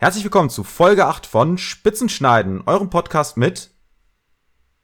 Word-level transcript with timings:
Herzlich 0.00 0.22
willkommen 0.22 0.48
zu 0.48 0.62
Folge 0.62 1.06
8 1.06 1.26
von 1.26 1.58
Spitzenschneiden, 1.58 2.62
eurem 2.66 2.88
Podcast 2.88 3.36
mit 3.36 3.70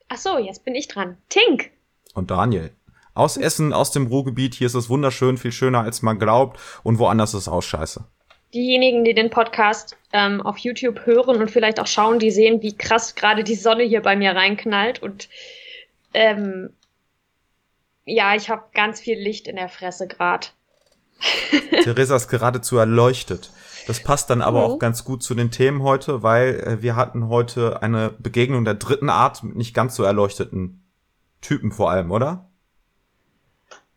Ach 0.09 0.17
so, 0.17 0.37
jetzt 0.37 0.65
bin 0.65 0.75
ich 0.75 0.89
dran. 0.89 1.17
Tink. 1.29 1.71
Und 2.13 2.31
Daniel. 2.31 2.71
Aus 3.13 3.37
Essen, 3.37 3.71
aus 3.71 3.91
dem 3.91 4.07
Ruhrgebiet. 4.07 4.55
Hier 4.55 4.67
ist 4.67 4.73
es 4.73 4.89
wunderschön, 4.89 5.37
viel 5.37 5.53
schöner 5.53 5.83
als 5.83 6.01
man 6.01 6.19
glaubt. 6.19 6.59
Und 6.83 6.99
woanders 6.99 7.33
ist 7.33 7.43
es 7.43 7.47
auch 7.47 7.61
scheiße. 7.61 8.03
Diejenigen, 8.53 9.05
die 9.05 9.13
den 9.13 9.29
Podcast 9.29 9.95
ähm, 10.11 10.41
auf 10.41 10.57
YouTube 10.57 11.05
hören 11.05 11.37
und 11.37 11.49
vielleicht 11.49 11.79
auch 11.79 11.87
schauen, 11.87 12.19
die 12.19 12.31
sehen, 12.31 12.61
wie 12.61 12.75
krass 12.75 13.15
gerade 13.15 13.45
die 13.45 13.55
Sonne 13.55 13.83
hier 13.83 14.01
bei 14.01 14.17
mir 14.17 14.35
reinknallt. 14.35 15.01
Und 15.01 15.29
ähm, 16.13 16.73
ja, 18.03 18.35
ich 18.35 18.49
habe 18.49 18.65
ganz 18.73 18.99
viel 18.99 19.17
Licht 19.17 19.47
in 19.47 19.55
der 19.55 19.69
Fresse 19.69 20.07
gerade. 20.09 20.47
Theresa 21.83 22.17
ist 22.17 22.27
geradezu 22.27 22.75
erleuchtet. 22.75 23.49
Das 23.87 24.01
passt 24.03 24.29
dann 24.29 24.41
aber 24.41 24.59
mhm. 24.59 24.73
auch 24.73 24.79
ganz 24.79 25.03
gut 25.03 25.23
zu 25.23 25.35
den 25.35 25.51
Themen 25.51 25.83
heute, 25.83 26.23
weil 26.23 26.59
äh, 26.59 26.81
wir 26.81 26.95
hatten 26.95 27.29
heute 27.29 27.81
eine 27.81 28.09
Begegnung 28.19 28.65
der 28.65 28.75
dritten 28.75 29.09
Art 29.09 29.43
mit 29.43 29.55
nicht 29.55 29.73
ganz 29.73 29.95
so 29.95 30.03
erleuchteten 30.03 30.83
Typen 31.41 31.71
vor 31.71 31.91
allem, 31.91 32.11
oder? 32.11 32.49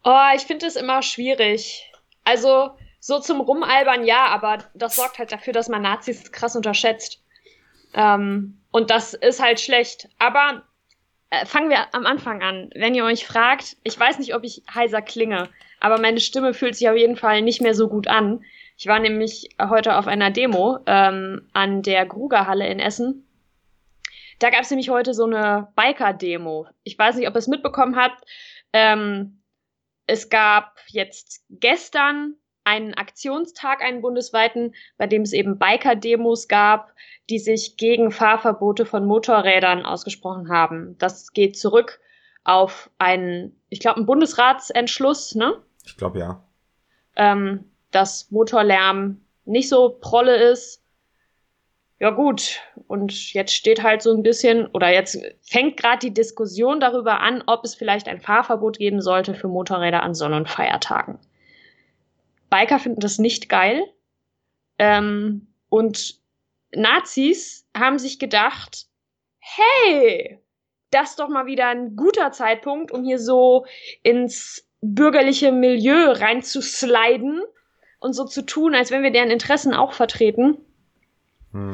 Oh, 0.05 0.29
ich 0.37 0.43
finde 0.43 0.67
es 0.67 0.77
immer 0.77 1.03
schwierig. 1.03 1.91
Also, 2.25 2.71
so 3.01 3.21
zum 3.21 3.41
Rumalbern 3.41 4.05
ja, 4.05 4.27
aber 4.27 4.59
das 4.75 4.97
sorgt 4.97 5.19
halt 5.19 5.33
dafür, 5.33 5.53
dass 5.53 5.69
man 5.69 5.83
Nazis 5.83 6.31
krass 6.33 6.57
unterschätzt. 6.57 7.23
Ähm, 7.95 8.59
und 8.71 8.91
das 8.91 9.15
ist 9.15 9.43
halt 9.43 9.61
schlecht. 9.61 10.09
Aber 10.19 10.63
äh, 11.31 11.47
fangen 11.47 11.71
wir 11.71 11.95
am 11.95 12.07
Anfang 12.07 12.43
an. 12.43 12.71
Wenn 12.75 12.95
ihr 12.95 13.05
euch 13.05 13.27
fragt, 13.27 13.77
ich 13.83 13.99
weiß 13.99 14.19
nicht, 14.19 14.35
ob 14.35 14.45
ich 14.45 14.63
heiser 14.73 15.03
klinge, 15.03 15.49
aber 15.81 15.99
meine 15.99 16.21
Stimme 16.21 16.55
fühlt 16.55 16.77
sich 16.77 16.89
auf 16.89 16.97
jeden 16.97 17.17
Fall 17.17 17.43
nicht 17.43 17.61
mehr 17.61 17.75
so 17.75 17.89
gut 17.89 18.09
an. 18.09 18.45
Ich 18.79 18.87
war 18.87 19.01
nämlich 19.01 19.49
heute 19.61 19.97
auf 19.97 20.07
einer 20.07 20.31
Demo 20.31 20.79
ähm, 20.87 21.49
an 21.53 21.83
der 21.83 22.07
Grugerhalle 22.07 22.69
in 22.69 22.79
Essen. 22.79 23.27
Da 24.39 24.51
gab 24.51 24.61
es 24.61 24.71
nämlich 24.71 24.89
heute 24.89 25.15
so 25.15 25.25
eine 25.25 25.73
Biker-Demo. 25.75 26.69
Ich 26.85 26.97
weiß 26.97 27.17
nicht, 27.17 27.27
ob 27.27 27.35
ihr 27.35 27.39
es 27.39 27.49
mitbekommen 27.49 27.97
habt. 27.97 28.23
Ähm, 28.73 29.43
es 30.07 30.29
gab 30.31 30.77
jetzt 30.87 31.45
gestern 31.51 32.37
einen 32.63 32.95
Aktionstag, 32.95 33.83
einen 33.83 34.01
bundesweiten, 34.01 34.77
bei 34.97 35.09
dem 35.09 35.23
es 35.23 35.33
eben 35.33 35.59
Biker-Demos 35.59 36.47
gab, 36.47 36.93
die 37.31 37.41
sich 37.41 37.79
gegen 37.79 38.13
Fahrverbote 38.13 38.87
von 38.87 39.07
Motorrädern 39.07 39.85
ausgesprochen 39.85 40.51
haben. 40.51 40.97
Das 40.99 41.33
geht 41.33 41.59
zurück 41.59 41.99
auf 42.45 42.91
einen, 42.99 43.61
ich 43.71 43.81
glaube, 43.81 43.97
einen 43.97 44.07
Bundesratsentschluss, 44.07 45.35
ne? 45.35 45.55
Ich 45.85 45.97
glaube 45.97 46.21
ja. 46.21 46.45
Ähm, 47.17 47.65
dass 47.91 48.31
Motorlärm 48.31 49.21
nicht 49.45 49.69
so 49.69 49.97
prolle 50.01 50.37
ist. 50.37 50.83
Ja 52.01 52.11
gut, 52.11 52.61
und 52.87 53.33
jetzt 53.33 53.53
steht 53.53 53.83
halt 53.83 54.03
so 54.03 54.15
ein 54.15 54.23
bisschen, 54.23 54.67
oder 54.69 54.93
jetzt 54.93 55.19
fängt 55.41 55.77
gerade 55.77 55.99
die 55.99 56.15
Diskussion 56.15 56.79
darüber 56.79 57.21
an, 57.21 57.43
ob 57.47 57.65
es 57.65 57.75
vielleicht 57.75 58.07
ein 58.07 58.21
Fahrverbot 58.21 58.79
geben 58.79 59.01
sollte 59.01 59.35
für 59.35 59.49
Motorräder 59.49 60.03
an 60.03 60.15
Sonn- 60.15 60.35
und 60.35 60.49
Feiertagen. 60.49 61.19
Biker 62.51 62.79
finden 62.79 63.01
das 63.01 63.19
nicht 63.19 63.49
geil. 63.49 63.83
Ähm, 64.79 65.49
und 65.71 66.21
Nazis 66.73 67.67
haben 67.77 67.99
sich 67.99 68.21
gedacht, 68.21 68.87
hey, 69.41 70.39
das 70.91 71.11
ist 71.11 71.19
doch 71.19 71.29
mal 71.29 71.47
wieder 71.47 71.67
ein 71.67 71.97
guter 71.97 72.31
Zeitpunkt, 72.31 72.93
um 72.93 73.05
hier 73.05 73.19
so 73.19 73.67
ins 74.03 74.69
bürgerliche 74.81 75.51
Milieu 75.51 76.13
reinzusliden 76.13 77.43
und 78.01 78.13
so 78.13 78.25
zu 78.25 78.43
tun, 78.43 78.75
als 78.75 78.91
wenn 78.91 79.03
wir 79.03 79.11
deren 79.11 79.31
Interessen 79.31 79.75
auch 79.75 79.93
vertreten. 79.93 80.59
Mhm. 81.53 81.73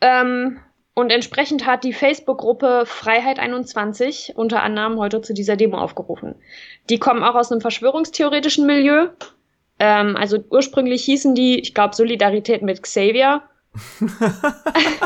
Ähm, 0.00 0.60
und 0.94 1.10
entsprechend 1.10 1.64
hat 1.64 1.84
die 1.84 1.92
Facebook-Gruppe 1.92 2.84
Freiheit 2.86 3.38
21 3.38 4.34
unter 4.36 4.62
anderem 4.62 4.98
heute 4.98 5.22
zu 5.22 5.32
dieser 5.32 5.56
Demo 5.56 5.78
aufgerufen. 5.78 6.34
Die 6.90 6.98
kommen 6.98 7.22
auch 7.22 7.34
aus 7.34 7.50
einem 7.50 7.60
verschwörungstheoretischen 7.60 8.66
Milieu. 8.66 9.08
Ähm, 9.78 10.16
also 10.16 10.38
ursprünglich 10.50 11.04
hießen 11.04 11.34
die, 11.34 11.60
ich 11.60 11.74
glaube, 11.74 11.94
Solidarität 11.94 12.62
mit 12.62 12.82
Xavier. 12.82 13.42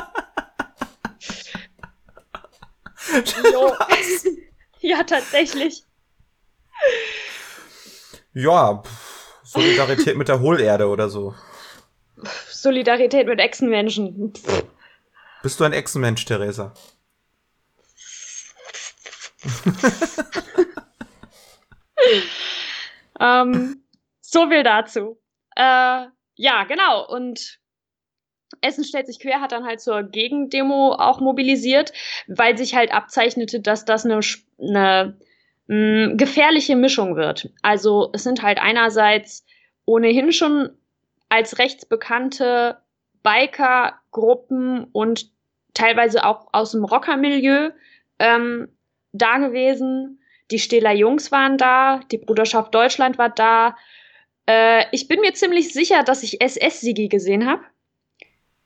ja, 4.80 5.02
tatsächlich. 5.04 5.84
Ja, 8.32 8.82
Solidarität 9.56 10.16
mit 10.16 10.28
der 10.28 10.40
Hohlerde 10.40 10.88
oder 10.88 11.08
so. 11.08 11.34
Solidarität 12.48 13.26
mit 13.26 13.40
Echsenmenschen. 13.40 14.32
Bist 15.42 15.60
du 15.60 15.64
ein 15.64 15.72
Echsenmensch, 15.72 16.24
Theresa? 16.24 16.72
ähm, 23.20 23.82
so 24.20 24.48
viel 24.48 24.62
dazu. 24.62 25.18
Äh, 25.56 26.06
ja, 26.36 26.64
genau. 26.64 27.06
Und 27.08 27.58
Essen 28.60 28.84
stellt 28.84 29.06
sich 29.06 29.20
quer, 29.20 29.40
hat 29.40 29.52
dann 29.52 29.64
halt 29.64 29.80
zur 29.80 30.02
Gegendemo 30.02 30.92
auch 30.92 31.20
mobilisiert, 31.20 31.92
weil 32.26 32.58
sich 32.58 32.74
halt 32.74 32.92
abzeichnete, 32.92 33.60
dass 33.60 33.84
das 33.84 34.04
eine, 34.04 34.20
eine 34.60 35.18
mh, 35.66 36.14
gefährliche 36.16 36.76
Mischung 36.76 37.16
wird. 37.16 37.50
Also 37.62 38.10
es 38.12 38.24
sind 38.24 38.42
halt 38.42 38.58
einerseits 38.58 39.45
ohnehin 39.86 40.32
schon 40.32 40.70
als 41.28 41.58
rechtsbekannte 41.58 42.78
Biker-Gruppen 43.22 44.84
und 44.92 45.30
teilweise 45.74 46.24
auch 46.24 46.48
aus 46.52 46.72
dem 46.72 46.84
Rockermilieu 46.84 47.70
ähm, 48.18 48.68
da 49.12 49.38
gewesen. 49.38 50.20
Die 50.50 50.58
Stähler 50.58 50.92
Jungs 50.92 51.32
waren 51.32 51.58
da, 51.58 52.00
die 52.12 52.18
Bruderschaft 52.18 52.74
Deutschland 52.74 53.18
war 53.18 53.30
da. 53.30 53.76
Äh, 54.46 54.84
ich 54.92 55.08
bin 55.08 55.20
mir 55.20 55.34
ziemlich 55.34 55.72
sicher, 55.72 56.02
dass 56.04 56.22
ich 56.22 56.40
SS-Sigi 56.40 57.08
gesehen 57.08 57.48
habe. 57.48 57.62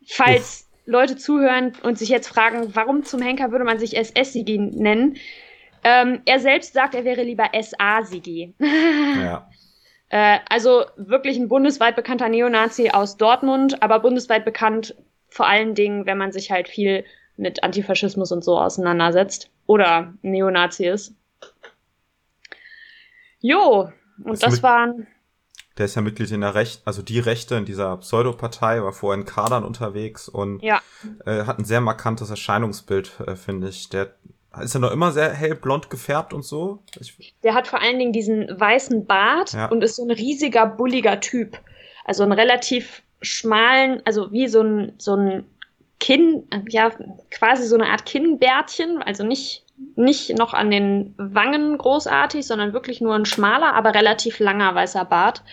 Falls 0.07 0.63
Uff. 0.63 0.87
Leute 0.87 1.17
zuhören 1.17 1.73
und 1.83 1.99
sich 1.99 2.09
jetzt 2.11 2.29
fragen, 2.29 2.75
warum 2.75 3.05
zum 3.05 3.23
Henker 3.23 3.51
würde 3.53 3.65
man 3.65 3.79
sich 3.79 3.97
SS-Sigi 3.97 4.59
nennen, 4.59 5.17
ähm, 5.83 6.21
er 6.27 6.41
selbst 6.41 6.75
sagt, 6.75 6.95
er 6.95 7.05
wäre 7.05 7.23
lieber 7.23 7.51
SA-Sigi. 7.55 8.55
ja. 8.61 9.49
Äh, 10.11 10.41
also 10.49 10.85
wirklich 10.97 11.39
ein 11.39 11.49
bundesweit 11.49 11.97
bekannter 11.97 12.29
Neonazi 12.29 12.91
aus 12.91 13.17
Dortmund, 13.17 13.83
aber 13.83 14.01
bundesweit 14.01 14.45
bekannt 14.45 14.95
vor 15.29 15.47
allen 15.47 15.75
Dingen, 15.75 16.05
wenn 16.05 16.19
man 16.19 16.33
sich 16.33 16.51
halt 16.51 16.69
viel 16.69 17.05
mit 17.37 17.63
Antifaschismus 17.63 18.33
und 18.33 18.45
so 18.45 18.59
auseinandersetzt 18.59 19.51
oder 19.67 20.13
Neonazi 20.23 20.87
ist. 20.87 21.15
Jo, 23.39 23.91
und 24.25 24.33
das, 24.33 24.41
das 24.41 24.63
waren. 24.63 25.07
Der 25.79 25.87
ist 25.87 25.95
ja 25.95 26.03
Mitglied 26.03 26.31
in 26.33 26.43
der 26.43 26.57
Recht, 26.57 26.83
also 26.85 27.01
die 27.01 27.21
Rechte 27.21 27.55
in 27.55 27.65
dieser 27.65 27.97
Pseudopartei, 27.99 28.83
war 28.83 28.93
vorher 28.93 29.19
in 29.19 29.25
Kadern 29.25 29.65
unterwegs 29.65 30.29
und 30.29 30.61
ja. 30.63 30.83
äh, 31.25 31.45
hat 31.45 31.59
ein 31.59 31.65
sehr 31.65 31.81
markantes 31.81 32.29
Erscheinungsbild, 32.29 33.21
äh, 33.27 33.37
finde 33.37 33.69
ich. 33.69 33.89
Der 33.89 34.15
ist 34.59 34.75
er 34.75 34.81
noch 34.81 34.91
immer 34.91 35.13
sehr 35.13 35.33
hellblond 35.33 35.91
gefärbt 35.91 36.33
und 36.33 36.45
so? 36.45 36.81
Ich 37.01 37.35
der 37.43 37.55
hat 37.55 37.69
vor 37.69 37.81
allen 37.81 37.99
Dingen 37.99 38.13
diesen 38.13 38.49
weißen 38.49 39.07
Bart 39.07 39.53
ja. 39.53 39.67
und 39.67 39.83
ist 39.85 39.97
so 39.97 40.05
ein 40.05 40.11
riesiger, 40.11 40.67
bulliger 40.67 41.21
Typ. 41.21 41.59
Also 42.05 42.25
einen 42.25 42.33
relativ 42.33 43.03
schmalen, 43.23 44.03
also 44.05 44.33
wie 44.33 44.49
so 44.49 44.63
ein, 44.63 44.95
so 44.99 45.15
ein 45.15 45.45
Kinn, 46.01 46.49
ja, 46.69 46.91
quasi 47.31 47.67
so 47.67 47.77
eine 47.77 47.89
Art 47.89 48.07
Kinnbärtchen, 48.07 49.03
also 49.03 49.25
nicht, 49.25 49.65
nicht 49.97 50.37
noch 50.37 50.55
an 50.55 50.71
den 50.71 51.15
Wangen 51.19 51.77
großartig, 51.79 52.47
sondern 52.47 52.73
wirklich 52.73 53.01
nur 53.01 53.15
ein 53.15 53.27
schmaler, 53.27 53.75
aber 53.75 53.95
relativ 53.95 54.41
langer 54.41 54.75
weißer 54.75 55.05
Bart. 55.05 55.45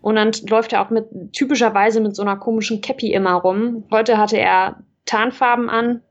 Und 0.00 0.14
dann 0.14 0.30
läuft 0.48 0.72
er 0.72 0.80
auch 0.80 0.90
mit 0.90 1.06
typischerweise 1.32 2.00
mit 2.00 2.14
so 2.14 2.22
einer 2.22 2.36
komischen 2.36 2.80
Cappy 2.80 3.12
immer 3.12 3.34
rum. 3.34 3.84
Heute 3.90 4.16
hatte 4.16 4.38
er 4.38 4.78
Tarnfarben 5.04 5.68
an, 5.68 6.02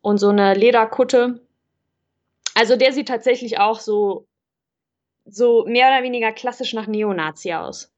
und 0.00 0.18
so 0.18 0.28
eine 0.28 0.54
Lederkutte. 0.54 1.40
Also 2.54 2.76
der 2.76 2.92
sieht 2.92 3.08
tatsächlich 3.08 3.58
auch 3.58 3.80
so, 3.80 4.26
so 5.24 5.64
mehr 5.66 5.88
oder 5.88 6.02
weniger 6.02 6.32
klassisch 6.32 6.72
nach 6.72 6.86
Neonazi 6.86 7.52
aus. 7.52 7.92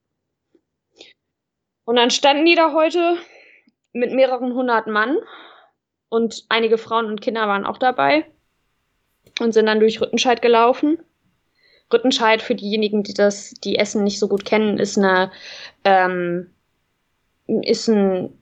Und 1.85 1.97
dann 1.97 2.11
standen 2.11 2.47
die 2.47 2.55
da 2.55 2.73
heute 2.73 3.17
mit 3.93 4.13
mehreren 4.13 4.55
hundert 4.55 4.87
Mann 4.87 5.19
und 6.09 6.45
einige 6.49 6.79
Frauen 6.79 7.07
und 7.07 7.21
Kinder 7.21 7.49
waren 7.49 7.67
auch 7.67 7.79
dabei 7.79 8.27
und 9.41 9.53
sind 9.53 9.67
dann 9.67 9.81
durch 9.81 10.01
Rüttenscheid 10.01 10.43
gelaufen. 10.43 10.99
Rüttenscheid, 11.93 12.41
für 12.41 12.55
diejenigen, 12.55 13.03
die 13.03 13.15
das, 13.15 13.51
die 13.65 13.77
Essen 13.77 14.05
nicht 14.05 14.19
so 14.19 14.29
gut 14.29 14.45
kennen, 14.45 14.79
ist 14.79 14.97
eine, 14.97 15.31
ähm, 15.85 16.51
ist 17.47 17.89
ein 17.89 18.39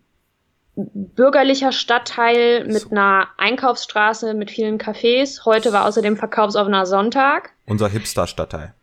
bürgerlicher 0.75 1.72
Stadtteil 1.72 2.64
mit 2.64 2.82
so. 2.82 2.90
einer 2.90 3.28
Einkaufsstraße 3.37 4.34
mit 4.34 4.50
vielen 4.50 4.78
Cafés. 4.78 5.44
Heute 5.44 5.72
war 5.72 5.87
außerdem 5.87 6.17
verkaufsoffener 6.17 6.87
Sonntag. 6.87 7.52
Unser 7.67 7.88
Hipster-Stadtteil. 7.88 8.75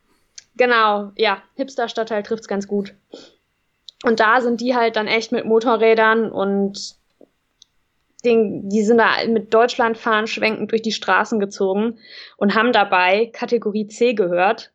Genau, 0.56 1.12
ja, 1.16 1.42
Hipster-Stadtteil 1.56 2.24
trifft's 2.24 2.48
ganz 2.48 2.68
gut. 2.68 2.94
Und 4.04 4.20
da 4.20 4.42
sind 4.42 4.62
die 4.62 4.76
halt 4.76 4.96
dann 4.96 5.08
echt 5.08 5.32
mit 5.32 5.46
Motorrädern 5.46 6.32
und 6.32 6.96
den, 8.24 8.70
die 8.70 8.84
sind 8.84 8.98
da 8.98 9.26
mit 9.28 9.54
Deutschland 9.54 9.98
fahren 9.98 10.28
schwenkend 10.28 10.72
durch 10.72 10.82
die 10.82 10.92
Straßen 10.92 11.40
gezogen 11.40 12.00
und 12.36 12.56
haben 12.56 12.74
dabei 12.74 13.28
Kategorie 13.28 13.88
C 13.88 14.14
gehört. 14.14 14.72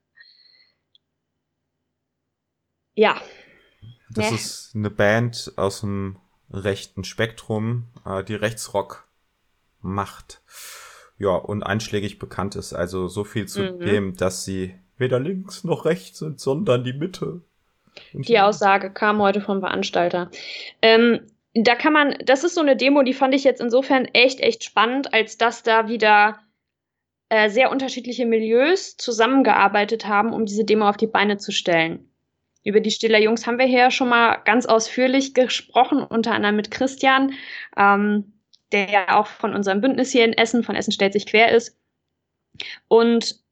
Ja. 2.95 3.21
Das 4.11 4.31
nee. 4.31 4.37
ist 4.37 4.73
eine 4.75 4.91
Band 4.91 5.53
aus 5.57 5.81
dem 5.81 6.19
rechten 6.53 7.05
Spektrum, 7.05 7.85
äh, 8.07 8.25
die 8.25 8.35
Rechtsrock 8.35 9.09
macht. 9.81 10.43
Ja, 11.19 11.31
und 11.31 11.63
einschlägig 11.63 12.19
bekannt 12.19 12.57
ist. 12.57 12.73
Also 12.73 13.09
so 13.09 13.25
viel 13.25 13.47
zu 13.47 13.63
mhm. 13.63 13.81
dem, 13.81 14.17
dass 14.17 14.45
sie 14.45 14.75
weder 14.97 15.21
links 15.21 15.65
noch 15.65 15.85
rechts 15.85 16.19
sind, 16.19 16.41
sondern 16.41 16.85
die 16.85 16.93
Mitte. 16.93 17.43
Die 18.13 18.41
Aussage 18.41 18.91
kam 18.91 19.21
heute 19.21 19.41
vom 19.41 19.61
Veranstalter. 19.61 20.31
Ähm, 20.81 21.21
da 21.55 21.75
kann 21.75 21.93
man, 21.93 22.17
das 22.25 22.45
ist 22.45 22.55
so 22.55 22.63
eine 22.63 22.77
Demo, 22.77 23.03
die 23.03 23.13
fand 23.13 23.35
ich 23.35 23.45
jetzt 23.45 23.61
insofern 23.61 24.07
echt, 24.07 24.41
echt 24.41 24.65
spannend, 24.65 25.13
als 25.13 25.37
dass 25.37 25.63
da 25.63 25.89
wieder 25.89 26.39
äh, 27.29 27.51
sehr 27.51 27.71
unterschiedliche 27.71 28.25
Milieus 28.25 28.97
zusammengearbeitet 28.97 30.07
haben, 30.07 30.33
um 30.33 30.47
diese 30.47 30.65
Demo 30.65 30.89
auf 30.89 30.97
die 30.97 31.07
Beine 31.07 31.37
zu 31.37 31.53
stellen. 31.53 32.12
Über 32.65 32.81
die 32.81 32.91
Stiller 32.91 33.19
Jungs 33.19 33.47
haben 33.47 33.59
wir 33.59 33.67
hier 33.67 33.91
schon 33.91 34.09
mal 34.09 34.37
ganz 34.45 34.67
ausführlich 34.67 35.35
gesprochen, 35.35 36.03
unter 36.03 36.33
anderem 36.33 36.57
mit 36.57 36.71
Christian, 36.71 37.35
ähm, 37.77 38.33
der 38.71 38.89
ja 38.89 39.19
auch 39.19 39.27
von 39.27 39.55
unserem 39.55 39.81
Bündnis 39.81 40.13
hier 40.13 40.25
in 40.25 40.33
Essen, 40.33 40.63
von 40.63 40.77
Essen 40.77 40.93
stellt 40.93 41.13
sich 41.13 41.27
quer 41.27 41.53
ist. 41.53 41.77
Und 42.89 43.43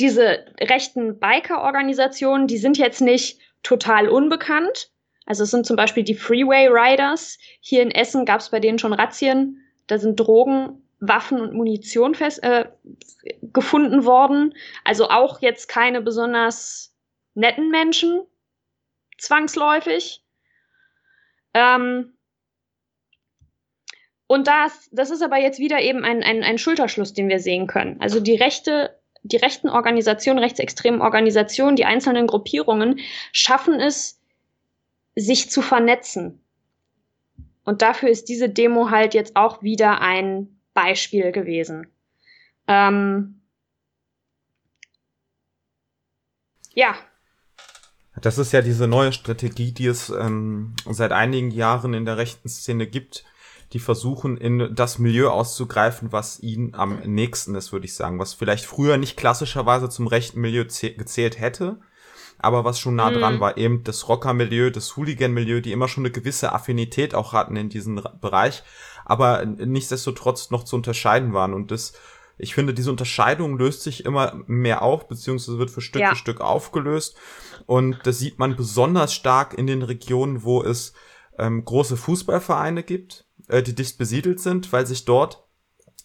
diese 0.00 0.46
rechten 0.60 1.18
Biker-Organisationen, 1.18 2.46
die 2.46 2.58
sind 2.58 2.78
jetzt 2.78 3.00
nicht 3.00 3.40
total 3.62 4.08
unbekannt. 4.08 4.90
Also 5.26 5.44
es 5.44 5.50
sind 5.50 5.66
zum 5.66 5.76
Beispiel 5.76 6.02
die 6.02 6.14
Freeway 6.14 6.66
Riders. 6.68 7.38
Hier 7.60 7.82
in 7.82 7.92
Essen 7.92 8.24
gab 8.24 8.40
es 8.40 8.50
bei 8.50 8.58
denen 8.58 8.78
schon 8.78 8.92
Razzien. 8.92 9.60
Da 9.86 9.98
sind 9.98 10.16
Drogen, 10.18 10.82
Waffen 10.98 11.40
und 11.40 11.54
Munition 11.54 12.14
fest, 12.14 12.42
äh, 12.42 12.66
gefunden 13.42 14.04
worden. 14.04 14.54
Also 14.84 15.08
auch 15.08 15.40
jetzt 15.40 15.68
keine 15.68 16.00
besonders 16.00 16.91
netten 17.34 17.70
Menschen, 17.70 18.26
zwangsläufig. 19.18 20.24
Ähm, 21.54 22.16
und 24.26 24.46
das, 24.46 24.88
das 24.92 25.10
ist 25.10 25.22
aber 25.22 25.36
jetzt 25.36 25.58
wieder 25.58 25.80
eben 25.80 26.04
ein, 26.04 26.22
ein, 26.22 26.42
ein 26.42 26.58
Schulterschluss, 26.58 27.12
den 27.12 27.28
wir 27.28 27.38
sehen 27.38 27.66
können. 27.66 28.00
Also 28.00 28.20
die 28.20 28.36
rechte 28.36 28.98
die 29.22 29.36
rechten 29.36 29.68
Organisationen, 29.68 30.40
rechtsextremen 30.40 31.00
Organisationen, 31.00 31.76
die 31.76 31.84
einzelnen 31.84 32.26
Gruppierungen 32.26 33.00
schaffen 33.32 33.80
es, 33.80 34.20
sich 35.14 35.50
zu 35.50 35.62
vernetzen. 35.62 36.40
Und 37.64 37.82
dafür 37.82 38.08
ist 38.08 38.28
diese 38.28 38.48
Demo 38.48 38.90
halt 38.90 39.14
jetzt 39.14 39.36
auch 39.36 39.62
wieder 39.62 40.00
ein 40.00 40.60
Beispiel 40.74 41.30
gewesen. 41.30 41.86
Ähm 42.66 43.40
ja. 46.74 46.96
Das 48.22 48.38
ist 48.38 48.52
ja 48.52 48.62
diese 48.62 48.86
neue 48.86 49.12
Strategie, 49.12 49.72
die 49.72 49.86
es 49.86 50.08
ähm, 50.08 50.74
seit 50.88 51.12
einigen 51.12 51.50
Jahren 51.50 51.92
in 51.92 52.04
der 52.04 52.16
rechten 52.16 52.48
Szene 52.48 52.86
gibt, 52.86 53.24
die 53.72 53.80
versuchen, 53.80 54.36
in 54.36 54.74
das 54.74 54.98
Milieu 54.98 55.30
auszugreifen, 55.30 56.12
was 56.12 56.40
ihnen 56.40 56.74
am 56.74 57.00
nächsten 57.00 57.54
ist, 57.54 57.72
würde 57.72 57.86
ich 57.86 57.94
sagen. 57.94 58.18
Was 58.18 58.34
vielleicht 58.34 58.64
früher 58.64 58.96
nicht 58.96 59.16
klassischerweise 59.16 59.88
zum 59.88 60.06
rechten 60.06 60.40
Milieu 60.40 60.64
gezählt 60.64 61.40
hätte, 61.40 61.80
aber 62.38 62.64
was 62.64 62.78
schon 62.78 62.96
nah 62.96 63.10
mhm. 63.10 63.14
dran 63.14 63.40
war, 63.40 63.56
eben 63.56 63.82
das 63.82 64.08
Rocker-Milieu, 64.08 64.70
das 64.70 64.96
Hooligan-Milieu, 64.96 65.60
die 65.60 65.72
immer 65.72 65.88
schon 65.88 66.02
eine 66.02 66.12
gewisse 66.12 66.52
Affinität 66.52 67.14
auch 67.14 67.32
hatten 67.32 67.56
in 67.56 67.70
diesem 67.70 68.02
Bereich, 68.20 68.62
aber 69.04 69.44
nichtsdestotrotz 69.44 70.50
noch 70.50 70.64
zu 70.64 70.76
unterscheiden 70.76 71.32
waren. 71.32 71.54
Und 71.54 71.70
das, 71.70 71.94
ich 72.38 72.54
finde, 72.54 72.74
diese 72.74 72.90
Unterscheidung 72.90 73.58
löst 73.58 73.82
sich 73.82 74.04
immer 74.04 74.42
mehr 74.46 74.82
auf, 74.82 75.08
beziehungsweise 75.08 75.58
wird 75.58 75.70
für 75.70 75.80
Stück 75.80 76.02
ja. 76.02 76.10
für 76.10 76.16
Stück 76.16 76.40
aufgelöst. 76.40 77.16
Und 77.66 77.98
das 78.04 78.18
sieht 78.18 78.38
man 78.38 78.56
besonders 78.56 79.14
stark 79.14 79.54
in 79.54 79.66
den 79.66 79.82
Regionen, 79.82 80.42
wo 80.42 80.62
es 80.62 80.92
ähm, 81.38 81.64
große 81.64 81.96
Fußballvereine 81.96 82.82
gibt, 82.82 83.26
äh, 83.48 83.62
die 83.62 83.74
dicht 83.74 83.98
besiedelt 83.98 84.40
sind, 84.40 84.72
weil 84.72 84.86
sich 84.86 85.04
dort 85.04 85.46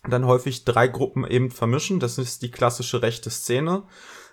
dann 0.08 0.26
häufig 0.26 0.66
drei 0.66 0.88
Gruppen 0.88 1.26
eben 1.26 1.52
vermischen. 1.52 2.00
Das 2.00 2.18
ist 2.18 2.42
die 2.42 2.52
klassische 2.52 3.02
rechte 3.02 3.30
Szene. 3.30 3.84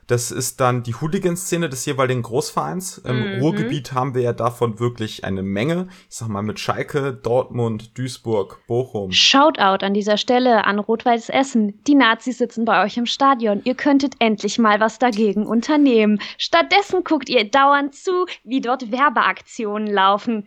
Das 0.06 0.30
ist 0.30 0.60
dann 0.60 0.82
die 0.82 0.94
Hooligan-Szene 0.94 1.68
des 1.68 1.86
jeweiligen 1.86 2.22
Großvereins. 2.22 2.98
Im 2.98 3.36
mhm. 3.36 3.40
Ruhrgebiet 3.40 3.92
haben 3.92 4.14
wir 4.14 4.22
ja 4.22 4.32
davon 4.32 4.78
wirklich 4.78 5.24
eine 5.24 5.42
Menge. 5.42 5.88
Ich 6.10 6.16
sag 6.16 6.28
mal 6.28 6.42
mit 6.42 6.60
Schalke, 6.60 7.12
Dortmund, 7.14 7.96
Duisburg, 7.96 8.60
Bochum. 8.66 9.12
Shoutout 9.12 9.84
an 9.84 9.94
dieser 9.94 10.16
Stelle 10.16 10.64
an 10.66 10.78
Rot-Weiß 10.78 11.30
Essen. 11.30 11.82
Die 11.84 11.94
Nazis 11.94 12.38
sitzen 12.38 12.64
bei 12.64 12.84
euch 12.84 12.96
im 12.96 13.06
Stadion. 13.06 13.62
Ihr 13.64 13.74
könntet 13.74 14.14
endlich 14.18 14.58
mal 14.58 14.80
was 14.80 14.98
dagegen 14.98 15.46
unternehmen. 15.46 16.20
Stattdessen 16.38 17.04
guckt 17.04 17.28
ihr 17.28 17.50
dauernd 17.50 17.94
zu, 17.94 18.26
wie 18.44 18.60
dort 18.60 18.90
Werbeaktionen 18.90 19.86
laufen. 19.86 20.46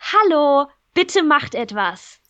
Hallo, 0.00 0.66
Bitte 0.94 1.22
macht 1.22 1.54
etwas. 1.54 2.20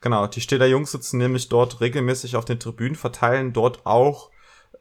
Genau, 0.00 0.26
die 0.28 0.40
Stiller 0.40 0.66
Jungs 0.66 0.92
sitzen 0.92 1.18
nämlich 1.18 1.48
dort 1.48 1.80
regelmäßig 1.80 2.36
auf 2.36 2.44
den 2.44 2.60
Tribünen, 2.60 2.94
verteilen 2.94 3.52
dort 3.52 3.86
auch 3.86 4.30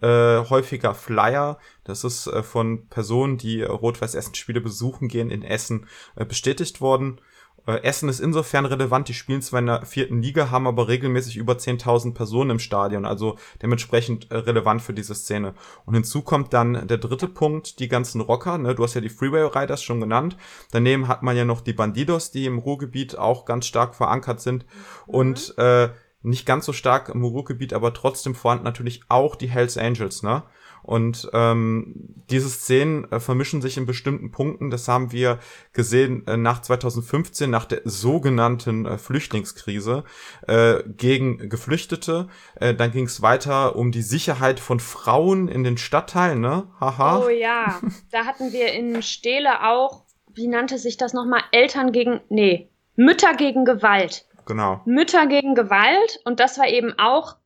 äh, 0.04 0.50
häufiger 0.50 0.94
Flyer. 0.94 1.58
Das 1.86 2.04
ist 2.04 2.28
äh, 2.28 2.44
von 2.44 2.88
Personen, 2.88 3.38
die 3.38 3.64
Rot-Weiß-Essen-Spiele 3.64 4.62
besuchen 4.62 5.08
gehen 5.08 5.32
in 5.32 5.44
Essen 5.44 5.88
äh, 6.16 6.26
bestätigt 6.26 6.82
worden. 6.82 7.20
Äh, 7.66 7.84
Essen 7.84 8.10
ist 8.10 8.20
insofern 8.20 8.66
relevant, 8.66 9.08
die 9.08 9.14
spielen 9.14 9.42
zwar 9.42 9.60
in 9.60 9.68
der 9.68 9.86
vierten 9.86 10.22
Liga, 10.22 10.52
haben 10.52 10.68
aber 10.68 10.90
regelmäßig 10.90 11.38
über 11.38 11.54
10.000 11.54 12.14
Personen 12.14 12.52
im 12.52 12.60
Stadion, 12.60 13.06
also 13.06 13.38
dementsprechend 13.62 14.30
äh, 14.32 14.38
relevant 14.38 14.82
für 14.82 14.94
diese 14.94 15.16
Szene. 15.16 15.54
Und 15.86 15.94
hinzu 15.94 16.22
kommt 16.22 16.54
dann 16.54 16.88
der 16.88 16.98
dritte 16.98 17.30
Punkt, 17.30 17.80
die 17.80 17.88
ganzen 17.88 18.20
Rocker, 18.20 18.58
ne? 18.58 18.76
du 18.76 18.84
hast 18.84 18.96
ja 18.96 19.02
die 19.02 19.10
Freeway 19.10 19.44
Riders 19.44 19.82
schon 19.82 20.02
genannt, 20.02 20.36
daneben 20.72 21.08
hat 21.08 21.24
man 21.24 21.38
ja 21.38 21.46
noch 21.46 21.62
die 21.62 21.74
Bandidos, 21.74 22.32
die 22.32 22.46
im 22.46 22.60
Ruhrgebiet 22.60 23.18
auch 23.18 23.46
ganz 23.46 23.66
stark 23.66 23.96
verankert 23.96 24.42
sind 24.42 24.66
mhm. 25.08 25.14
und 25.14 25.58
äh, 25.58 25.90
nicht 26.24 26.46
ganz 26.46 26.66
so 26.66 26.74
stark 26.74 27.10
im 27.10 27.24
Ruhrgebiet, 27.24 27.74
aber 27.74 27.94
trotzdem 27.94 28.34
vorhanden 28.34 28.64
natürlich 28.64 29.02
auch 29.10 29.36
die 29.36 29.50
Hells 29.50 29.78
Angels, 29.78 30.24
ne? 30.24 30.44
Und 30.84 31.30
ähm, 31.32 31.94
diese 32.30 32.50
Szenen 32.50 33.10
äh, 33.10 33.22
vermischen 33.22 33.62
sich 33.62 33.78
in 33.78 33.86
bestimmten 33.86 34.32
Punkten. 34.32 34.70
Das 34.70 34.90
haben 34.90 35.14
wir 35.14 35.40
gesehen 35.72 36.28
äh, 36.28 36.36
nach 36.36 36.62
2015, 36.62 37.50
nach 37.50 37.64
der 37.64 37.82
sogenannten 37.86 38.86
äh, 38.86 38.98
Flüchtlingskrise 38.98 40.04
äh, 40.46 40.84
gegen 40.86 41.50
Geflüchtete. 41.50 42.28
Äh, 42.56 42.74
dann 42.74 42.92
ging 42.92 43.06
es 43.06 43.22
weiter 43.22 43.78
um 43.78 43.94
die 43.94 44.02
Sicherheit 44.02 44.60
von 44.60 44.82
Frauen 44.82 45.48
in 45.48 45.64
den 45.64 45.78
Stadtteilen, 45.78 46.42
ne? 46.42 46.68
Haha. 46.82 47.24
Oh 47.26 47.30
ja, 47.30 47.80
da 48.12 48.26
hatten 48.26 48.52
wir 48.52 48.74
in 48.74 49.02
Stele 49.02 49.66
auch, 49.66 50.04
wie 50.34 50.48
nannte 50.48 50.78
sich 50.80 50.98
das 50.98 51.14
nochmal? 51.14 51.44
Eltern 51.54 51.94
gegen, 51.94 52.20
nee, 52.28 52.70
Mütter 52.98 53.36
gegen 53.36 53.64
Gewalt. 53.64 54.26
Genau. 54.46 54.82
Mütter 54.86 55.28
gegen 55.28 55.56
Gewalt 55.56 56.20
und 56.26 56.40
das 56.40 56.58
war 56.58 56.68
eben 56.68 56.98
auch 56.98 57.38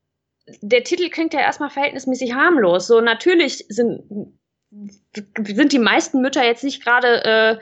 der 0.62 0.84
Titel 0.84 1.10
klingt 1.10 1.34
ja 1.34 1.42
erstmal 1.42 1.70
verhältnismäßig 1.70 2.34
harmlos. 2.34 2.88
So 2.88 3.02
natürlich 3.02 3.66
sind, 3.70 4.40
sind 4.72 5.74
die 5.74 5.80
meisten 5.80 6.22
Mütter 6.22 6.44
jetzt 6.44 6.64
nicht 6.64 6.84
gerade 6.84 7.24
äh, 7.24 7.60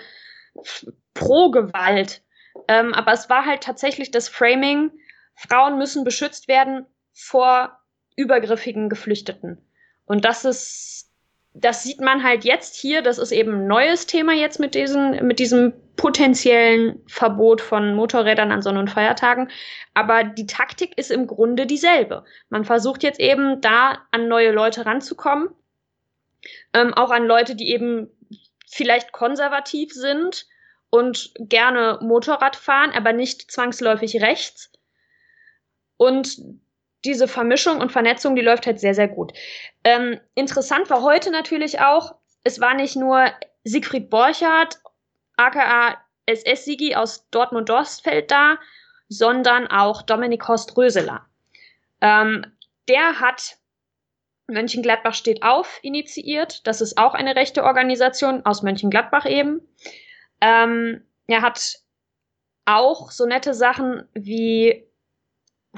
pro 1.14 1.50
Gewalt. 1.50 2.24
Ähm, 2.68 2.94
aber 2.94 3.14
es 3.14 3.30
war 3.30 3.46
halt 3.46 3.64
tatsächlich 3.64 4.12
das 4.12 4.30
Framing, 4.30 4.92
Frauen 5.36 5.78
müssen 5.78 6.04
beschützt 6.04 6.48
werden 6.48 6.86
vor 7.14 7.78
übergriffigen 8.16 8.90
Geflüchteten. 8.90 9.62
Und 10.06 10.24
das 10.24 10.46
ist 10.46 11.05
das 11.58 11.84
sieht 11.84 12.02
man 12.02 12.22
halt 12.22 12.44
jetzt 12.44 12.76
hier, 12.76 13.02
das 13.02 13.18
ist 13.18 13.32
eben 13.32 13.54
ein 13.54 13.68
neues 13.68 14.06
Thema 14.06 14.34
jetzt 14.34 14.60
mit, 14.60 14.76
diesen, 14.76 15.26
mit 15.26 15.40
diesem 15.40 15.74
potenziellen 15.96 17.02
Verbot 17.08 17.62
von 17.62 17.96
Motorrädern 17.96 18.52
an 18.52 18.62
Sonn- 18.62 18.78
und 18.78 18.90
Feiertagen. 18.90 19.50
Aber 19.94 20.26
die 20.26 20.48
Taktik 20.48 20.98
ist 20.98 21.12
im 21.12 21.28
Grunde 21.28 21.66
dieselbe. 21.66 22.26
Man 22.50 22.66
versucht 22.66 23.04
jetzt 23.04 23.22
eben 23.22 23.62
da 23.62 24.00
an 24.12 24.28
neue 24.28 24.52
Leute 24.52 24.86
ranzukommen, 24.86 25.48
ähm, 26.74 26.94
auch 26.94 27.10
an 27.10 27.26
Leute, 27.26 27.56
die 27.56 27.72
eben 27.72 28.10
vielleicht 28.68 29.14
konservativ 29.14 29.94
sind 29.94 30.48
und 30.90 31.32
gerne 31.40 32.00
Motorrad 32.02 32.58
fahren, 32.58 32.92
aber 32.94 33.14
nicht 33.14 33.50
zwangsläufig 33.50 34.22
rechts. 34.22 34.74
Und 35.96 36.38
diese 37.06 37.30
Vermischung 37.30 37.80
und 37.80 37.94
Vernetzung, 37.94 38.36
die 38.36 38.42
läuft 38.42 38.66
halt 38.66 38.82
sehr, 38.82 38.96
sehr 38.96 39.08
gut. 39.08 39.32
Ähm, 39.86 40.20
interessant 40.34 40.90
war 40.90 41.04
heute 41.04 41.30
natürlich 41.30 41.80
auch, 41.80 42.16
es 42.44 42.60
war 42.60 42.74
nicht 42.74 42.96
nur 42.96 43.28
Siegfried 43.64 44.10
Borchardt, 44.10 44.80
aka 45.38 45.98
SS-Sigi 46.26 46.96
aus 46.96 47.30
Dortmund-Dorstfeld 47.30 48.32
da, 48.32 48.58
sondern 49.10 49.68
auch 49.68 50.02
Dominik 50.02 50.48
Horst-Röseler. 50.48 51.28
Ähm, 52.02 52.46
der 52.90 53.20
hat 53.20 53.58
Mönchengladbach 54.48 55.14
steht 55.14 55.44
auf 55.44 55.80
initiiert. 55.84 56.66
Das 56.66 56.82
ist 56.82 56.98
auch 56.98 57.14
eine 57.14 57.36
rechte 57.36 57.64
Organisation 57.64 58.44
aus 58.44 58.64
Mönchengladbach 58.64 59.26
eben. 59.26 59.62
Ähm, 60.42 61.04
er 61.28 61.44
hat 61.44 61.80
auch 62.66 63.12
so 63.12 63.28
nette 63.28 63.54
Sachen 63.54 64.08
wie 64.14 64.88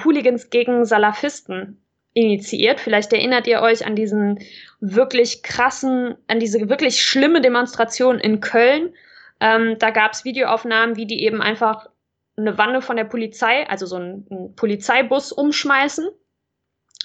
Hooligans 0.01 0.49
gegen 0.49 0.85
Salafisten 0.85 1.83
initiiert. 2.17 2.79
Vielleicht 2.79 3.13
erinnert 3.13 3.45
ihr 3.45 3.61
euch 3.61 3.85
an 3.85 3.95
diesen 3.95 4.39
wirklich 4.79 5.43
krassen, 5.43 6.15
an 6.27 6.39
diese 6.39 6.67
wirklich 6.67 7.01
schlimme 7.01 7.41
Demonstration 7.41 8.19
in 8.19 8.39
Köln. 8.39 8.95
Ähm, 9.39 9.77
da 9.77 9.91
gab 9.91 10.13
es 10.13 10.25
Videoaufnahmen, 10.25 10.95
wie 10.95 11.05
die 11.05 11.23
eben 11.23 11.41
einfach 11.41 11.87
eine 12.35 12.57
Wanne 12.57 12.81
von 12.81 12.97
der 12.97 13.03
Polizei, 13.03 13.67
also 13.69 13.85
so 13.85 13.97
einen, 13.97 14.25
einen 14.31 14.55
Polizeibus 14.55 15.31
umschmeißen. 15.31 16.09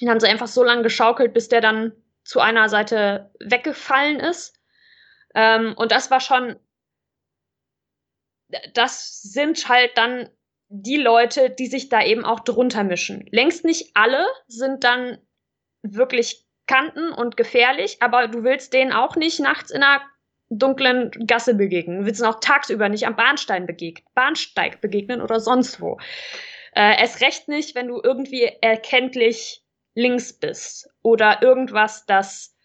Den 0.01 0.09
haben 0.09 0.21
sie 0.21 0.29
einfach 0.29 0.49
so 0.49 0.65
lange 0.65 0.83
geschaukelt, 0.83 1.35
bis 1.35 1.49
der 1.49 1.61
dann 1.61 1.93
zu 2.25 2.41
einer 2.41 2.71
Seite 2.71 3.31
weggefallen 3.39 4.19
ist. 4.19 4.59
Ähm, 5.35 5.75
und 5.77 5.93
das 5.93 6.11
war 6.11 6.21
schon, 6.21 6.57
das 8.73 9.23
sind 9.23 9.69
halt 9.69 9.93
dann 9.97 10.31
die 10.75 10.97
Leute, 10.97 11.51
die 11.51 11.67
sich 11.67 11.91
da 11.91 12.03
eben 12.03 12.25
auch 12.25 12.41
drunter 12.41 12.83
mischen. 12.83 13.27
Längst 13.31 13.63
nicht 13.63 13.91
alle 13.95 14.27
sind 14.49 14.85
dann 14.85 15.19
wirklich 15.83 16.47
Kanten 16.67 17.13
und 17.13 17.37
gefährlich, 17.37 17.99
aber 18.01 18.27
du 18.29 18.43
willst 18.43 18.73
denen 18.73 18.93
auch 18.93 19.15
nicht 19.15 19.39
nachts 19.39 19.71
in 19.71 19.83
einer 19.83 20.01
dunklen 20.49 21.11
Gasse 21.27 21.55
begegnen. 21.55 22.01
Du 22.01 22.07
willst 22.07 22.21
ihnen 22.21 22.31
auch 22.31 22.41
tagsüber 22.41 22.89
nicht 22.89 23.07
am 23.07 23.17
Bahnstein 23.17 23.67
begegnen, 23.67 24.07
Bahnsteig 24.15 24.81
begegnen 24.81 25.21
oder 25.21 25.41
sonst 25.41 25.83
wo. 25.83 25.99
Äh, 26.75 26.97
es 27.03 27.21
recht 27.21 27.49
nicht, 27.49 27.75
wenn 27.75 27.89
du 27.89 28.01
irgendwie 28.03 28.45
erkenntlich 28.63 29.63
links 29.95 30.33
bist 30.33 30.89
oder 31.03 31.43
irgendwas, 31.43 32.07
das, 32.07 32.57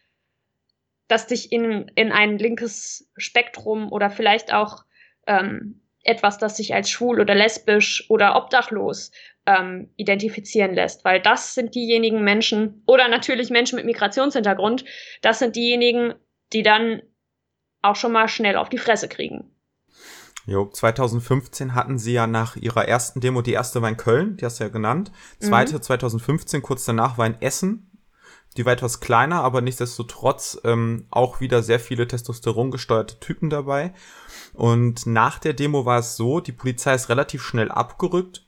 das 1.10 1.28
dich 1.28 1.52
in, 1.52 1.92
in 1.96 2.14
ein 2.14 2.38
linkes 2.38 3.12
Spektrum 3.18 3.92
oder 3.92 4.10
vielleicht 4.10 4.54
auch 4.54 4.86
ähm, 5.26 5.82
etwas, 6.08 6.38
das 6.38 6.58
sich 6.58 6.74
als 6.74 6.90
schwul 6.90 7.20
oder 7.20 7.36
lesbisch 7.36 8.06
oder 8.10 8.36
obdachlos 8.36 9.12
ähm, 9.46 9.90
identifizieren 9.96 10.74
lässt, 10.74 11.06
weil 11.06 11.22
das 11.22 11.54
sind 11.54 11.76
diejenigen 11.76 12.24
Menschen 12.24 12.84
oder 12.86 13.08
natürlich 13.08 13.50
Menschen 13.50 13.78
mit 13.78 13.86
Migrationshintergrund, 13.86 14.86
das 15.22 15.40
sind 15.40 15.56
diejenigen, 15.56 16.14
die 16.54 16.64
dann 16.64 17.02
auch 17.82 17.96
schon 17.96 18.12
mal 18.12 18.28
schnell 18.28 18.58
auf 18.58 18.70
die 18.70 18.78
Fresse 18.78 19.08
kriegen. 19.08 19.52
Jo, 20.46 20.70
2015 20.70 21.76
hatten 21.76 21.98
sie 21.98 22.14
ja 22.14 22.26
nach 22.26 22.56
ihrer 22.56 22.88
ersten 22.88 23.20
Demo, 23.20 23.42
die 23.42 23.52
erste 23.52 23.82
war 23.82 23.90
in 23.90 23.98
Köln, 23.98 24.38
die 24.38 24.46
hast 24.46 24.60
du 24.60 24.64
ja 24.64 24.70
genannt. 24.70 25.12
Zweite 25.40 25.76
mhm. 25.76 25.82
2015, 25.82 26.62
kurz 26.62 26.86
danach 26.86 27.18
war 27.18 27.26
in 27.26 27.42
Essen. 27.42 27.92
Die 28.56 28.66
war 28.66 28.74
etwas 28.74 29.00
kleiner, 29.00 29.44
aber 29.44 29.62
nichtsdestotrotz 29.62 30.60
ähm, 30.64 31.06
auch 31.12 31.42
wieder 31.42 31.62
sehr 31.62 31.80
viele 31.80 32.08
Testosteron 32.08 32.72
gesteuerte 32.72 33.20
Typen 33.20 33.50
dabei. 33.50 33.94
Und 34.54 35.06
nach 35.06 35.38
der 35.38 35.54
Demo 35.54 35.86
war 35.86 36.00
es 36.00 36.16
so, 36.16 36.40
die 36.40 36.54
Polizei 36.54 36.96
ist 36.96 37.10
relativ 37.10 37.44
schnell 37.44 37.72
abgerückt 37.72 38.47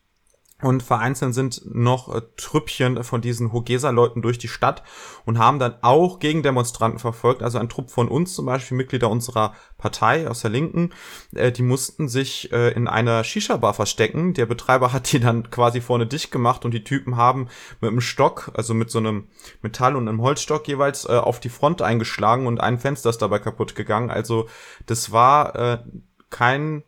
und 0.62 0.84
vereinzelt 0.84 1.34
sind 1.34 1.62
noch 1.74 2.14
äh, 2.14 2.22
Trüppchen 2.36 3.04
von 3.04 3.22
diesen 3.22 3.54
Hogesa-Leuten 3.54 4.22
durch 4.22 4.38
die 4.38 4.50
Stadt 4.50 4.84
und 5.26 5.40
haben 5.40 5.58
dann 5.58 5.76
auch 5.82 6.20
gegen 6.20 6.44
Demonstranten 6.44 7.00
verfolgt. 7.00 7.44
Also 7.44 7.60
ein 7.60 7.70
Trupp 7.70 7.92
von 7.92 8.10
uns, 8.10 8.34
zum 8.34 8.46
Beispiel 8.46 8.76
Mitglieder 8.76 9.10
unserer 9.10 9.54
Partei 9.78 10.28
aus 10.30 10.42
der 10.42 10.52
Linken, 10.52 10.92
äh, 11.34 11.52
die 11.52 11.62
mussten 11.62 12.10
sich 12.10 12.52
äh, 12.52 12.72
in 12.72 12.88
einer 12.88 13.24
Shisha-Bar 13.24 13.74
verstecken. 13.74 14.34
Der 14.34 14.46
Betreiber 14.46 14.92
hat 14.92 15.12
die 15.14 15.22
dann 15.22 15.50
quasi 15.50 15.80
vorne 15.80 16.08
dicht 16.08 16.32
gemacht 16.32 16.66
und 16.66 16.74
die 16.74 16.84
Typen 16.84 17.16
haben 17.16 17.48
mit 17.80 17.90
einem 17.90 18.02
Stock, 18.02 18.52
also 18.54 18.74
mit 18.74 18.92
so 18.92 19.00
einem 19.00 19.30
Metall- 19.62 19.96
und 19.96 20.10
einem 20.10 20.22
Holzstock 20.22 20.68
jeweils 20.68 21.06
äh, 21.06 21.14
auf 21.14 21.40
die 21.40 21.50
Front 21.50 21.82
eingeschlagen 21.82 22.48
und 22.48 22.60
ein 22.60 22.80
Fenster 22.80 23.10
ist 23.10 23.22
dabei 23.22 23.40
kaputt 23.40 23.76
gegangen. 23.76 24.10
Also 24.12 24.50
das 24.88 25.14
war 25.14 25.56
äh, 25.56 25.78
kein, 26.30 26.84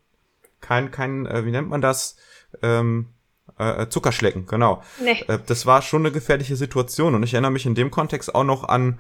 kein, 0.59 0.91
kein, 0.91 1.25
äh, 1.25 1.45
wie 1.45 1.51
nennt 1.51 1.69
man 1.69 1.79
das? 1.79 2.17
Ähm, 2.61 3.07
äh, 3.61 3.89
Zuckerschlecken, 3.89 4.45
genau. 4.45 4.83
Nee. 5.03 5.23
Äh, 5.27 5.39
das 5.45 5.65
war 5.65 5.81
schon 5.81 6.01
eine 6.01 6.11
gefährliche 6.11 6.55
Situation 6.55 7.15
und 7.15 7.23
ich 7.23 7.33
erinnere 7.33 7.51
mich 7.51 7.65
in 7.65 7.75
dem 7.75 7.91
Kontext 7.91 8.33
auch 8.33 8.43
noch 8.43 8.63
an 8.63 8.99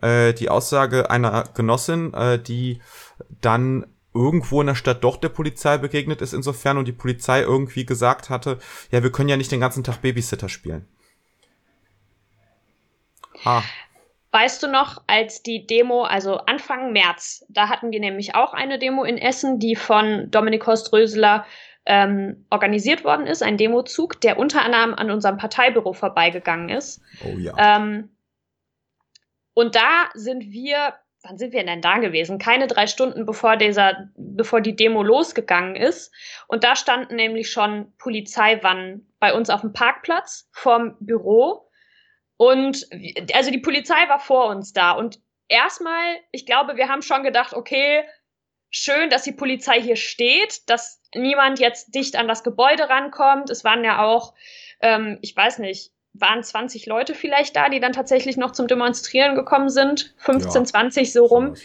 äh, 0.00 0.32
die 0.32 0.48
Aussage 0.48 1.10
einer 1.10 1.44
Genossin, 1.54 2.14
äh, 2.14 2.38
die 2.38 2.80
dann 3.40 3.86
irgendwo 4.14 4.60
in 4.60 4.66
der 4.66 4.74
Stadt 4.74 5.04
doch 5.04 5.18
der 5.18 5.28
Polizei 5.28 5.76
begegnet 5.76 6.22
ist 6.22 6.32
insofern 6.32 6.78
und 6.78 6.88
die 6.88 6.92
Polizei 6.92 7.42
irgendwie 7.42 7.84
gesagt 7.84 8.30
hatte, 8.30 8.58
ja, 8.90 9.02
wir 9.02 9.12
können 9.12 9.28
ja 9.28 9.36
nicht 9.36 9.52
den 9.52 9.60
ganzen 9.60 9.84
Tag 9.84 10.00
Babysitter 10.00 10.48
spielen. 10.48 10.88
Ha. 13.44 13.62
Weißt 14.32 14.62
du 14.62 14.68
noch, 14.68 15.02
als 15.06 15.42
die 15.42 15.66
Demo, 15.66 16.02
also 16.02 16.38
Anfang 16.38 16.92
März, 16.92 17.44
da 17.48 17.68
hatten 17.68 17.90
wir 17.90 18.00
nämlich 18.00 18.34
auch 18.34 18.52
eine 18.52 18.78
Demo 18.78 19.04
in 19.04 19.18
Essen, 19.18 19.58
die 19.58 19.76
von 19.76 20.30
Dominik 20.30 20.66
Horst-Röseler 20.66 21.46
ähm, 21.86 22.44
organisiert 22.50 23.04
worden 23.04 23.26
ist, 23.26 23.42
ein 23.42 23.56
Demozug, 23.56 24.20
der 24.20 24.38
unter 24.38 24.62
anderem 24.62 24.94
an 24.94 25.10
unserem 25.10 25.38
Parteibüro 25.38 25.92
vorbeigegangen 25.92 26.68
ist. 26.68 27.00
Oh 27.24 27.38
ja. 27.38 27.54
Ähm, 27.58 28.10
und 29.54 29.74
da 29.74 30.10
sind 30.14 30.50
wir, 30.50 30.94
wann 31.22 31.38
sind 31.38 31.52
wir 31.52 31.64
denn 31.64 31.80
da 31.80 31.98
gewesen? 31.98 32.38
Keine 32.38 32.66
drei 32.66 32.86
Stunden 32.86 33.24
bevor 33.24 33.56
dieser, 33.56 34.10
bevor 34.16 34.60
die 34.60 34.76
Demo 34.76 35.02
losgegangen 35.02 35.76
ist. 35.76 36.12
Und 36.48 36.64
da 36.64 36.76
standen 36.76 37.16
nämlich 37.16 37.50
schon 37.50 37.92
Polizeiwannen 37.96 39.10
bei 39.18 39.32
uns 39.32 39.48
auf 39.48 39.62
dem 39.62 39.72
Parkplatz 39.72 40.48
vorm 40.52 40.96
Büro. 41.00 41.70
Und 42.36 42.86
also 43.32 43.50
die 43.50 43.58
Polizei 43.58 44.08
war 44.08 44.20
vor 44.20 44.48
uns 44.48 44.72
da. 44.72 44.90
Und 44.90 45.20
erstmal, 45.48 46.16
ich 46.32 46.44
glaube, 46.44 46.76
wir 46.76 46.88
haben 46.88 47.02
schon 47.02 47.22
gedacht, 47.22 47.54
okay, 47.54 48.04
schön, 48.70 49.10
dass 49.10 49.22
die 49.22 49.32
Polizei 49.32 49.80
hier 49.80 49.96
steht, 49.96 50.68
dass 50.68 51.00
niemand 51.14 51.58
jetzt 51.58 51.94
dicht 51.94 52.16
an 52.16 52.28
das 52.28 52.44
Gebäude 52.44 52.88
rankommt. 52.88 53.50
Es 53.50 53.64
waren 53.64 53.84
ja 53.84 54.04
auch, 54.04 54.34
ähm, 54.80 55.18
ich 55.22 55.36
weiß 55.36 55.58
nicht, 55.58 55.92
waren 56.12 56.42
20 56.42 56.86
Leute 56.86 57.14
vielleicht 57.14 57.56
da, 57.56 57.68
die 57.68 57.80
dann 57.80 57.92
tatsächlich 57.92 58.36
noch 58.36 58.52
zum 58.52 58.68
Demonstrieren 58.68 59.34
gekommen 59.34 59.68
sind. 59.68 60.14
15, 60.18 60.62
ja, 60.62 60.64
20 60.64 61.12
so 61.12 61.24
rum. 61.26 61.56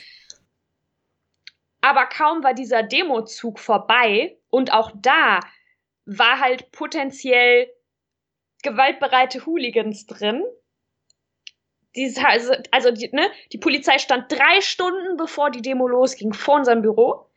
Aber 1.82 2.06
kaum 2.06 2.44
war 2.44 2.54
dieser 2.54 2.84
Demozug 2.84 3.60
vorbei 3.60 4.38
und 4.50 4.72
auch 4.72 4.92
da 4.96 5.40
war 6.06 6.40
halt 6.40 6.72
potenziell 6.72 7.72
gewaltbereite 8.62 9.46
Hooligans 9.46 10.06
drin, 10.06 10.44
dieses, 11.96 12.24
also, 12.24 12.54
also 12.72 12.92
die, 12.92 13.10
ne, 13.12 13.30
die 13.52 13.58
Polizei 13.58 13.98
stand 14.00 14.32
drei 14.32 14.62
Stunden, 14.62 15.18
bevor 15.18 15.52
die 15.52 15.62
Demo 15.62 15.88
losging, 15.88 16.34
vor 16.34 16.56
unserem 16.56 16.82
Büro. 16.82 17.28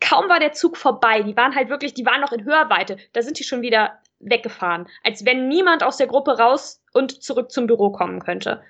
Kaum 0.00 0.28
war 0.28 0.40
der 0.40 0.52
Zug 0.52 0.76
vorbei. 0.76 1.22
Die 1.22 1.36
waren 1.36 1.54
halt 1.54 1.68
wirklich, 1.68 1.94
die 1.94 2.04
waren 2.04 2.20
noch 2.20 2.32
in 2.32 2.44
Hörweite. 2.44 2.98
Da 3.12 3.22
sind 3.22 3.38
die 3.38 3.44
schon 3.44 3.62
wieder 3.62 4.00
weggefahren. 4.18 4.88
Als 5.02 5.24
wenn 5.24 5.48
niemand 5.48 5.82
aus 5.82 5.96
der 5.96 6.06
Gruppe 6.06 6.38
raus 6.38 6.82
und 6.92 7.22
zurück 7.22 7.50
zum 7.50 7.66
Büro 7.66 7.90
kommen 7.90 8.20
könnte. 8.20 8.62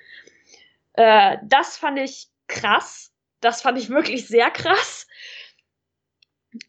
Äh, 0.94 1.38
das 1.44 1.76
fand 1.76 1.98
ich 1.98 2.28
krass. 2.46 3.12
Das 3.40 3.62
fand 3.62 3.78
ich 3.78 3.88
wirklich 3.88 4.28
sehr 4.28 4.50
krass. 4.50 5.06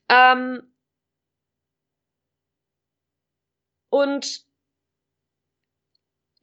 Ähm, 0.09 0.73
und 3.89 4.45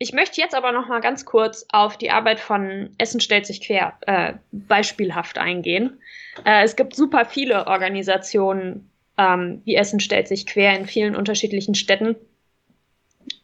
ich 0.03 0.13
möchte 0.15 0.41
jetzt 0.41 0.55
aber 0.55 0.73
noch 0.73 0.89
mal 0.89 1.01
ganz 1.01 1.27
kurz 1.27 1.67
auf 1.71 1.99
die 1.99 2.11
Arbeit 2.11 2.41
von 2.41 2.91
Essen 2.97 3.21
stellt 3.21 3.47
sich 3.47 3.61
quer 3.61 3.99
äh, 4.07 4.33
beispielhaft 4.51 5.37
eingehen. 5.37 6.01
Äh, 6.45 6.65
es 6.65 6.75
gibt 6.75 6.97
super 6.97 7.27
viele 7.27 7.67
Organisationen 7.67 8.91
ähm, 9.19 9.61
wie 9.67 9.75
Essen 9.75 10.01
stellt 10.01 10.27
sich 10.27 10.47
quer 10.47 10.77
in 10.79 10.87
vielen 10.87 11.15
unterschiedlichen 11.15 11.75
Städten. 11.75 12.17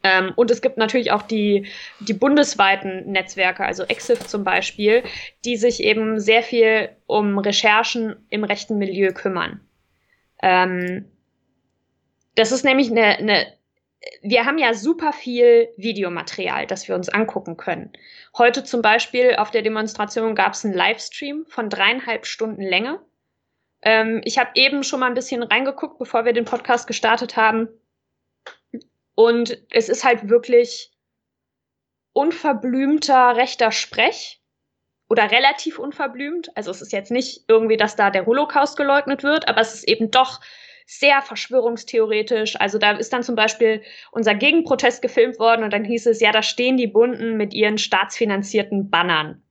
Ähm, 0.03 0.33
und 0.35 0.51
es 0.51 0.63
gibt 0.63 0.79
natürlich 0.79 1.13
auch 1.13 1.23
die, 1.23 1.67
die 2.01 2.15
bundesweiten 2.15 3.13
Netzwerke, 3.13 3.65
also 3.65 3.85
EXIF 3.85 4.27
zum 4.27 4.43
Beispiel, 4.43 5.03
die 5.45 5.57
sich 5.57 5.83
eben 5.83 6.19
sehr 6.19 6.43
viel 6.43 6.89
um 7.07 7.39
Recherchen 7.39 8.17
im 8.31 8.45
rechten 8.45 8.79
Milieu 8.79 9.13
kümmern. 9.13 9.61
Ähm, 10.43 11.05
das 12.35 12.53
ist 12.53 12.65
nämlich 12.65 12.91
eine, 12.91 13.19
eine 13.19 13.47
wir 14.23 14.45
haben 14.45 14.59
ja 14.59 14.75
super 14.75 15.13
viel 15.13 15.69
Videomaterial, 15.77 16.67
das 16.67 16.89
wir 16.89 16.95
uns 16.95 17.09
angucken 17.09 17.57
können. 17.57 17.93
Heute 18.37 18.65
zum 18.65 18.83
Beispiel 18.83 19.37
auf 19.37 19.51
der 19.51 19.63
Demonstration 19.63 20.35
gab 20.35 20.53
es 20.53 20.65
einen 20.65 20.75
Livestream 20.75 21.47
von 21.47 21.71
dreieinhalb 21.71 22.27
Stunden 22.27 22.63
Länge. 22.63 23.01
Ähm, 23.83 24.21
ich 24.25 24.39
habe 24.39 24.51
eben 24.55 24.83
schon 24.83 25.01
mal 25.01 25.07
ein 25.07 25.15
bisschen 25.15 25.43
reingeguckt, 25.43 25.99
bevor 25.99 26.25
wir 26.25 26.33
den 26.33 26.45
Podcast 26.45 26.87
gestartet 26.87 27.37
haben. 27.37 27.69
Und 29.15 29.59
es 29.71 29.89
ist 29.89 30.05
halt 30.05 30.29
wirklich 30.29 30.93
unverblümter 32.13 33.37
rechter 33.37 33.73
Sprech 33.73 34.41
oder 35.09 35.31
relativ 35.31 35.79
unverblümt. 35.79 36.57
Also 36.57 36.71
es 36.71 36.83
ist 36.83 36.93
jetzt 36.93 37.11
nicht 37.11 37.45
irgendwie, 37.49 37.77
dass 37.77 37.97
da 37.97 38.11
der 38.11 38.27
Holocaust 38.27 38.77
geleugnet 38.77 39.23
wird, 39.23 39.49
aber 39.49 39.61
es 39.61 39.75
ist 39.75 39.89
eben 39.89 40.11
doch 40.11 40.41
sehr 40.87 41.21
verschwörungstheoretisch. 41.21 42.59
Also 42.61 42.79
da 42.79 42.93
ist 42.93 43.13
dann 43.13 43.25
zum 43.25 43.35
Beispiel 43.35 43.83
unser 44.13 44.35
Gegenprotest 44.35 45.03
gefilmt 45.03 45.39
worden 45.39 45.65
und 45.65 45.73
dann 45.73 45.85
hieß 45.85 46.07
es, 46.07 46.21
ja, 46.21 46.31
da 46.33 46.43
stehen 46.43 46.77
die 46.77 46.87
Bunden 46.87 47.37
mit 47.37 47.53
ihren 47.53 47.77
staatsfinanzierten 47.77 48.89
Bannern. 48.89 49.43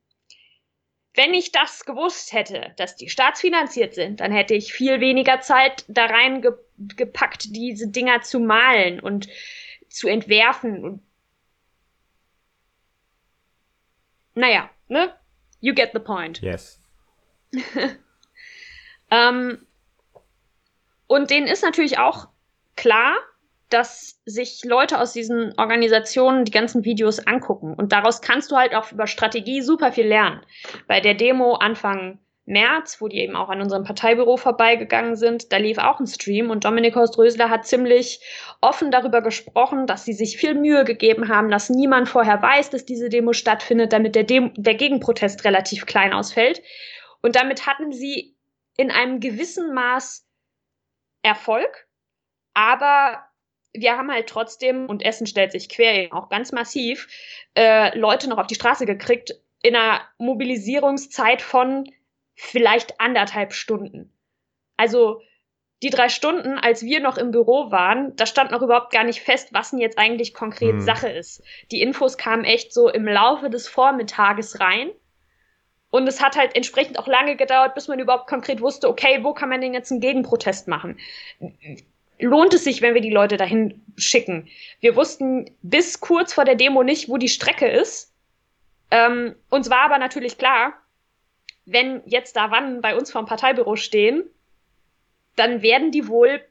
wenn 1.17 1.33
ich 1.33 1.51
das 1.51 1.85
gewusst 1.85 2.33
hätte, 2.33 2.73
dass 2.77 2.95
die 2.97 3.09
staatsfinanziert 3.09 3.93
sind, 3.93 4.19
dann 4.19 4.31
hätte 4.31 4.53
ich 4.53 4.73
viel 4.73 4.99
weniger 4.99 5.39
Zeit 5.39 5.85
da 5.87 6.05
reingepackt, 6.05 7.55
diese 7.55 7.87
Dinger 7.87 8.21
zu 8.21 8.39
malen 8.39 8.99
und 8.99 9.29
zu 9.89 10.07
entwerfen. 10.09 10.83
Und 10.83 11.01
naja, 14.33 14.69
ne? 14.89 15.13
You 15.61 15.73
get 15.73 15.91
the 15.93 15.99
point. 15.99 16.41
Yes. 16.41 16.81
ähm, 19.11 19.64
und 21.07 21.29
denen 21.29 21.47
ist 21.47 21.63
natürlich 21.63 21.97
auch 21.97 22.27
klar, 22.75 23.15
dass 23.69 24.21
sich 24.25 24.63
Leute 24.63 24.99
aus 24.99 25.13
diesen 25.13 25.53
Organisationen 25.57 26.45
die 26.45 26.51
ganzen 26.51 26.85
Videos 26.85 27.25
angucken. 27.25 27.73
Und 27.73 27.91
daraus 27.91 28.21
kannst 28.21 28.51
du 28.51 28.55
halt 28.55 28.75
auch 28.75 28.91
über 28.91 29.07
Strategie 29.07 29.61
super 29.61 29.91
viel 29.91 30.07
lernen. 30.07 30.41
Bei 30.87 31.01
der 31.01 31.15
Demo 31.15 31.55
Anfang 31.55 32.19
März, 32.45 33.01
wo 33.01 33.07
die 33.07 33.17
eben 33.17 33.35
auch 33.35 33.49
an 33.49 33.59
unserem 33.59 33.83
Parteibüro 33.83 34.37
vorbeigegangen 34.37 35.15
sind, 35.15 35.51
da 35.51 35.57
lief 35.57 35.79
auch 35.79 35.99
ein 35.99 36.05
Stream 36.05 36.51
und 36.51 36.63
Dominik 36.63 36.95
Horst-Rösler 36.95 37.49
hat 37.49 37.65
ziemlich 37.65 38.19
offen 38.61 38.91
darüber 38.91 39.21
gesprochen, 39.21 39.87
dass 39.87 40.05
sie 40.05 40.13
sich 40.13 40.37
viel 40.37 40.53
Mühe 40.53 40.83
gegeben 40.83 41.27
haben, 41.27 41.49
dass 41.49 41.71
niemand 41.71 42.07
vorher 42.07 42.39
weiß, 42.41 42.69
dass 42.69 42.85
diese 42.85 43.09
Demo 43.09 43.33
stattfindet, 43.33 43.93
damit 43.93 44.13
der, 44.13 44.25
Demo 44.25 44.51
der 44.55 44.75
Gegenprotest 44.75 45.43
relativ 45.43 45.87
klein 45.87 46.13
ausfällt. 46.13 46.61
Und 47.23 47.35
damit 47.35 47.65
hatten 47.65 47.91
sie 47.91 48.35
in 48.77 48.91
einem 48.91 49.19
gewissen 49.19 49.73
Maß 49.73 50.24
Erfolg, 51.25 51.87
aber 52.53 53.25
wir 53.73 53.97
haben 53.97 54.11
halt 54.11 54.27
trotzdem, 54.27 54.85
und 54.85 55.03
Essen 55.03 55.27
stellt 55.27 55.51
sich 55.51 55.67
quer, 55.67 56.13
auch 56.13 56.29
ganz 56.29 56.51
massiv, 56.51 57.07
äh, 57.57 57.97
Leute 57.97 58.29
noch 58.29 58.37
auf 58.37 58.47
die 58.47 58.55
Straße 58.55 58.85
gekriegt 58.85 59.33
in 59.61 59.75
einer 59.75 60.01
Mobilisierungszeit 60.17 61.41
von 61.41 61.91
vielleicht 62.35 63.01
anderthalb 63.01 63.53
Stunden. 63.53 64.13
Also 64.77 65.21
die 65.83 65.89
drei 65.89 66.09
Stunden, 66.09 66.57
als 66.57 66.83
wir 66.83 66.99
noch 66.99 67.17
im 67.17 67.31
Büro 67.31 67.71
waren, 67.71 68.15
da 68.15 68.25
stand 68.25 68.51
noch 68.51 68.61
überhaupt 68.61 68.91
gar 68.91 69.03
nicht 69.03 69.21
fest, 69.21 69.49
was 69.51 69.71
denn 69.71 69.79
jetzt 69.79 69.97
eigentlich 69.97 70.33
konkret 70.33 70.73
hm. 70.73 70.81
Sache 70.81 71.09
ist. 71.09 71.43
Die 71.71 71.81
Infos 71.81 72.17
kamen 72.17 72.45
echt 72.45 72.73
so 72.73 72.89
im 72.89 73.05
Laufe 73.05 73.49
des 73.49 73.67
Vormittages 73.67 74.59
rein. 74.59 74.91
Und 75.95 76.07
es 76.07 76.21
hat 76.21 76.35
halt 76.35 76.57
entsprechend 76.57 76.99
auch 76.99 77.07
lange 77.07 77.37
gedauert, 77.37 77.73
bis 77.73 77.87
man 77.87 77.99
überhaupt 77.99 78.27
konkret 78.27 78.59
wusste, 78.59 78.89
okay, 78.89 79.23
wo 79.23 79.33
kann 79.33 79.47
man 79.47 79.61
denn 79.61 79.73
jetzt 79.73 79.91
einen 79.91 80.01
Gegenprotest 80.01 80.67
machen? 80.67 80.99
lohnt 82.19 82.53
es 82.53 82.65
sich, 82.65 82.81
wenn 82.81 82.93
wir 82.93 83.01
die 83.01 83.09
Leute 83.09 83.37
dahin 83.37 83.81
schicken. 83.95 84.49
Wir 84.81 84.97
wussten 84.97 85.51
bis 85.61 86.01
kurz 86.01 86.33
vor 86.33 86.43
der 86.43 86.55
Demo 86.55 86.83
nicht, 86.83 87.07
wo 87.07 87.17
die 87.17 87.29
Strecke 87.29 87.67
ist. 87.67 88.13
Ähm, 88.91 89.35
uns 89.49 89.69
war 89.69 89.83
aber 89.83 89.97
natürlich 89.97 90.37
klar, 90.37 90.73
wenn 91.65 92.01
jetzt 92.05 92.35
da 92.35 92.51
wann 92.51 92.81
bei 92.81 92.97
uns 92.97 93.11
vorm 93.11 93.25
Parteibüro 93.25 93.77
stehen, 93.77 94.23
dann 95.37 95.61
werden 95.61 95.91
die 95.91 96.09
wohl 96.09 96.41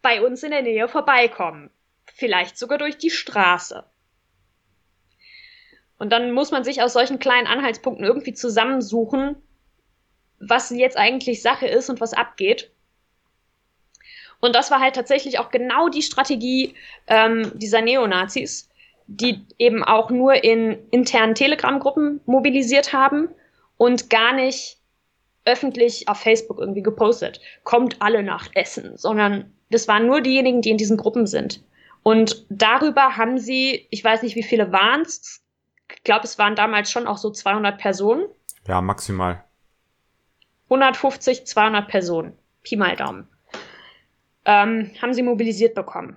bei 0.00 0.22
uns 0.22 0.42
in 0.42 0.52
der 0.52 0.62
Nähe 0.62 0.88
vorbeikommen. 0.88 1.70
Vielleicht 2.14 2.56
sogar 2.56 2.78
durch 2.78 2.96
die 2.96 3.10
Straße. 3.10 3.84
Und 5.98 6.10
dann 6.12 6.32
muss 6.32 6.50
man 6.50 6.64
sich 6.64 6.82
aus 6.82 6.92
solchen 6.92 7.18
kleinen 7.18 7.46
Anhaltspunkten 7.46 8.04
irgendwie 8.04 8.34
zusammensuchen, 8.34 9.36
was 10.38 10.70
jetzt 10.70 10.96
eigentlich 10.96 11.42
Sache 11.42 11.66
ist 11.66 11.88
und 11.88 12.00
was 12.00 12.12
abgeht. 12.12 12.70
Und 14.40 14.54
das 14.54 14.70
war 14.70 14.80
halt 14.80 14.94
tatsächlich 14.94 15.38
auch 15.38 15.50
genau 15.50 15.88
die 15.88 16.02
Strategie 16.02 16.74
ähm, 17.06 17.50
dieser 17.54 17.80
Neonazis, 17.80 18.68
die 19.06 19.46
eben 19.58 19.82
auch 19.82 20.10
nur 20.10 20.44
in 20.44 20.78
internen 20.90 21.34
Telegram-Gruppen 21.34 22.20
mobilisiert 22.26 22.92
haben 22.92 23.28
und 23.78 24.10
gar 24.10 24.34
nicht 24.34 24.78
öffentlich 25.46 26.08
auf 26.08 26.18
Facebook 26.18 26.58
irgendwie 26.58 26.82
gepostet. 26.82 27.40
Kommt 27.64 28.02
alle 28.02 28.22
nach 28.22 28.48
Essen, 28.54 28.98
sondern 28.98 29.52
das 29.70 29.88
waren 29.88 30.06
nur 30.06 30.20
diejenigen, 30.20 30.60
die 30.60 30.70
in 30.70 30.76
diesen 30.76 30.96
Gruppen 30.96 31.26
sind. 31.26 31.62
Und 32.02 32.44
darüber 32.50 33.16
haben 33.16 33.38
sie, 33.38 33.86
ich 33.90 34.04
weiß 34.04 34.22
nicht, 34.22 34.36
wie 34.36 34.42
viele 34.42 34.70
waren 34.70 35.02
es, 35.02 35.42
glaube, 36.06 36.24
es 36.24 36.38
waren 36.38 36.56
damals 36.56 36.90
schon 36.90 37.06
auch 37.06 37.18
so 37.18 37.30
200 37.30 37.78
Personen. 37.78 38.26
Ja, 38.66 38.80
maximal. 38.80 39.44
150, 40.70 41.46
200 41.46 41.86
Personen. 41.86 42.38
Pi 42.62 42.76
mal 42.76 42.96
Daumen 42.96 43.28
ähm, 44.46 44.92
haben 45.02 45.12
sie 45.12 45.22
mobilisiert 45.22 45.74
bekommen. 45.74 46.16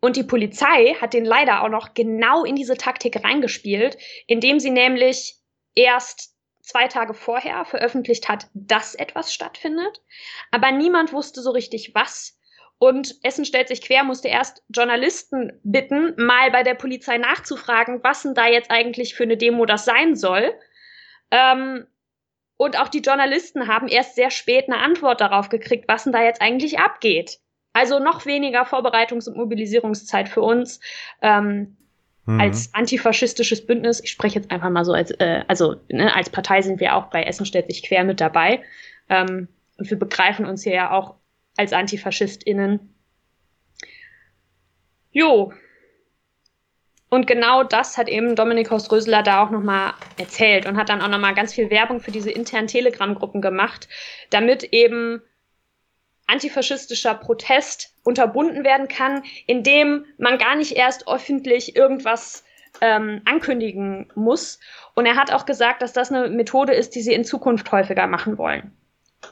Und 0.00 0.16
die 0.16 0.24
Polizei 0.24 0.94
hat 1.00 1.14
den 1.14 1.24
leider 1.24 1.62
auch 1.62 1.68
noch 1.68 1.94
genau 1.94 2.44
in 2.44 2.54
diese 2.54 2.76
Taktik 2.76 3.24
reingespielt, 3.24 3.96
indem 4.26 4.60
sie 4.60 4.70
nämlich 4.70 5.36
erst 5.74 6.36
zwei 6.60 6.86
Tage 6.86 7.14
vorher 7.14 7.64
veröffentlicht 7.64 8.28
hat, 8.28 8.48
dass 8.52 8.94
etwas 8.94 9.32
stattfindet, 9.32 10.02
aber 10.50 10.70
niemand 10.70 11.12
wusste 11.12 11.40
so 11.40 11.50
richtig 11.50 11.94
was. 11.94 12.37
Und 12.78 13.16
Essen 13.24 13.44
stellt 13.44 13.68
sich 13.68 13.82
quer, 13.82 14.04
musste 14.04 14.28
erst 14.28 14.62
Journalisten 14.68 15.58
bitten, 15.64 16.14
mal 16.16 16.50
bei 16.52 16.62
der 16.62 16.74
Polizei 16.74 17.18
nachzufragen, 17.18 18.04
was 18.04 18.22
denn 18.22 18.34
da 18.34 18.46
jetzt 18.46 18.70
eigentlich 18.70 19.14
für 19.14 19.24
eine 19.24 19.36
Demo 19.36 19.66
das 19.66 19.84
sein 19.84 20.14
soll. 20.14 20.52
Ähm, 21.32 21.86
und 22.56 22.78
auch 22.78 22.88
die 22.88 23.00
Journalisten 23.00 23.68
haben 23.68 23.88
erst 23.88 24.14
sehr 24.14 24.30
spät 24.30 24.66
eine 24.68 24.78
Antwort 24.78 25.20
darauf 25.20 25.48
gekriegt, 25.48 25.86
was 25.88 26.04
denn 26.04 26.12
da 26.12 26.22
jetzt 26.22 26.40
eigentlich 26.40 26.78
abgeht. 26.78 27.38
Also 27.72 27.98
noch 27.98 28.26
weniger 28.26 28.62
Vorbereitungs- 28.62 29.28
und 29.28 29.36
Mobilisierungszeit 29.36 30.28
für 30.28 30.42
uns 30.42 30.80
ähm, 31.20 31.76
mhm. 32.26 32.40
als 32.40 32.74
antifaschistisches 32.74 33.66
Bündnis. 33.66 34.00
Ich 34.02 34.10
spreche 34.10 34.38
jetzt 34.38 34.50
einfach 34.50 34.70
mal 34.70 34.84
so 34.84 34.92
als, 34.92 35.10
äh, 35.12 35.44
also 35.48 35.76
ne, 35.88 36.14
als 36.14 36.30
Partei 36.30 36.62
sind 36.62 36.80
wir 36.80 36.94
auch 36.94 37.06
bei 37.06 37.24
Essen 37.24 37.46
stellt 37.46 37.66
sich 37.66 37.82
quer 37.82 38.04
mit 38.04 38.20
dabei. 38.20 38.62
Ähm, 39.08 39.48
und 39.78 39.90
wir 39.90 39.98
begreifen 39.98 40.44
uns 40.44 40.62
hier 40.64 40.74
ja 40.74 40.90
auch 40.90 41.14
als 41.58 41.72
AntifaschistInnen. 41.72 42.94
Jo, 45.10 45.52
und 47.10 47.26
genau 47.26 47.64
das 47.64 47.96
hat 47.96 48.08
eben 48.08 48.36
Dominik 48.36 48.70
Horst-Rösler 48.70 49.22
da 49.22 49.42
auch 49.42 49.50
nochmal 49.50 49.94
erzählt 50.18 50.66
und 50.66 50.76
hat 50.76 50.90
dann 50.90 51.00
auch 51.00 51.08
nochmal 51.08 51.34
ganz 51.34 51.54
viel 51.54 51.70
Werbung 51.70 52.00
für 52.00 52.10
diese 52.10 52.30
internen 52.30 52.68
Telegram-Gruppen 52.68 53.40
gemacht, 53.40 53.88
damit 54.30 54.62
eben 54.64 55.22
antifaschistischer 56.26 57.14
Protest 57.14 57.94
unterbunden 58.04 58.62
werden 58.62 58.88
kann, 58.88 59.22
indem 59.46 60.04
man 60.18 60.36
gar 60.36 60.54
nicht 60.54 60.72
erst 60.76 61.08
öffentlich 61.08 61.74
irgendwas 61.74 62.44
ähm, 62.82 63.22
ankündigen 63.24 64.12
muss. 64.14 64.60
Und 64.94 65.06
er 65.06 65.16
hat 65.16 65.32
auch 65.32 65.46
gesagt, 65.46 65.80
dass 65.80 65.94
das 65.94 66.12
eine 66.12 66.28
Methode 66.28 66.74
ist, 66.74 66.94
die 66.94 67.00
sie 67.00 67.14
in 67.14 67.24
Zukunft 67.24 67.72
häufiger 67.72 68.06
machen 68.06 68.36
wollen. 68.36 68.76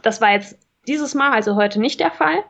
Das 0.02 0.22
war 0.22 0.32
jetzt 0.32 0.58
dieses 0.86 1.14
Mal, 1.14 1.32
also 1.32 1.56
heute 1.56 1.80
nicht 1.80 2.00
der 2.00 2.10
Fall. 2.10 2.44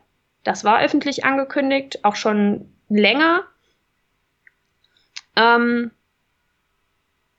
Das 0.45 0.65
war 0.65 0.81
öffentlich 0.81 1.25
angekündigt, 1.25 2.05
auch 2.05 2.17
schon 2.17 2.73
länger. 2.89 3.45
Ähm, 5.35 5.91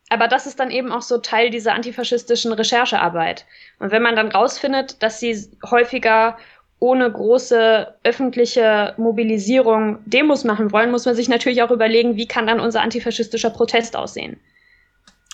aber 0.10 0.28
das 0.28 0.46
ist 0.46 0.60
dann 0.60 0.72
eben 0.72 0.92
auch 0.92 1.02
so 1.02 1.18
Teil 1.18 1.50
dieser 1.50 1.74
antifaschistischen 1.74 2.54
Recherchearbeit. 2.54 3.46
Und 3.80 3.92
wenn 3.92 4.02
man 4.02 4.16
dann 4.16 4.32
rausfindet, 4.32 5.02
dass 5.04 5.20
sie 5.20 5.50
häufiger 5.66 6.38
ohne 6.80 7.12
große 7.12 7.96
öffentliche 8.04 8.94
Mobilisierung 8.98 10.00
Demos 10.06 10.44
machen 10.44 10.72
wollen, 10.72 10.92
muss 10.92 11.06
man 11.06 11.16
sich 11.16 11.28
natürlich 11.28 11.64
auch 11.64 11.72
überlegen, 11.72 12.16
wie 12.16 12.28
kann 12.28 12.48
dann 12.48 12.60
unser 12.60 12.82
antifaschistischer 12.82 13.50
Protest 13.50 13.96
aussehen. 13.96 14.40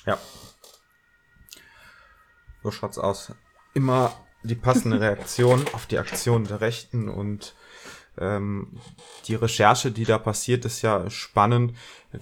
Ja. 0.06 0.17
So 2.63 2.71
schaut's 2.71 2.97
aus. 2.97 3.34
Immer 3.73 4.13
die 4.43 4.56
passende 4.56 4.99
Reaktion 4.99 5.65
auf 5.73 5.86
die 5.86 5.97
Aktion 5.97 6.43
der 6.45 6.62
Rechten 6.62 7.10
und 7.10 7.56
ähm, 8.19 8.67
die 9.28 9.36
Recherche, 9.36 9.91
die 9.91 10.06
da 10.06 10.17
passiert, 10.17 10.65
ist 10.65 10.82
ja 10.82 11.10
spannend. 11.10 11.76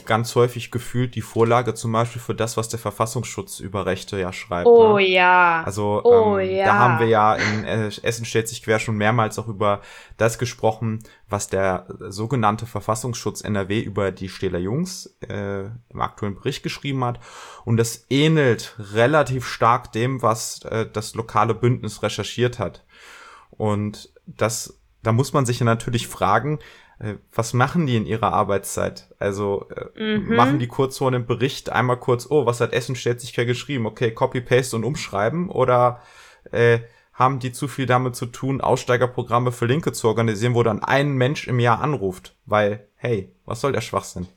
Ganz 0.05 0.35
häufig 0.35 0.71
gefühlt 0.71 1.15
die 1.15 1.21
Vorlage 1.21 1.73
zum 1.73 1.91
Beispiel 1.91 2.21
für 2.21 2.33
das, 2.33 2.55
was 2.55 2.69
der 2.69 2.79
Verfassungsschutz 2.79 3.59
über 3.59 3.85
Rechte 3.85 4.17
ja 4.17 4.31
schreibt. 4.31 4.65
Oh 4.65 4.97
ne? 4.97 5.05
ja. 5.05 5.63
Also 5.65 6.01
oh, 6.05 6.37
ähm, 6.37 6.49
ja. 6.55 6.65
da 6.65 6.73
haben 6.75 6.99
wir 6.99 7.07
ja 7.07 7.35
in 7.35 7.65
Essen 7.65 8.23
stellt 8.23 8.47
sich 8.47 8.63
quer 8.63 8.79
schon 8.79 8.95
mehrmals 8.95 9.37
auch 9.37 9.49
über 9.49 9.81
das 10.15 10.39
gesprochen, 10.39 11.03
was 11.27 11.49
der 11.49 11.87
sogenannte 12.07 12.65
Verfassungsschutz 12.65 13.41
NRW 13.41 13.81
über 13.81 14.11
die 14.11 14.29
Stähler 14.29 14.59
Jungs 14.59 15.17
äh, 15.27 15.63
im 15.89 15.99
aktuellen 16.01 16.35
Bericht 16.35 16.63
geschrieben 16.63 17.03
hat. 17.03 17.19
Und 17.65 17.75
das 17.75 18.05
ähnelt 18.09 18.77
relativ 18.93 19.45
stark 19.45 19.91
dem, 19.91 20.21
was 20.21 20.63
äh, 20.63 20.87
das 20.89 21.15
lokale 21.15 21.53
Bündnis 21.53 22.01
recherchiert 22.01 22.59
hat. 22.59 22.85
Und 23.49 24.13
das 24.25 24.80
da 25.03 25.11
muss 25.11 25.33
man 25.33 25.45
sich 25.45 25.59
ja 25.59 25.65
natürlich 25.65 26.07
fragen, 26.07 26.59
äh, 26.99 27.15
was 27.33 27.53
machen 27.53 27.87
die 27.87 27.95
in 27.95 28.05
ihrer 28.05 28.33
Arbeitszeit? 28.33 29.13
Also 29.19 29.67
äh, 29.95 30.17
mhm. 30.17 30.35
machen 30.35 30.59
die 30.59 30.67
kurz 30.67 30.97
vor 30.97 31.07
einem 31.07 31.25
Bericht 31.25 31.71
einmal 31.71 31.97
kurz, 31.97 32.27
oh, 32.29 32.45
was 32.45 32.61
hat 32.61 32.73
Essen 32.73 32.95
stellt 32.95 33.21
sich 33.21 33.33
geschrieben? 33.33 33.85
Okay, 33.85 34.11
Copy, 34.11 34.41
Paste 34.41 34.75
und 34.75 34.83
umschreiben 34.83 35.49
oder 35.49 36.01
äh, 36.51 36.79
haben 37.13 37.39
die 37.39 37.51
zu 37.51 37.67
viel 37.67 37.85
damit 37.85 38.15
zu 38.15 38.25
tun, 38.25 38.61
Aussteigerprogramme 38.61 39.51
für 39.51 39.65
Linke 39.65 39.91
zu 39.91 40.07
organisieren, 40.07 40.55
wo 40.55 40.63
dann 40.63 40.83
ein 40.83 41.11
Mensch 41.13 41.47
im 41.47 41.59
Jahr 41.59 41.81
anruft? 41.81 42.35
Weil, 42.45 42.87
hey, 42.95 43.35
was 43.45 43.61
soll 43.61 43.73
der 43.73 43.81
Schwachsinn? 43.81 44.27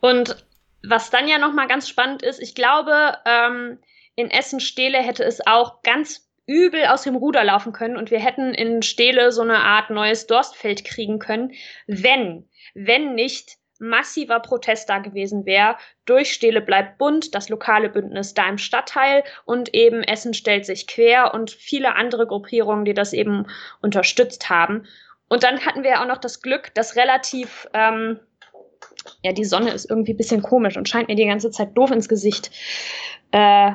Und 0.00 0.44
was 0.82 1.10
dann 1.10 1.28
ja 1.28 1.38
nochmal 1.38 1.68
ganz 1.68 1.88
spannend 1.88 2.22
ist, 2.22 2.40
ich 2.40 2.54
glaube, 2.54 3.16
ähm, 3.24 3.78
in 4.14 4.30
Essen-Stehle 4.30 4.98
hätte 4.98 5.24
es 5.24 5.46
auch 5.46 5.82
ganz 5.82 6.28
übel 6.52 6.86
aus 6.86 7.02
dem 7.02 7.16
Ruder 7.16 7.44
laufen 7.44 7.72
können 7.72 7.96
und 7.96 8.10
wir 8.10 8.20
hätten 8.20 8.52
in 8.54 8.82
Stehle 8.82 9.32
so 9.32 9.42
eine 9.42 9.58
Art 9.58 9.90
neues 9.90 10.26
Dorstfeld 10.26 10.84
kriegen 10.84 11.18
können, 11.18 11.52
wenn, 11.86 12.48
wenn 12.74 13.14
nicht 13.14 13.56
massiver 13.78 14.38
Protest 14.40 14.88
da 14.88 14.98
gewesen 14.98 15.44
wäre. 15.44 15.76
Durch 16.04 16.32
Stehle 16.32 16.60
bleibt 16.60 16.98
bunt, 16.98 17.34
das 17.34 17.48
lokale 17.48 17.88
Bündnis 17.88 18.32
da 18.32 18.48
im 18.48 18.58
Stadtteil 18.58 19.24
und 19.44 19.74
eben 19.74 20.02
Essen 20.02 20.34
stellt 20.34 20.64
sich 20.64 20.86
quer 20.86 21.34
und 21.34 21.50
viele 21.50 21.96
andere 21.96 22.26
Gruppierungen, 22.26 22.84
die 22.84 22.94
das 22.94 23.12
eben 23.12 23.46
unterstützt 23.80 24.48
haben. 24.48 24.86
Und 25.28 25.42
dann 25.42 25.66
hatten 25.66 25.82
wir 25.82 26.00
auch 26.00 26.06
noch 26.06 26.18
das 26.18 26.42
Glück, 26.42 26.72
dass 26.74 26.94
relativ, 26.94 27.66
ähm, 27.74 28.20
ja, 29.22 29.32
die 29.32 29.44
Sonne 29.44 29.72
ist 29.72 29.90
irgendwie 29.90 30.12
ein 30.12 30.18
bisschen 30.18 30.42
komisch 30.42 30.76
und 30.76 30.88
scheint 30.88 31.08
mir 31.08 31.16
die 31.16 31.26
ganze 31.26 31.50
Zeit 31.50 31.76
doof 31.76 31.90
ins 31.90 32.08
Gesicht. 32.08 32.50
Äh, 33.32 33.72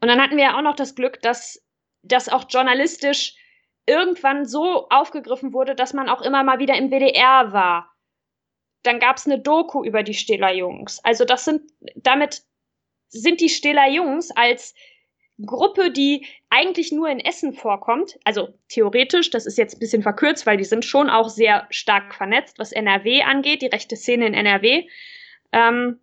und 0.00 0.08
dann 0.08 0.22
hatten 0.22 0.38
wir 0.38 0.56
auch 0.56 0.62
noch 0.62 0.76
das 0.76 0.94
Glück, 0.94 1.20
dass 1.20 1.62
das 2.02 2.28
auch 2.28 2.44
journalistisch 2.48 3.34
irgendwann 3.86 4.46
so 4.46 4.88
aufgegriffen 4.88 5.52
wurde, 5.52 5.74
dass 5.74 5.92
man 5.92 6.08
auch 6.08 6.22
immer 6.22 6.44
mal 6.44 6.58
wieder 6.58 6.76
im 6.76 6.90
WDR 6.90 7.52
war. 7.52 7.94
Dann 8.82 8.98
gab 8.98 9.16
es 9.16 9.26
eine 9.26 9.40
Doku 9.40 9.84
über 9.84 10.02
die 10.02 10.14
Stehler 10.14 10.52
Jungs. 10.52 11.04
Also 11.04 11.24
das 11.24 11.44
sind, 11.44 11.62
damit 11.96 12.42
sind 13.08 13.40
die 13.40 13.48
Stehler 13.48 13.88
Jungs 13.88 14.30
als 14.30 14.74
Gruppe, 15.44 15.90
die 15.90 16.26
eigentlich 16.50 16.92
nur 16.92 17.08
in 17.08 17.20
Essen 17.20 17.54
vorkommt, 17.54 18.18
also 18.24 18.48
theoretisch, 18.68 19.30
das 19.30 19.46
ist 19.46 19.58
jetzt 19.58 19.76
ein 19.76 19.80
bisschen 19.80 20.02
verkürzt, 20.02 20.46
weil 20.46 20.56
die 20.56 20.64
sind 20.64 20.84
schon 20.84 21.08
auch 21.08 21.28
sehr 21.28 21.66
stark 21.70 22.14
vernetzt, 22.14 22.58
was 22.58 22.72
NRW 22.72 23.22
angeht, 23.22 23.62
die 23.62 23.66
rechte 23.66 23.96
Szene 23.96 24.26
in 24.26 24.34
NRW. 24.34 24.88
Ähm, 25.52 26.00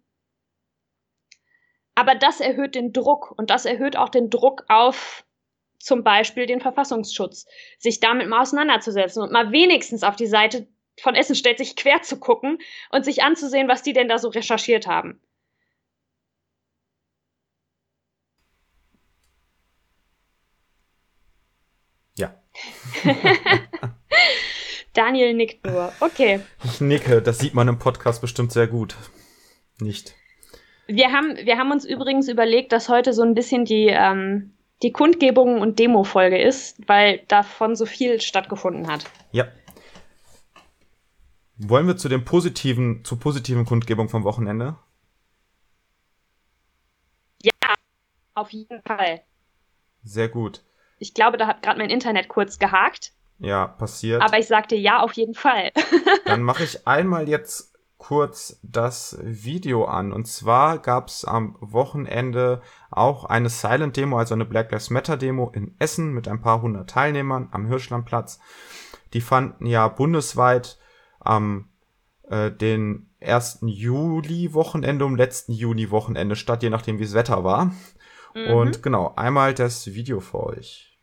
aber 1.96 2.16
das 2.16 2.40
erhöht 2.40 2.76
den 2.76 2.94
Druck 2.94 3.32
und 3.38 3.50
das 3.50 3.66
erhöht 3.66 3.96
auch 3.96 4.10
den 4.10 4.30
Druck 4.30 4.66
auf 4.70 5.26
zum 5.80 6.04
Beispiel 6.04 6.46
den 6.46 6.62
Verfassungsschutz, 6.62 7.46
sich 7.78 8.00
damit 8.00 8.28
mal 8.28 8.42
auseinanderzusetzen 8.42 9.22
und 9.22 9.32
mal 9.32 9.52
wenigstens 9.52 10.04
auf 10.04 10.16
die 10.16 10.28
Seite 10.28 10.68
von 11.00 11.16
Essen 11.16 11.36
stellt, 11.36 11.60
sich 11.60 11.76
quer 11.76 12.02
zu 12.02 12.20
gucken 12.20 12.60
und 12.90 13.06
sich 13.06 13.24
anzusehen, 13.24 13.68
was 13.68 13.84
die 13.84 13.94
denn 13.94 14.08
da 14.08 14.18
so 14.18 14.30
recherchiert 14.30 14.88
haben. 14.88 15.22
Ja. 22.18 22.34
Daniel 24.94 25.36
nickt 25.36 25.66
nur. 25.66 25.94
Okay. 26.00 26.40
Ich 26.64 26.82
nicke, 26.82 27.22
das 27.22 27.38
sieht 27.38 27.54
man 27.54 27.68
im 27.68 27.78
Podcast 27.78 28.22
bestimmt 28.22 28.52
sehr 28.52 28.66
gut. 28.66 28.96
Nicht. 29.80 30.16
Wir 30.88 31.12
haben, 31.12 31.38
wir 31.38 31.58
haben 31.58 31.72
uns 31.72 31.86
übrigens 31.86 32.28
überlegt, 32.28 32.72
dass 32.72 32.90
heute 32.90 33.14
so 33.14 33.22
ein 33.22 33.36
bisschen 33.36 33.66
die, 33.66 33.88
ähm, 33.88 34.57
die 34.84 34.92
Kundgebung 34.92 35.62
und 35.62 35.80
Demo-Folge 35.80 36.40
ist, 36.42 36.88
weil 36.88 37.20
davon 37.28 37.76
so 37.76 37.86
viel 37.86 38.22
stattgefunden 38.22 38.88
hat. 38.88 39.06
Ja. 39.32 39.48
Wollen 41.58 41.88
wir 41.88 41.98
zu 41.98 42.10
den 42.10 42.24
positiven, 42.24 43.04
zur 43.04 43.20
positiven 43.20 43.66
Kundgebung 43.66 44.10
vom 44.10 44.24
Wochenende? 44.24 44.78
Ja, 47.42 47.52
auf 48.36 48.52
jeden 48.52 48.82
Fall. 48.84 49.22
Sehr 50.04 50.30
gut. 50.30 50.64
Ich 51.00 51.14
glaube, 51.14 51.38
da 51.38 51.48
hat 51.48 51.64
gerade 51.64 51.80
mein 51.80 51.90
Internet 51.90 52.28
kurz 52.28 52.60
gehakt. 52.60 53.14
Ja, 53.40 53.68
passiert. 53.68 54.22
Aber 54.22 54.38
ich 54.40 54.48
sagte 54.48 54.76
ja, 54.76 55.00
auf 55.00 55.14
jeden 55.14 55.34
Fall. 55.34 55.72
Dann 56.26 56.44
mache 56.44 56.64
ich 56.64 56.88
einmal 56.88 57.28
jetzt 57.28 57.77
kurz 57.98 58.60
das 58.64 59.18
Video 59.22 59.86
an. 59.86 60.12
Und 60.12 60.28
zwar 60.28 60.80
gab 60.80 61.08
es 61.08 61.26
am 61.26 61.58
Wochenende 61.60 62.62
auch 62.92 63.26
eine 63.26 63.50
Silent 63.50 63.98
Demo, 63.98 64.18
also 64.18 64.34
eine 64.34 64.46
Black 64.46 64.72
Lives 64.72 64.90
Matter 64.90 65.18
Demo 65.18 65.50
in 65.54 65.76
Essen 65.80 66.14
mit 66.14 66.28
ein 66.28 66.42
paar 66.42 66.62
hundert 66.62 66.90
Teilnehmern 66.90 67.50
am 67.52 67.68
Hirschlandplatz. 67.68 68.40
Die 69.14 69.22
fanden 69.22 69.66
ja 69.66 69.88
bundesweit 69.88 70.78
am 71.20 71.70
äh, 72.30 72.52
den 72.52 73.10
1. 73.22 73.60
Juli-Wochenende 73.62 75.06
um 75.06 75.16
letzten 75.16 75.54
Juni-Wochenende 75.54 76.36
statt, 76.36 76.62
je 76.64 76.70
nachdem 76.70 77.00
wie 77.00 77.04
das 77.04 77.14
Wetter 77.14 77.44
war. 77.44 77.72
Mhm. 78.36 78.54
Und 78.54 78.84
genau, 78.84 79.14
einmal 79.16 79.54
das 79.54 79.88
Video 79.88 80.20
für 80.20 80.44
euch. 80.44 81.00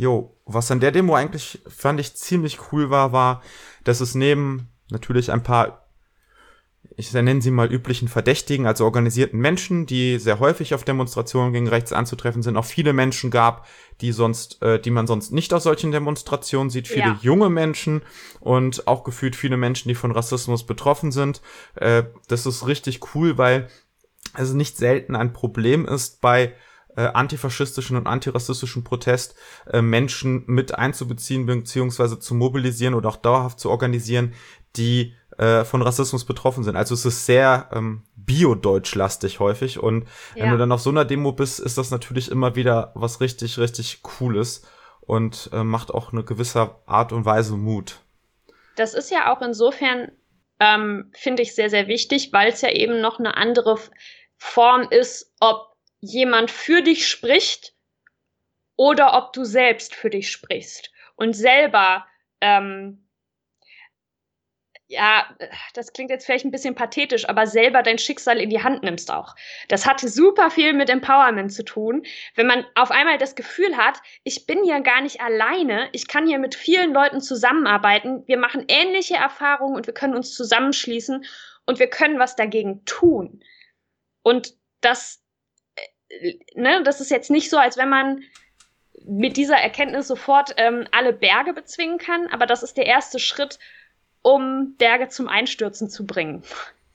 Jo, 0.00 0.34
was 0.46 0.70
an 0.70 0.80
der 0.80 0.92
Demo 0.92 1.14
eigentlich 1.14 1.60
fand 1.68 2.00
ich 2.00 2.14
ziemlich 2.14 2.72
cool 2.72 2.88
war, 2.88 3.12
war, 3.12 3.42
dass 3.84 4.00
es 4.00 4.14
neben 4.14 4.70
natürlich 4.90 5.30
ein 5.30 5.42
paar, 5.42 5.90
ich 6.96 7.12
nenne 7.12 7.42
sie 7.42 7.50
mal 7.50 7.70
üblichen 7.70 8.08
Verdächtigen, 8.08 8.66
also 8.66 8.86
organisierten 8.86 9.38
Menschen, 9.38 9.84
die 9.84 10.18
sehr 10.18 10.40
häufig 10.40 10.72
auf 10.72 10.84
Demonstrationen 10.84 11.52
gegen 11.52 11.68
rechts 11.68 11.92
anzutreffen 11.92 12.42
sind, 12.42 12.56
auch 12.56 12.64
viele 12.64 12.94
Menschen 12.94 13.30
gab, 13.30 13.66
die 14.00 14.12
sonst, 14.12 14.62
äh, 14.62 14.80
die 14.80 14.90
man 14.90 15.06
sonst 15.06 15.32
nicht 15.32 15.52
aus 15.52 15.64
solchen 15.64 15.92
Demonstrationen 15.92 16.70
sieht, 16.70 16.88
viele 16.88 17.04
ja. 17.04 17.18
junge 17.20 17.50
Menschen 17.50 18.00
und 18.40 18.88
auch 18.88 19.04
gefühlt 19.04 19.36
viele 19.36 19.58
Menschen, 19.58 19.90
die 19.90 19.94
von 19.94 20.12
Rassismus 20.12 20.64
betroffen 20.64 21.12
sind. 21.12 21.42
Äh, 21.74 22.04
das 22.26 22.46
ist 22.46 22.66
richtig 22.66 23.14
cool, 23.14 23.36
weil 23.36 23.68
es 24.32 24.54
nicht 24.54 24.78
selten 24.78 25.14
ein 25.14 25.34
Problem 25.34 25.84
ist 25.84 26.22
bei 26.22 26.54
äh, 26.96 27.02
antifaschistischen 27.02 27.96
und 27.96 28.06
antirassistischen 28.06 28.84
Protest 28.84 29.34
äh, 29.72 29.82
Menschen 29.82 30.44
mit 30.46 30.74
einzubeziehen 30.74 31.46
beziehungsweise 31.46 32.18
zu 32.18 32.34
mobilisieren 32.34 32.94
oder 32.94 33.08
auch 33.08 33.16
dauerhaft 33.16 33.60
zu 33.60 33.70
organisieren, 33.70 34.34
die 34.76 35.14
äh, 35.38 35.64
von 35.64 35.82
Rassismus 35.82 36.24
betroffen 36.24 36.64
sind. 36.64 36.76
Also 36.76 36.94
es 36.94 37.04
ist 37.04 37.26
sehr 37.26 37.70
ähm, 37.72 38.02
bio-deutschlastig 38.16 39.40
häufig 39.40 39.78
und 39.78 40.06
ja. 40.34 40.44
wenn 40.44 40.50
du 40.50 40.58
dann 40.58 40.72
auf 40.72 40.80
so 40.80 40.90
einer 40.90 41.04
Demo 41.04 41.32
bist, 41.32 41.60
ist 41.60 41.78
das 41.78 41.90
natürlich 41.90 42.30
immer 42.30 42.56
wieder 42.56 42.92
was 42.94 43.20
richtig, 43.20 43.58
richtig 43.58 44.02
Cooles 44.02 44.62
und 45.00 45.50
äh, 45.52 45.64
macht 45.64 45.92
auch 45.92 46.12
eine 46.12 46.24
gewisse 46.24 46.76
Art 46.86 47.12
und 47.12 47.24
Weise 47.24 47.56
Mut. 47.56 48.00
Das 48.76 48.94
ist 48.94 49.10
ja 49.10 49.32
auch 49.32 49.42
insofern, 49.42 50.12
ähm, 50.58 51.10
finde 51.14 51.42
ich, 51.42 51.54
sehr, 51.54 51.70
sehr 51.70 51.88
wichtig, 51.88 52.32
weil 52.32 52.52
es 52.52 52.60
ja 52.60 52.70
eben 52.70 53.00
noch 53.00 53.18
eine 53.18 53.36
andere 53.36 53.78
Form 54.36 54.88
ist, 54.90 55.34
ob 55.40 55.69
jemand 56.00 56.50
für 56.50 56.82
dich 56.82 57.08
spricht 57.08 57.74
oder 58.76 59.14
ob 59.14 59.32
du 59.32 59.44
selbst 59.44 59.94
für 59.94 60.10
dich 60.10 60.30
sprichst 60.30 60.90
und 61.16 61.34
selber 61.34 62.06
ähm, 62.40 63.10
ja, 64.90 65.24
das 65.74 65.92
klingt 65.92 66.10
jetzt 66.10 66.26
vielleicht 66.26 66.44
ein 66.44 66.50
bisschen 66.50 66.74
pathetisch, 66.74 67.28
aber 67.28 67.46
selber 67.46 67.84
dein 67.84 67.96
Schicksal 67.96 68.40
in 68.40 68.50
die 68.50 68.64
Hand 68.64 68.82
nimmst 68.82 69.12
auch. 69.12 69.36
Das 69.68 69.86
hat 69.86 70.00
super 70.00 70.50
viel 70.50 70.72
mit 70.72 70.90
Empowerment 70.90 71.52
zu 71.52 71.64
tun. 71.64 72.02
Wenn 72.34 72.48
man 72.48 72.66
auf 72.74 72.90
einmal 72.90 73.16
das 73.16 73.36
Gefühl 73.36 73.76
hat, 73.76 74.02
ich 74.24 74.46
bin 74.46 74.64
hier 74.64 74.80
gar 74.80 75.00
nicht 75.00 75.20
alleine, 75.20 75.88
ich 75.92 76.08
kann 76.08 76.26
hier 76.26 76.40
mit 76.40 76.56
vielen 76.56 76.92
Leuten 76.92 77.20
zusammenarbeiten, 77.20 78.26
wir 78.26 78.36
machen 78.36 78.64
ähnliche 78.66 79.14
Erfahrungen 79.14 79.76
und 79.76 79.86
wir 79.86 79.94
können 79.94 80.16
uns 80.16 80.34
zusammenschließen 80.34 81.24
und 81.66 81.78
wir 81.78 81.88
können 81.88 82.18
was 82.18 82.34
dagegen 82.34 82.84
tun. 82.84 83.44
Und 84.22 84.54
das 84.80 85.19
ne, 86.54 86.82
das 86.82 87.00
ist 87.00 87.10
jetzt 87.10 87.30
nicht 87.30 87.50
so, 87.50 87.58
als 87.58 87.76
wenn 87.76 87.88
man 87.88 88.22
mit 89.04 89.36
dieser 89.36 89.56
Erkenntnis 89.56 90.08
sofort 90.08 90.54
ähm, 90.56 90.86
alle 90.92 91.12
Berge 91.12 91.52
bezwingen 91.52 91.98
kann, 91.98 92.26
aber 92.28 92.46
das 92.46 92.62
ist 92.62 92.76
der 92.76 92.86
erste 92.86 93.18
Schritt, 93.18 93.58
um 94.22 94.74
Berge 94.76 95.08
zum 95.08 95.28
Einstürzen 95.28 95.88
zu 95.88 96.06
bringen. 96.06 96.42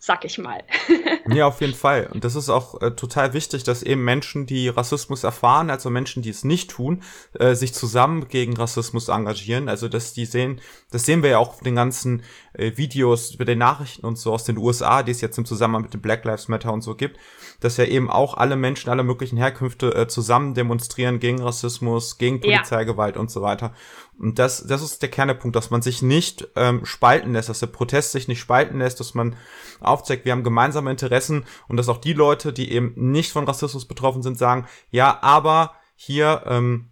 Sag 0.06 0.24
ich 0.24 0.38
mal. 0.38 0.64
ja, 1.34 1.48
auf 1.48 1.62
jeden 1.62 1.74
Fall. 1.74 2.08
Und 2.14 2.24
das 2.24 2.36
ist 2.36 2.50
auch 2.50 2.80
äh, 2.80 2.92
total 2.92 3.34
wichtig, 3.34 3.64
dass 3.64 3.82
eben 3.82 4.04
Menschen, 4.04 4.46
die 4.46 4.70
Rassismus 4.70 5.24
erfahren, 5.24 5.72
also 5.72 5.90
Menschen, 5.90 6.22
die 6.22 6.30
es 6.30 6.44
nicht 6.44 6.70
tun, 6.70 7.02
äh, 7.40 7.56
sich 7.56 7.74
zusammen 7.74 8.28
gegen 8.28 8.56
Rassismus 8.56 9.08
engagieren. 9.08 9.68
Also 9.68 9.88
dass 9.88 10.14
die 10.14 10.26
sehen, 10.26 10.62
das 10.92 11.06
sehen 11.06 11.24
wir 11.24 11.32
ja 11.32 11.38
auch 11.40 11.50
auf 11.50 11.62
den 11.62 11.76
ganzen 11.76 12.22
äh, 12.54 12.74
Videos 12.76 13.32
über 13.32 13.46
den 13.46 13.58
Nachrichten 13.58 14.06
und 14.06 14.20
so 14.20 14.32
aus 14.32 14.44
den 14.44 14.60
USA, 14.60 15.02
die 15.02 15.12
es 15.12 15.22
jetzt 15.22 15.40
im 15.40 15.46
Zusammenhang 15.46 15.82
mit 15.82 15.94
dem 15.96 16.02
Black 16.02 16.24
Lives 16.24 16.50
Matter 16.50 16.72
und 16.72 16.82
so 16.82 16.94
gibt, 16.94 17.18
dass 17.60 17.78
ja 17.78 17.86
eben 17.86 18.12
auch 18.12 18.36
alle 18.36 18.56
Menschen 18.56 18.92
aller 18.92 19.04
möglichen 19.04 19.38
Herkünfte 19.38 19.96
äh, 19.96 20.08
zusammen 20.08 20.54
demonstrieren 20.54 21.20
gegen 21.20 21.42
Rassismus, 21.42 22.20
gegen 22.20 22.42
Polizeigewalt 22.42 23.16
ja. 23.16 23.22
und 23.22 23.32
so 23.32 23.42
weiter. 23.42 23.74
Und 24.18 24.40
das, 24.40 24.66
das 24.66 24.82
ist 24.82 25.02
der 25.02 25.10
Kernepunkt, 25.10 25.56
dass 25.56 25.72
man 25.72 25.82
sich 25.82 26.02
nicht 26.02 26.48
ähm, 26.56 26.86
spalten 26.86 27.34
lässt, 27.34 27.50
dass 27.50 27.60
der 27.60 27.68
Protest 27.68 28.14
sich 28.14 28.28
nicht 28.28 28.40
spalten 28.40 28.80
lässt, 28.80 29.00
dass 29.00 29.14
man 29.14 29.36
aufzeigt, 29.82 30.26
wir 30.26 30.32
haben 30.32 30.44
gemeinsame 30.44 30.92
Interessen 30.92 31.46
und 31.68 31.78
dass 31.78 31.90
auch 31.90 31.98
die 31.98 32.14
Leute, 32.14 32.54
die 32.54 32.72
eben 32.72 32.94
nicht 32.96 33.32
von 33.32 33.46
Rassismus 33.46 33.86
betroffen 33.86 34.24
sind, 34.24 34.38
sagen, 34.38 34.68
ja, 34.90 35.20
aber 35.22 35.74
hier 35.96 36.44
ähm, 36.46 36.90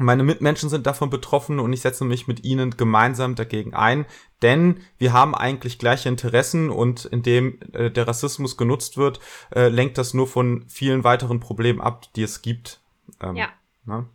meine 0.00 0.22
Mitmenschen 0.22 0.70
sind 0.70 0.86
davon 0.86 1.10
betroffen 1.10 1.58
und 1.58 1.72
ich 1.72 1.82
setze 1.82 2.04
mich 2.04 2.26
mit 2.26 2.44
ihnen 2.44 2.76
gemeinsam 2.76 3.34
dagegen 3.34 3.74
ein, 3.74 4.06
denn 4.42 4.80
wir 4.96 5.12
haben 5.12 5.34
eigentlich 5.34 5.78
gleiche 5.78 6.08
Interessen 6.08 6.70
und 6.70 7.04
indem 7.04 7.58
äh, 7.72 7.90
der 7.90 8.08
Rassismus 8.08 8.56
genutzt 8.56 8.96
wird, 8.96 9.20
äh, 9.54 9.68
lenkt 9.68 9.98
das 9.98 10.14
nur 10.14 10.26
von 10.26 10.64
vielen 10.68 11.04
weiteren 11.04 11.40
Problemen 11.40 11.80
ab, 11.80 12.06
die 12.14 12.22
es 12.22 12.40
gibt. 12.40 12.80
Ähm, 13.20 13.36
ja. 13.36 13.48
Ne? 13.84 14.06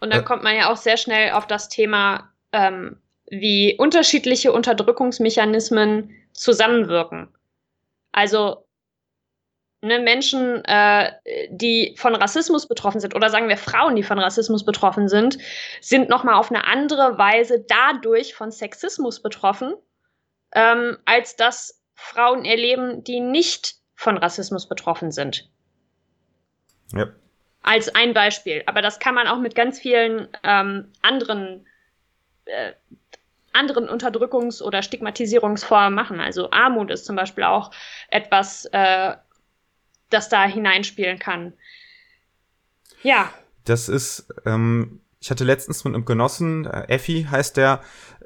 Und 0.00 0.12
dann 0.12 0.20
äh, 0.20 0.24
kommt 0.24 0.42
man 0.42 0.56
ja 0.56 0.72
auch 0.72 0.76
sehr 0.76 0.96
schnell 0.96 1.32
auf 1.32 1.46
das 1.46 1.68
Thema, 1.68 2.32
ähm, 2.52 3.00
wie 3.30 3.76
unterschiedliche 3.78 4.52
Unterdrückungsmechanismen 4.52 6.14
zusammenwirken. 6.32 7.28
Also 8.12 8.66
ne, 9.82 9.98
Menschen, 10.00 10.64
äh, 10.64 11.12
die 11.50 11.94
von 11.96 12.14
Rassismus 12.14 12.66
betroffen 12.66 13.00
sind, 13.00 13.14
oder 13.14 13.30
sagen 13.30 13.48
wir 13.48 13.56
Frauen, 13.56 13.96
die 13.96 14.02
von 14.02 14.18
Rassismus 14.18 14.64
betroffen 14.64 15.08
sind, 15.08 15.38
sind 15.80 16.08
nochmal 16.08 16.34
auf 16.34 16.50
eine 16.50 16.66
andere 16.66 17.18
Weise 17.18 17.64
dadurch 17.68 18.34
von 18.34 18.50
Sexismus 18.50 19.22
betroffen, 19.22 19.74
ähm, 20.52 20.98
als 21.04 21.36
dass 21.36 21.82
Frauen 21.94 22.44
erleben, 22.44 23.04
die 23.04 23.20
nicht 23.20 23.76
von 23.94 24.16
Rassismus 24.16 24.68
betroffen 24.68 25.12
sind. 25.12 25.48
Ja. 26.92 27.06
Als 27.62 27.94
ein 27.94 28.14
Beispiel. 28.14 28.62
Aber 28.66 28.82
das 28.82 28.98
kann 28.98 29.14
man 29.14 29.26
auch 29.26 29.38
mit 29.38 29.54
ganz 29.54 29.78
vielen 29.78 30.28
ähm, 30.42 30.90
anderen, 31.02 31.66
äh, 32.46 32.72
anderen 33.52 33.88
Unterdrückungs- 33.88 34.62
oder 34.62 34.82
Stigmatisierungsformen 34.82 35.94
machen. 35.94 36.20
Also 36.20 36.50
Armut 36.50 36.90
ist 36.90 37.04
zum 37.04 37.16
Beispiel 37.16 37.44
auch 37.44 37.70
etwas, 38.08 38.64
äh, 38.66 39.14
das 40.08 40.28
da 40.28 40.44
hineinspielen 40.44 41.18
kann. 41.18 41.52
Ja. 43.02 43.32
Das 43.64 43.88
ist, 43.88 44.32
ähm, 44.46 45.00
ich 45.20 45.30
hatte 45.30 45.44
letztens 45.44 45.84
mit 45.84 45.94
einem 45.94 46.04
Genossen, 46.04 46.66
äh, 46.66 46.88
Effi 46.88 47.26
heißt 47.30 47.56
der, 47.56 47.82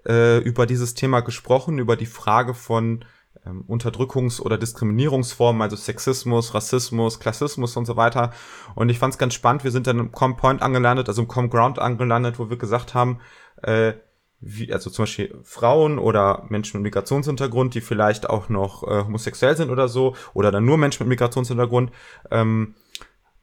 äh, 0.06 0.38
über 0.38 0.66
dieses 0.66 0.94
Thema 0.94 1.20
gesprochen, 1.20 1.78
über 1.78 1.96
die 1.96 2.06
Frage 2.06 2.54
von 2.54 3.04
ähm, 3.46 3.64
Unterdrückungs- 3.68 4.40
oder 4.40 4.58
Diskriminierungsformen, 4.58 5.62
also 5.62 5.76
Sexismus, 5.76 6.54
Rassismus, 6.54 7.20
Klassismus 7.20 7.76
und 7.76 7.86
so 7.86 7.96
weiter. 7.96 8.32
Und 8.74 8.88
ich 8.88 8.98
fand 8.98 9.14
es 9.14 9.18
ganz 9.18 9.34
spannend. 9.34 9.64
Wir 9.64 9.70
sind 9.70 9.86
dann 9.86 9.98
im 9.98 10.12
Com 10.12 10.36
Point 10.36 10.62
angelandet, 10.62 11.08
also 11.08 11.22
im 11.22 11.28
Com 11.28 11.50
Ground 11.50 11.78
angelandet, 11.78 12.38
wo 12.38 12.50
wir 12.50 12.56
gesagt 12.56 12.94
haben, 12.94 13.20
äh, 13.62 13.94
wie, 14.40 14.72
also 14.72 14.90
zum 14.90 15.04
Beispiel 15.04 15.38
Frauen 15.42 15.98
oder 15.98 16.44
Menschen 16.48 16.80
mit 16.80 16.92
Migrationshintergrund, 16.92 17.74
die 17.74 17.80
vielleicht 17.80 18.28
auch 18.28 18.48
noch 18.48 18.82
äh, 18.82 19.04
homosexuell 19.04 19.56
sind 19.56 19.70
oder 19.70 19.88
so, 19.88 20.14
oder 20.34 20.50
dann 20.50 20.64
nur 20.64 20.76
Menschen 20.76 21.04
mit 21.04 21.10
Migrationshintergrund, 21.10 21.90
ähm, 22.30 22.74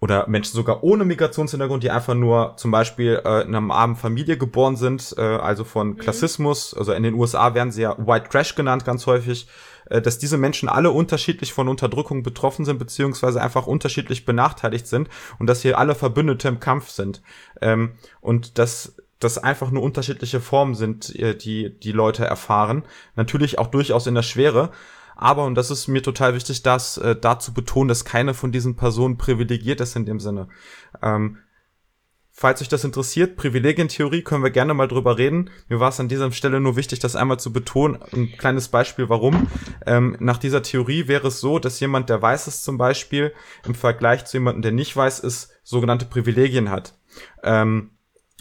oder 0.02 0.28
Menschen 0.28 0.56
sogar 0.56 0.84
ohne 0.84 1.06
Migrationshintergrund, 1.06 1.84
die 1.84 1.92
einfach 1.92 2.16
nur 2.16 2.56
zum 2.58 2.72
Beispiel 2.72 3.22
äh, 3.24 3.44
in 3.44 3.56
einer 3.56 3.74
armen 3.74 3.96
Familie 3.96 4.36
geboren 4.36 4.76
sind, 4.76 5.14
äh, 5.18 5.22
also 5.22 5.64
von 5.64 5.90
mhm. 5.90 5.98
Klassismus, 5.98 6.74
also 6.74 6.92
in 6.94 7.04
den 7.04 7.14
USA 7.14 7.54
werden 7.54 7.72
sie 7.72 7.84
ja 7.84 7.96
White 8.00 8.30
Trash 8.30 8.56
genannt 8.56 8.84
ganz 8.84 9.06
häufig, 9.06 9.48
äh, 9.92 10.02
dass 10.02 10.18
diese 10.18 10.38
Menschen 10.38 10.70
alle 10.70 10.92
unterschiedlich 10.92 11.54
von 11.54 11.68
Unterdrückung 11.68 12.24
betroffen 12.24 12.66
sind, 12.66 12.80
beziehungsweise 12.80 13.42
einfach 13.42 13.68
unterschiedlich 13.68 14.26
benachteiligt 14.26 14.88
sind 14.88 15.10
und 15.38 15.48
dass 15.48 15.62
hier 15.62 15.78
alle 15.78 15.96
Verbündete 15.96 16.48
im 16.48 16.60
Kampf 16.60 16.90
sind. 16.90 17.22
Ähm, 17.62 17.92
und 18.22 18.58
dass 18.58 18.96
das 19.20 19.38
einfach 19.38 19.70
nur 19.70 19.84
unterschiedliche 19.84 20.40
Formen 20.40 20.76
sind, 20.76 21.16
äh, 21.16 21.36
die 21.36 21.78
die 21.78 21.92
Leute 21.92 22.26
erfahren. 22.26 22.84
Natürlich 23.16 23.60
auch 23.60 23.68
durchaus 23.68 24.08
in 24.08 24.16
der 24.16 24.24
Schwere. 24.24 24.72
Aber, 25.16 25.46
und 25.46 25.56
das 25.56 25.70
ist 25.70 25.88
mir 25.88 26.02
total 26.02 26.34
wichtig, 26.34 26.64
das 26.64 26.98
äh, 26.98 27.16
da 27.16 27.38
betonen, 27.54 27.90
dass 27.90 28.06
keine 28.06 28.34
von 28.34 28.52
diesen 28.52 28.76
Personen 28.76 29.18
privilegiert 29.18 29.82
ist 29.82 29.96
in 29.96 30.06
dem 30.06 30.20
Sinne. 30.20 30.48
Ähm, 31.04 31.38
falls 32.42 32.60
euch 32.60 32.70
das 32.70 32.84
interessiert, 32.84 33.38
Privilegientheorie, 33.38 34.24
können 34.24 34.44
wir 34.44 34.50
gerne 34.50 34.74
mal 34.74 34.88
drüber 34.88 35.20
reden. 35.20 35.52
Mir 35.70 35.80
war 35.80 35.90
es 35.90 36.00
an 36.00 36.08
dieser 36.08 36.32
Stelle 36.32 36.60
nur 36.60 36.76
wichtig, 36.76 36.98
das 36.98 37.16
einmal 37.16 37.40
zu 37.40 37.54
betonen. 37.54 38.00
Ein 38.14 38.32
kleines 38.36 38.68
Beispiel, 38.68 39.10
warum. 39.10 39.48
Ähm, 39.86 40.18
nach 40.20 40.40
dieser 40.40 40.64
Theorie 40.64 41.08
wäre 41.08 41.28
es 41.28 41.40
so, 41.40 41.60
dass 41.60 41.80
jemand, 41.80 42.10
der 42.10 42.20
weiß 42.20 42.48
ist 42.48 42.64
zum 42.64 42.80
Beispiel, 42.80 43.32
im 43.64 43.76
Vergleich 43.76 44.26
zu 44.26 44.38
jemandem, 44.38 44.64
der 44.64 44.72
nicht 44.72 44.98
weiß 44.98 45.20
ist, 45.20 45.52
sogenannte 45.64 46.06
Privilegien 46.06 46.72
hat. 46.72 46.96
Ähm, 47.44 47.92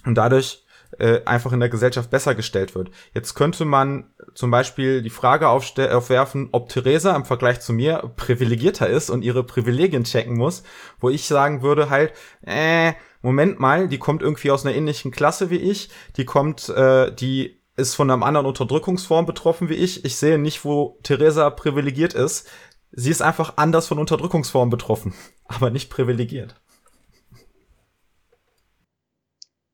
und 0.06 0.14
dadurch 0.14 0.64
äh, 0.98 1.20
einfach 1.26 1.52
in 1.52 1.60
der 1.60 1.68
Gesellschaft 1.68 2.08
besser 2.08 2.34
gestellt 2.34 2.74
wird. 2.74 2.90
Jetzt 3.12 3.34
könnte 3.34 3.66
man 3.66 4.10
zum 4.34 4.50
Beispiel 4.50 5.02
die 5.02 5.10
Frage 5.10 5.48
aufwerfen, 5.48 6.48
ob 6.52 6.70
Theresa 6.70 7.14
im 7.14 7.26
Vergleich 7.26 7.60
zu 7.60 7.74
mir 7.74 8.10
privilegierter 8.16 8.88
ist 8.88 9.10
und 9.10 9.22
ihre 9.22 9.44
Privilegien 9.44 10.04
checken 10.04 10.38
muss, 10.38 10.62
wo 10.98 11.10
ich 11.10 11.26
sagen 11.26 11.60
würde 11.60 11.90
halt, 11.90 12.14
äh, 12.46 12.94
Moment 13.22 13.61
mal, 13.61 13.88
die 13.88 13.98
kommt 13.98 14.22
irgendwie 14.22 14.50
aus 14.50 14.64
einer 14.64 14.74
ähnlichen 14.74 15.11
Klasse 15.11 15.50
wie 15.50 15.56
ich, 15.56 15.90
die 16.16 16.24
kommt, 16.24 16.68
äh, 16.70 17.14
die 17.14 17.61
ist 17.76 17.94
von 17.94 18.11
einer 18.11 18.24
anderen 18.24 18.46
Unterdrückungsform 18.46 19.26
betroffen 19.26 19.68
wie 19.68 19.74
ich. 19.74 20.04
Ich 20.04 20.16
sehe 20.16 20.38
nicht, 20.38 20.64
wo 20.64 20.98
Theresa 21.02 21.50
privilegiert 21.50 22.14
ist. 22.14 22.48
Sie 22.92 23.11
ist 23.11 23.22
einfach 23.22 23.56
anders 23.56 23.87
von 23.87 23.98
Unterdrückungsformen 23.98 24.70
betroffen, 24.70 25.14
aber 25.44 25.70
nicht 25.70 25.90
privilegiert. 25.90 26.61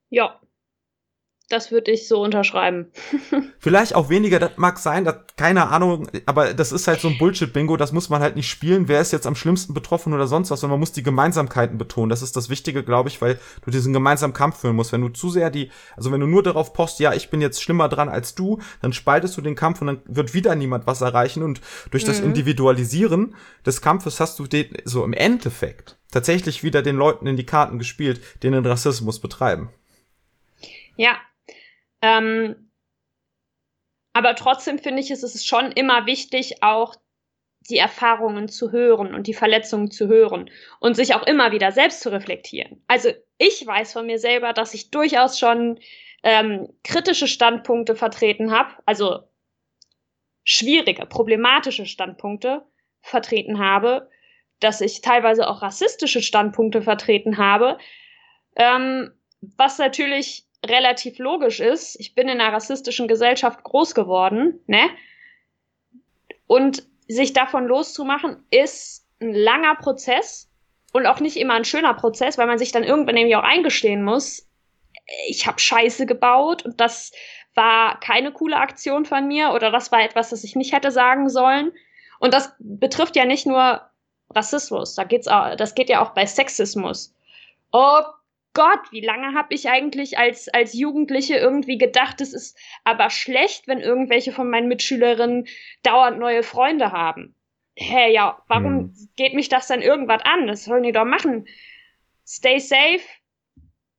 Ja, 0.09 0.41
das 1.49 1.71
würde 1.71 1.93
ich 1.93 2.09
so 2.09 2.23
unterschreiben. 2.23 2.91
Vielleicht 3.59 3.95
auch 3.95 4.09
weniger, 4.09 4.41
das 4.41 4.53
mag 4.57 4.79
sein, 4.79 5.05
das, 5.05 5.17
keine 5.37 5.69
Ahnung, 5.69 6.09
aber 6.27 6.55
das 6.55 6.73
ist 6.73 6.89
halt 6.89 7.01
so 7.01 7.09
ein 7.09 7.19
Bullshit-Bingo, 7.19 7.77
das 7.77 7.93
muss 7.93 8.09
man 8.09 8.21
halt 8.21 8.35
nicht 8.35 8.49
spielen, 8.49 8.89
wer 8.89 9.01
ist 9.01 9.13
jetzt 9.13 9.29
am 9.29 9.37
schlimmsten 9.37 9.73
betroffen 9.73 10.13
oder 10.13 10.27
sonst 10.27 10.51
was, 10.51 10.61
sondern 10.61 10.75
man 10.75 10.81
muss 10.81 10.93
die 10.93 11.05
Gemeinsamkeiten 11.05 11.79
betonen. 11.79 12.11
Das 12.11 12.23
ist 12.23 12.35
das 12.35 12.51
Wichtige, 12.51 12.83
glaube 12.83 13.09
ich, 13.09 13.23
weil 13.23 13.39
du 13.65 13.71
diesen 13.71 13.93
gemeinsamen 13.93 14.35
Kampf 14.35 14.61
führen 14.61 14.75
musst. 14.75 14.93
Wenn 14.93 15.03
du 15.03 15.09
zu 15.09 15.31
sehr 15.31 15.51
die, 15.51 15.71
also 15.97 16.11
wenn 16.11 16.21
du 16.21 16.27
nur 16.27 16.43
darauf 16.43 16.73
post, 16.73 16.99
ja, 16.99 17.15
ich 17.15 17.31
bin 17.31 17.41
jetzt 17.41 17.63
schlimmer 17.63 17.89
dran 17.89 18.09
als 18.09 18.35
du, 18.35 18.59
dann 18.83 18.93
spaltest 18.93 19.37
du 19.37 19.41
den 19.41 19.55
Kampf 19.55 19.81
und 19.81 19.87
dann 19.87 20.03
wird 20.07 20.35
wieder 20.35 20.57
niemand 20.57 20.89
was 20.89 21.01
erreichen 21.01 21.45
und 21.45 21.61
durch 21.93 22.05
das 22.05 22.21
mhm. 22.21 22.27
Individualisieren 22.27 23.37
des 23.65 23.81
Kampfes 23.81 24.19
hast 24.19 24.39
du 24.41 24.47
den, 24.47 24.77
so 24.85 25.05
im 25.05 25.13
Endeffekt 25.13 25.97
tatsächlich 26.11 26.65
wieder 26.65 26.83
den 26.83 26.97
Leuten 26.97 27.27
in 27.27 27.37
die 27.37 27.47
Karten 27.47 27.79
gespielt, 27.79 28.21
die 28.43 28.51
den 28.51 28.67
Rassismus 28.67 29.21
betreiben. 29.21 29.71
Ja, 30.97 31.17
ähm, 32.07 32.71
aber 34.13 34.35
trotzdem 34.35 34.79
finde 34.79 35.03
ich, 35.03 35.11
es 35.11 35.23
ist 35.23 35.47
schon 35.47 35.73
immer 35.73 36.07
wichtig, 36.07 36.63
auch 36.63 36.95
die 37.69 37.79
Erfahrungen 37.79 38.49
zu 38.49 38.71
hören 38.71 39.13
und 39.13 39.27
die 39.27 39.35
Verletzungen 39.35 39.91
zu 39.91 40.07
hören 40.07 40.51
und 40.79 40.95
sich 40.95 41.15
auch 41.15 41.27
immer 41.27 41.51
wieder 41.51 41.73
selbst 41.73 42.01
zu 42.01 42.11
reflektieren. 42.11 42.83
Also 42.87 43.11
ich 43.39 43.67
weiß 43.67 43.93
von 43.93 44.07
mir 44.07 44.19
selber, 44.19 44.53
dass 44.53 44.73
ich 44.73 44.91
durchaus 44.91 45.39
schon 45.39 45.81
ähm, 46.23 46.69
kritische 46.85 47.27
Standpunkte 47.27 47.97
vertreten 47.97 48.53
habe, 48.53 48.71
also 48.87 49.25
schwierige, 50.45 51.07
problematische 51.07 51.87
Standpunkte 51.87 52.65
vertreten 53.03 53.59
habe, 53.59 54.09
dass 54.61 54.81
ich 54.81 55.01
teilweise 55.01 55.49
auch 55.49 55.61
rassistische 55.61 56.23
Standpunkte 56.23 56.83
vertreten 56.83 57.37
habe, 57.37 57.79
ähm, 58.55 59.11
was 59.41 59.79
natürlich 59.79 60.46
relativ 60.67 61.19
logisch 61.19 61.61
ist. 61.61 61.99
Ich 62.01 62.15
bin 62.15 62.29
in 62.29 62.41
einer 62.41 62.53
rassistischen 62.53 63.09
Gesellschaft 63.09 63.63
groß 63.63 63.95
geworden, 63.95 64.61
ne? 64.67 64.89
Und 66.47 66.87
sich 67.09 67.33
davon 67.33 67.67
loszumachen, 67.67 68.45
ist 68.51 69.07
ein 69.21 69.33
langer 69.33 69.75
Prozess 69.77 70.51
und 70.93 71.07
auch 71.07 71.21
nicht 71.21 71.37
immer 71.37 71.55
ein 71.55 71.65
schöner 71.65 71.95
Prozess, 71.95 72.39
weil 72.39 72.47
man 72.47 72.59
sich 72.59 72.73
dann 72.73 72.85
irgendwann 72.85 73.15
nämlich 73.15 73.37
auch 73.37 73.43
eingestehen 73.43 74.05
muss, 74.05 74.47
ich 75.29 75.47
habe 75.47 75.59
Scheiße 75.59 76.07
gebaut 76.07 76.65
und 76.65 76.81
das 76.81 77.13
war 77.55 77.99
keine 78.01 78.33
coole 78.33 78.57
Aktion 78.57 79.05
von 79.05 79.27
mir 79.27 79.53
oder 79.53 79.71
das 79.71 79.93
war 79.93 80.03
etwas, 80.03 80.31
das 80.31 80.45
ich 80.45 80.57
nicht 80.57 80.73
hätte 80.73 80.91
sagen 80.91 81.29
sollen. 81.29 81.73
Und 82.19 82.35
das 82.35 82.53
betrifft 82.59 83.17
ja 83.17 83.25
nicht 83.25 83.47
nur 83.47 83.83
Rassismus, 84.35 84.95
da 84.95 85.05
geht's 85.05 85.29
auch, 85.29 85.55
das 85.57 85.75
geht 85.75 85.89
ja 85.89 86.03
auch 86.03 86.11
bei 86.11 86.27
Sexismus. 86.27 87.15
Oh 87.73 88.01
Gott, 88.57 88.91
wie 88.91 89.05
lange 89.05 89.35
habe 89.35 89.53
ich 89.53 89.69
eigentlich 89.69 90.19
als, 90.19 90.49
als 90.49 90.73
Jugendliche 90.73 91.37
irgendwie 91.37 91.77
gedacht, 91.77 92.23
es 92.23 92.33
ist 92.33 92.59
aber 92.85 93.11
schlecht, 93.11 93.69
wenn 93.69 93.81
irgendwelche 93.81 94.33
von 94.33 94.49
meinen 94.49 94.67
Mitschülerinnen 94.67 95.47
dauernd 95.83 96.19
neue 96.19 96.43
Freunde 96.43 96.91
haben. 96.91 97.35
Hä, 97.75 97.85
hey, 97.85 98.15
ja, 98.15 98.43
warum 98.49 98.79
hm. 98.79 99.09
geht 99.17 99.35
mich 99.35 99.51
das 99.51 99.67
dann 99.67 99.83
irgendwas 99.83 100.23
an? 100.25 100.47
Das 100.47 100.65
sollen 100.65 100.85
die 100.85 100.93
doch 100.93 101.05
machen. 101.05 101.47
Stay 102.27 102.59
safe 102.59 103.03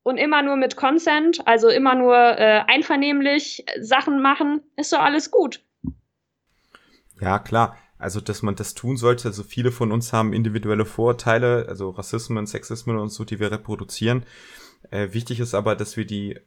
und 0.02 0.18
immer 0.18 0.42
nur 0.42 0.56
mit 0.56 0.76
Consent, 0.76 1.46
also 1.46 1.70
immer 1.70 1.94
nur 1.94 2.16
äh, 2.16 2.64
einvernehmlich 2.66 3.64
Sachen 3.80 4.24
machen, 4.24 4.62
ist 4.76 4.92
doch 4.92 5.02
alles 5.02 5.30
gut. 5.30 5.64
Ja, 7.22 7.38
klar. 7.38 7.78
Also, 8.00 8.22
dass 8.22 8.44
man 8.44 8.56
das 8.56 8.74
tun 8.74 8.98
sollte. 8.98 9.28
Also, 9.28 9.44
viele 9.44 9.72
von 9.72 9.92
uns 9.92 10.14
haben 10.14 10.34
individuelle 10.34 10.86
Vorurteile, 10.86 11.66
also 11.68 11.90
Rassismen, 11.90 12.46
Sexismen 12.46 12.98
und 12.98 13.10
so, 13.10 13.24
die 13.24 13.40
wir 13.40 13.52
reproduzieren. 13.52 14.24
Äh, 14.92 15.14
wichtig 15.14 15.40
ist 15.40 15.54
aber, 15.54 15.76
dass 15.76 15.98
wir 15.98 16.06
die, 16.06 16.40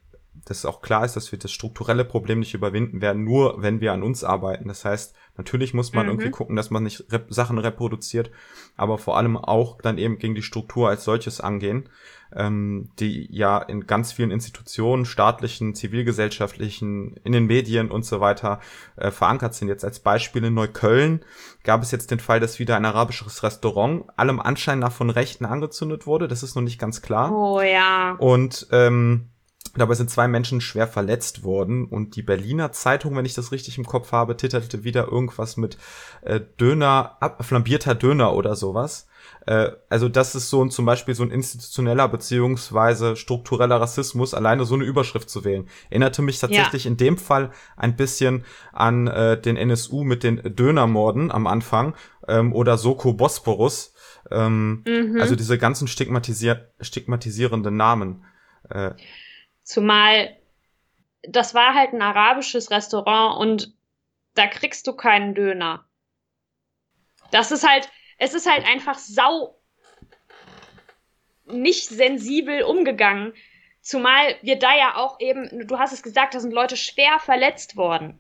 dass 0.44 0.64
auch 0.64 0.80
klar 0.80 1.04
ist, 1.04 1.16
dass 1.16 1.32
wir 1.32 1.38
das 1.38 1.50
strukturelle 1.50 2.04
Problem 2.04 2.38
nicht 2.38 2.54
überwinden 2.54 3.00
werden, 3.00 3.24
nur 3.24 3.62
wenn 3.62 3.80
wir 3.80 3.92
an 3.92 4.02
uns 4.02 4.22
arbeiten. 4.24 4.68
Das 4.68 4.84
heißt, 4.84 5.14
natürlich 5.36 5.74
muss 5.74 5.92
man 5.92 6.06
mhm. 6.06 6.12
irgendwie 6.12 6.30
gucken, 6.30 6.56
dass 6.56 6.70
man 6.70 6.84
nicht 6.84 7.04
rep 7.10 7.26
Sachen 7.32 7.58
reproduziert, 7.58 8.30
aber 8.76 8.98
vor 8.98 9.16
allem 9.16 9.36
auch 9.36 9.80
dann 9.82 9.98
eben 9.98 10.18
gegen 10.18 10.34
die 10.34 10.42
Struktur 10.42 10.88
als 10.88 11.04
solches 11.04 11.40
angehen 11.40 11.88
ähm, 12.34 12.90
die 12.98 13.28
ja 13.30 13.58
in 13.58 13.86
ganz 13.86 14.12
vielen 14.12 14.30
Institutionen, 14.30 15.04
staatlichen, 15.04 15.74
zivilgesellschaftlichen, 15.74 17.16
in 17.24 17.32
den 17.32 17.46
Medien 17.46 17.90
und 17.90 18.04
so 18.04 18.20
weiter 18.20 18.60
äh, 18.96 19.10
verankert 19.10 19.54
sind. 19.54 19.68
Jetzt 19.68 19.84
als 19.84 20.00
Beispiel 20.00 20.44
in 20.44 20.54
Neukölln 20.54 21.24
gab 21.64 21.82
es 21.82 21.90
jetzt 21.90 22.10
den 22.10 22.20
Fall, 22.20 22.40
dass 22.40 22.58
wieder 22.58 22.76
ein 22.76 22.84
arabisches 22.84 23.42
Restaurant 23.42 24.04
allem 24.16 24.40
Anschein 24.40 24.78
nach 24.78 24.92
von 24.92 25.10
Rechten 25.10 25.44
angezündet 25.44 26.06
wurde. 26.06 26.28
Das 26.28 26.42
ist 26.42 26.54
noch 26.54 26.62
nicht 26.62 26.78
ganz 26.78 27.02
klar. 27.02 27.32
Oh 27.32 27.60
ja. 27.60 28.16
Und 28.18 28.68
ähm, 28.70 29.30
Dabei 29.76 29.94
sind 29.94 30.10
zwei 30.10 30.26
Menschen 30.26 30.60
schwer 30.60 30.88
verletzt 30.88 31.44
worden 31.44 31.86
und 31.86 32.16
die 32.16 32.22
Berliner 32.22 32.72
Zeitung, 32.72 33.16
wenn 33.16 33.24
ich 33.24 33.34
das 33.34 33.52
richtig 33.52 33.78
im 33.78 33.86
Kopf 33.86 34.10
habe, 34.10 34.36
titelte 34.36 34.82
wieder 34.82 35.06
irgendwas 35.06 35.56
mit 35.56 35.78
äh, 36.22 36.40
Döner, 36.58 37.16
ab, 37.20 37.44
flambierter 37.44 37.94
Döner 37.94 38.34
oder 38.34 38.56
sowas. 38.56 39.06
Äh, 39.46 39.70
also 39.88 40.08
das 40.08 40.34
ist 40.34 40.50
so 40.50 40.64
ein 40.64 40.70
zum 40.70 40.86
Beispiel 40.86 41.14
so 41.14 41.22
ein 41.22 41.30
institutioneller 41.30 42.08
beziehungsweise 42.08 43.16
struktureller 43.16 43.80
Rassismus, 43.80 44.34
alleine 44.34 44.64
so 44.64 44.74
eine 44.74 44.84
Überschrift 44.84 45.30
zu 45.30 45.44
wählen. 45.44 45.68
Erinnerte 45.90 46.22
mich 46.22 46.38
tatsächlich 46.38 46.84
ja. 46.84 46.90
in 46.90 46.96
dem 46.96 47.18
Fall 47.18 47.50
ein 47.76 47.96
bisschen 47.96 48.44
an 48.72 49.06
äh, 49.06 49.40
den 49.40 49.56
NSU 49.56 50.04
mit 50.04 50.22
den 50.22 50.42
Dönermorden 50.56 51.30
am 51.30 51.46
Anfang 51.46 51.94
ähm, 52.28 52.52
oder 52.52 52.78
Soko 52.78 53.12
Bosporus. 53.12 53.94
Ähm, 54.30 54.84
mhm. 54.86 55.18
Also 55.20 55.34
diese 55.34 55.58
ganzen 55.58 55.88
stigmatisier 55.88 56.70
stigmatisierenden 56.80 57.76
Namen. 57.76 58.24
Äh, 58.68 58.92
Zumal 59.62 60.36
das 61.22 61.54
war 61.54 61.74
halt 61.74 61.92
ein 61.92 62.02
arabisches 62.02 62.70
Restaurant 62.70 63.38
und 63.38 63.74
da 64.34 64.46
kriegst 64.46 64.86
du 64.86 64.94
keinen 64.94 65.34
Döner. 65.34 65.84
Das 67.30 67.52
ist 67.52 67.68
halt, 67.68 67.90
es 68.20 68.34
ist 68.34 68.48
halt 68.48 68.64
einfach 68.66 68.98
sau 68.98 69.58
nicht 71.46 71.88
sensibel 71.88 72.62
umgegangen. 72.62 73.32
Zumal 73.80 74.36
wir 74.42 74.58
da 74.58 74.76
ja 74.76 74.96
auch 74.96 75.18
eben, 75.20 75.66
du 75.66 75.78
hast 75.78 75.92
es 75.92 76.02
gesagt, 76.02 76.34
da 76.34 76.40
sind 76.40 76.52
Leute 76.52 76.76
schwer 76.76 77.18
verletzt 77.18 77.76
worden. 77.76 78.18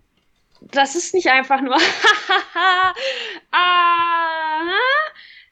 Das 0.62 0.96
ist 0.96 1.14
nicht 1.14 1.28
einfach 1.28 1.60
nur, 1.60 1.76
ah, 3.52 4.72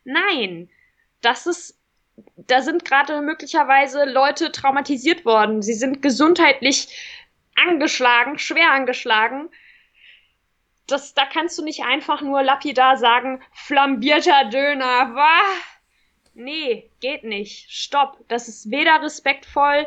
nein, 0.05 0.71
das 1.21 1.47
ist, 1.47 1.79
da 2.37 2.63
sind 2.63 2.87
gerade 2.87 3.21
möglicherweise 3.21 4.07
Leute 4.07 4.51
traumatisiert 4.51 5.27
worden. 5.27 5.61
Sie 5.61 5.75
sind 5.75 6.01
gesundheitlich 6.01 6.89
angeschlagen, 7.55 8.39
schwer 8.39 8.71
angeschlagen 8.73 9.51
das, 10.88 11.14
da 11.14 11.24
kannst 11.24 11.59
du 11.59 11.64
nicht 11.64 11.85
einfach 11.85 12.22
nur 12.22 12.42
lapidar 12.42 12.96
sagen, 12.96 13.42
flambierter 13.53 14.46
Döner, 14.46 15.14
wah. 15.14 15.44
Nee, 16.35 16.90
geht 17.01 17.24
nicht. 17.24 17.70
Stopp. 17.70 18.18
Das 18.29 18.48
ist 18.48 18.70
weder 18.70 19.03
respektvoll 19.03 19.87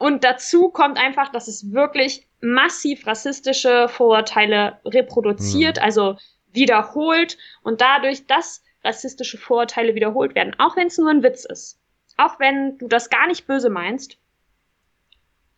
und 0.00 0.24
dazu 0.24 0.70
kommt 0.70 0.96
einfach, 0.96 1.30
dass 1.30 1.46
es 1.46 1.72
wirklich 1.72 2.26
massiv 2.40 3.06
rassistische 3.06 3.86
Vorurteile 3.88 4.80
reproduziert, 4.84 5.76
mhm. 5.76 5.82
also 5.82 6.16
wiederholt 6.52 7.36
und 7.62 7.82
dadurch, 7.82 8.26
dass 8.26 8.64
rassistische 8.82 9.36
Vorurteile 9.36 9.94
wiederholt 9.94 10.34
werden, 10.34 10.58
auch 10.58 10.74
wenn 10.76 10.86
es 10.86 10.96
nur 10.96 11.10
ein 11.10 11.22
Witz 11.22 11.44
ist, 11.44 11.78
auch 12.16 12.40
wenn 12.40 12.78
du 12.78 12.88
das 12.88 13.10
gar 13.10 13.26
nicht 13.26 13.46
böse 13.46 13.68
meinst, 13.68 14.16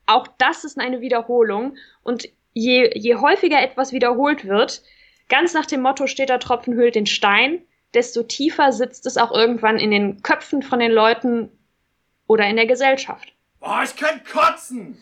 auch 0.07 0.27
das 0.39 0.65
ist 0.65 0.77
eine 0.77 1.01
Wiederholung 1.01 1.77
und 2.03 2.29
je, 2.53 2.91
je 2.95 3.17
häufiger 3.17 3.61
etwas 3.61 3.93
wiederholt 3.93 4.45
wird, 4.47 4.83
ganz 5.29 5.55
nach 5.55 5.67
dem 5.67 5.83
Motto 5.83 6.07
steht 6.07 6.29
der 6.29 6.41
Tropfen 6.41 6.75
hüllt 6.75 6.95
den 6.95 7.07
Stein, 7.07 7.63
desto 7.95 8.23
tiefer 8.23 8.73
sitzt 8.73 9.07
es 9.07 9.17
auch 9.17 9.33
irgendwann 9.33 9.79
in 9.79 9.91
den 9.91 10.23
Köpfen 10.23 10.63
von 10.63 10.79
den 10.79 10.93
Leuten 10.93 11.51
oder 12.27 12.47
in 12.47 12.57
der 12.57 12.67
Gesellschaft. 12.67 13.33
Boah, 13.61 13.83
ich 13.85 13.97
kann 13.97 14.23
kotzen! 14.25 14.99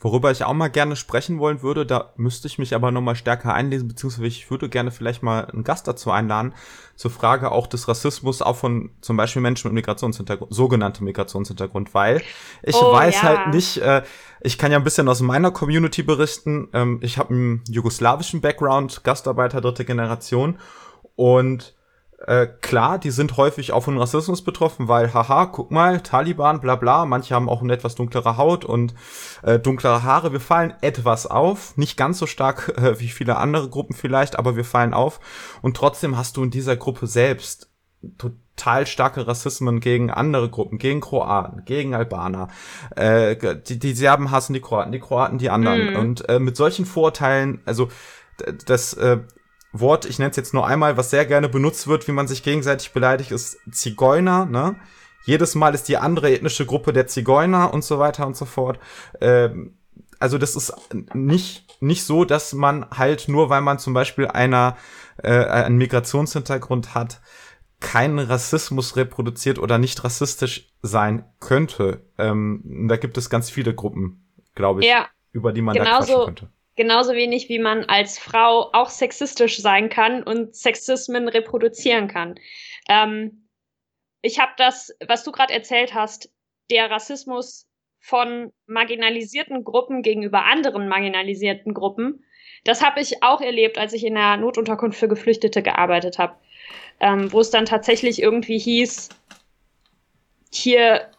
Worüber 0.00 0.30
ich 0.30 0.44
auch 0.44 0.54
mal 0.54 0.68
gerne 0.68 0.94
sprechen 0.94 1.40
wollen 1.40 1.62
würde, 1.62 1.84
da 1.84 2.12
müsste 2.16 2.46
ich 2.46 2.58
mich 2.58 2.72
aber 2.72 2.92
nochmal 2.92 3.16
stärker 3.16 3.52
einlesen, 3.52 3.88
beziehungsweise 3.88 4.28
ich 4.28 4.48
würde 4.48 4.68
gerne 4.68 4.92
vielleicht 4.92 5.24
mal 5.24 5.46
einen 5.46 5.64
Gast 5.64 5.88
dazu 5.88 6.12
einladen, 6.12 6.54
zur 6.94 7.10
Frage 7.10 7.50
auch 7.50 7.66
des 7.66 7.88
Rassismus, 7.88 8.40
auch 8.40 8.54
von 8.54 8.90
zum 9.00 9.16
Beispiel 9.16 9.42
Menschen 9.42 9.68
mit 9.68 9.74
Migrationshintergrund, 9.74 10.54
sogenannte 10.54 11.02
Migrationshintergrund, 11.02 11.94
weil 11.94 12.22
ich 12.62 12.76
oh, 12.76 12.92
weiß 12.92 13.16
ja. 13.16 13.22
halt 13.22 13.54
nicht, 13.54 13.78
äh, 13.78 14.02
ich 14.40 14.56
kann 14.56 14.70
ja 14.70 14.78
ein 14.78 14.84
bisschen 14.84 15.08
aus 15.08 15.20
meiner 15.20 15.50
Community 15.50 16.04
berichten, 16.04 16.68
ähm, 16.74 17.00
ich 17.02 17.18
habe 17.18 17.34
einen 17.34 17.64
jugoslawischen 17.68 18.40
Background, 18.40 19.02
Gastarbeiter 19.02 19.60
dritte 19.60 19.84
Generation 19.84 20.58
und 21.16 21.74
äh, 22.26 22.46
klar, 22.46 22.98
die 22.98 23.12
sind 23.12 23.36
häufig 23.36 23.72
auch 23.72 23.84
von 23.84 23.96
Rassismus 23.96 24.42
betroffen, 24.42 24.88
weil, 24.88 25.14
haha, 25.14 25.46
guck 25.46 25.70
mal, 25.70 26.00
Taliban, 26.00 26.60
bla 26.60 26.74
bla, 26.74 27.04
manche 27.06 27.34
haben 27.34 27.48
auch 27.48 27.62
eine 27.62 27.72
etwas 27.72 27.94
dunklere 27.94 28.36
Haut 28.36 28.64
und 28.64 28.94
äh, 29.42 29.58
dunklere 29.60 30.02
Haare. 30.02 30.32
Wir 30.32 30.40
fallen 30.40 30.74
etwas 30.80 31.26
auf, 31.26 31.76
nicht 31.76 31.96
ganz 31.96 32.18
so 32.18 32.26
stark 32.26 32.74
äh, 32.76 32.98
wie 32.98 33.08
viele 33.08 33.36
andere 33.36 33.68
Gruppen 33.68 33.94
vielleicht, 33.94 34.38
aber 34.38 34.56
wir 34.56 34.64
fallen 34.64 34.94
auf. 34.94 35.20
Und 35.62 35.76
trotzdem 35.76 36.16
hast 36.16 36.36
du 36.36 36.42
in 36.42 36.50
dieser 36.50 36.76
Gruppe 36.76 37.06
selbst 37.06 37.70
total 38.16 38.86
starke 38.86 39.26
Rassismen 39.26 39.78
gegen 39.78 40.10
andere 40.10 40.50
Gruppen, 40.50 40.78
gegen 40.78 41.00
Kroaten, 41.00 41.64
gegen 41.66 41.94
Albaner. 41.94 42.48
Äh, 42.96 43.36
die, 43.68 43.78
die 43.78 43.92
Serben 43.92 44.32
hassen 44.32 44.54
die 44.54 44.60
Kroaten, 44.60 44.90
die 44.90 45.00
Kroaten 45.00 45.38
die 45.38 45.50
anderen. 45.50 45.94
Mm. 45.94 45.96
Und 45.96 46.28
äh, 46.28 46.40
mit 46.40 46.56
solchen 46.56 46.84
Vorurteilen, 46.84 47.60
also 47.64 47.88
das 48.66 48.94
äh, 48.94 49.18
Wort, 49.72 50.06
ich 50.06 50.18
nenne 50.18 50.30
es 50.30 50.36
jetzt 50.36 50.54
nur 50.54 50.66
einmal, 50.66 50.96
was 50.96 51.10
sehr 51.10 51.26
gerne 51.26 51.48
benutzt 51.48 51.86
wird, 51.86 52.08
wie 52.08 52.12
man 52.12 52.28
sich 52.28 52.42
gegenseitig 52.42 52.92
beleidigt, 52.92 53.32
ist 53.32 53.58
Zigeuner, 53.70 54.46
ne? 54.46 54.76
Jedes 55.24 55.54
Mal 55.54 55.74
ist 55.74 55.88
die 55.88 55.98
andere 55.98 56.30
ethnische 56.30 56.64
Gruppe 56.64 56.92
der 56.92 57.06
Zigeuner 57.06 57.74
und 57.74 57.84
so 57.84 57.98
weiter 57.98 58.26
und 58.26 58.36
so 58.36 58.46
fort. 58.46 58.78
Ähm, 59.20 59.76
also 60.18 60.38
das 60.38 60.56
ist 60.56 60.72
nicht, 61.12 61.82
nicht 61.82 62.04
so, 62.04 62.24
dass 62.24 62.54
man 62.54 62.86
halt 62.90 63.28
nur, 63.28 63.50
weil 63.50 63.60
man 63.60 63.78
zum 63.78 63.92
Beispiel 63.92 64.26
einer 64.26 64.76
äh, 65.22 65.44
einen 65.44 65.76
Migrationshintergrund 65.76 66.94
hat, 66.94 67.20
keinen 67.80 68.18
Rassismus 68.18 68.96
reproduziert 68.96 69.58
oder 69.58 69.78
nicht 69.78 70.02
rassistisch 70.02 70.72
sein 70.82 71.24
könnte. 71.40 72.02
Ähm, 72.18 72.86
da 72.88 72.96
gibt 72.96 73.18
es 73.18 73.30
ganz 73.30 73.50
viele 73.50 73.74
Gruppen, 73.74 74.28
glaube 74.54 74.80
ich, 74.80 74.86
ja, 74.88 75.06
über 75.32 75.52
die 75.52 75.62
man 75.62 75.76
da 75.76 75.84
quatschen 75.84 76.24
könnte. 76.24 76.48
Genauso 76.78 77.14
wenig 77.14 77.48
wie 77.48 77.58
man 77.58 77.86
als 77.86 78.20
Frau 78.20 78.70
auch 78.72 78.88
sexistisch 78.88 79.58
sein 79.58 79.88
kann 79.88 80.22
und 80.22 80.54
Sexismen 80.54 81.26
reproduzieren 81.26 82.06
kann. 82.06 82.36
Ähm, 82.88 83.48
ich 84.22 84.38
habe 84.38 84.52
das, 84.56 84.94
was 85.04 85.24
du 85.24 85.32
gerade 85.32 85.52
erzählt 85.52 85.92
hast, 85.92 86.30
der 86.70 86.88
Rassismus 86.88 87.66
von 87.98 88.52
marginalisierten 88.66 89.64
Gruppen 89.64 90.02
gegenüber 90.02 90.44
anderen 90.44 90.86
marginalisierten 90.86 91.74
Gruppen, 91.74 92.24
das 92.62 92.80
habe 92.80 93.00
ich 93.00 93.24
auch 93.24 93.40
erlebt, 93.40 93.76
als 93.76 93.92
ich 93.92 94.04
in 94.04 94.14
der 94.14 94.36
Notunterkunft 94.36 95.00
für 95.00 95.08
Geflüchtete 95.08 95.64
gearbeitet 95.64 96.18
habe, 96.18 96.36
ähm, 97.00 97.32
wo 97.32 97.40
es 97.40 97.50
dann 97.50 97.66
tatsächlich 97.66 98.22
irgendwie 98.22 98.58
hieß, 98.58 99.08
hier 100.52 101.10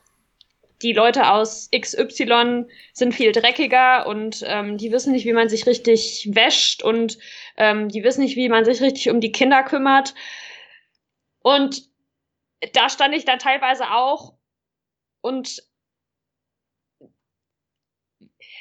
die 0.81 0.93
Leute 0.93 1.31
aus 1.31 1.69
XY 1.75 2.65
sind 2.93 3.13
viel 3.13 3.31
dreckiger 3.31 4.07
und 4.07 4.43
ähm, 4.45 4.77
die 4.77 4.91
wissen 4.91 5.11
nicht, 5.11 5.25
wie 5.25 5.33
man 5.33 5.49
sich 5.49 5.65
richtig 5.67 6.29
wäscht 6.33 6.83
und 6.83 7.17
ähm, 7.57 7.89
die 7.89 8.03
wissen 8.03 8.21
nicht, 8.21 8.37
wie 8.37 8.49
man 8.49 8.65
sich 8.65 8.81
richtig 8.81 9.09
um 9.09 9.19
die 9.19 9.31
Kinder 9.31 9.63
kümmert. 9.63 10.15
Und 11.41 11.89
da 12.73 12.89
stand 12.89 13.13
ich 13.15 13.25
dann 13.25 13.39
teilweise 13.39 13.91
auch 13.91 14.33
und 15.21 15.63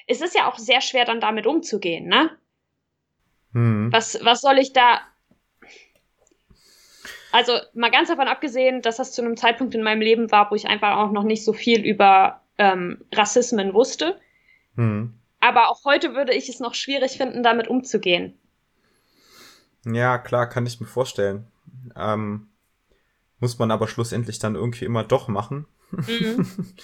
es 0.07 0.21
ist 0.21 0.35
ja 0.35 0.49
auch 0.49 0.59
sehr 0.59 0.81
schwer, 0.81 1.05
dann 1.05 1.21
damit 1.21 1.47
umzugehen, 1.47 2.09
ne? 2.09 2.37
Hm. 3.53 3.93
Was, 3.93 4.19
was 4.25 4.41
soll 4.41 4.59
ich 4.59 4.73
da 4.73 5.01
also 7.33 7.53
mal 7.75 7.91
ganz 7.91 8.09
davon 8.09 8.29
abgesehen, 8.29 8.83
dass 8.83 8.97
das 8.97 9.13
zu 9.13 9.23
einem 9.23 9.37
Zeitpunkt 9.37 9.75
in 9.75 9.83
meinem 9.83 10.01
Leben 10.01 10.31
war, 10.31 10.51
wo 10.51 10.55
ich 10.55 10.67
einfach 10.67 10.97
auch 10.97 11.13
noch 11.13 11.25
nicht 11.25 11.45
so 11.45 11.53
viel 11.53 11.85
über 11.85 12.43
ähm, 12.59 13.05
Rassismen 13.13 13.75
wusste. 13.75 14.19
Hm. 14.77 15.15
Aber 15.41 15.71
auch 15.71 15.85
heute 15.85 16.15
würde 16.15 16.35
ich 16.35 16.49
es 16.49 16.61
noch 16.61 16.75
schwierig 16.75 17.17
finden, 17.17 17.43
damit 17.43 17.69
umzugehen. 17.69 18.39
Ja, 19.85 20.19
klar, 20.19 20.49
kann 20.49 20.67
ich 20.67 20.81
mir 20.81 20.87
vorstellen. 20.87 21.47
Ähm, 21.97 22.49
muss 23.39 23.59
man 23.59 23.71
aber 23.71 23.89
schlussendlich 23.89 24.39
dann 24.39 24.57
irgendwie 24.57 24.85
immer 24.85 25.05
doch 25.05 25.29
machen. 25.29 25.67
Mhm. 25.91 26.47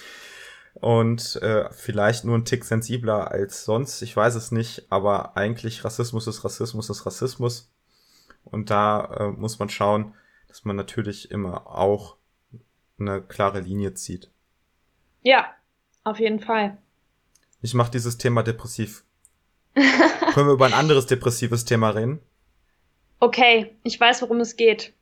Und 0.75 1.37
äh, 1.37 1.71
vielleicht 1.71 2.25
nur 2.25 2.37
ein 2.37 2.43
Tick 2.43 2.65
sensibler 2.65 3.31
als 3.31 3.63
sonst, 3.63 4.01
ich 4.01 4.15
weiß 4.15 4.35
es 4.35 4.51
nicht, 4.51 4.87
aber 4.89 5.37
eigentlich 5.37 5.85
Rassismus 5.85 6.27
ist 6.27 6.43
Rassismus 6.43 6.89
ist 6.89 7.05
Rassismus. 7.05 7.71
Und 8.43 8.69
da 8.69 9.05
äh, 9.19 9.27
muss 9.29 9.57
man 9.57 9.69
schauen, 9.69 10.13
dass 10.55 10.63
man 10.63 10.77
natürlich 10.77 11.31
immer 11.31 11.67
auch 11.67 12.15
eine 12.97 13.21
klare 13.21 13.59
Linie 13.59 13.93
zieht. 13.93 14.31
Ja, 15.21 15.53
auf 16.05 16.17
jeden 16.17 16.39
Fall. 16.39 16.77
Ich 17.61 17.73
mache 17.73 17.91
dieses 17.91 18.17
Thema 18.17 18.41
depressiv. 18.41 19.03
Können 19.73 20.47
wir 20.47 20.53
über 20.53 20.65
ein 20.65 20.73
anderes 20.73 21.07
depressives 21.07 21.65
Thema 21.65 21.89
reden? 21.89 22.21
Okay, 23.19 23.75
ich 23.83 23.99
weiß, 23.99 24.21
worum 24.21 24.39
es 24.39 24.55
geht. 24.55 24.93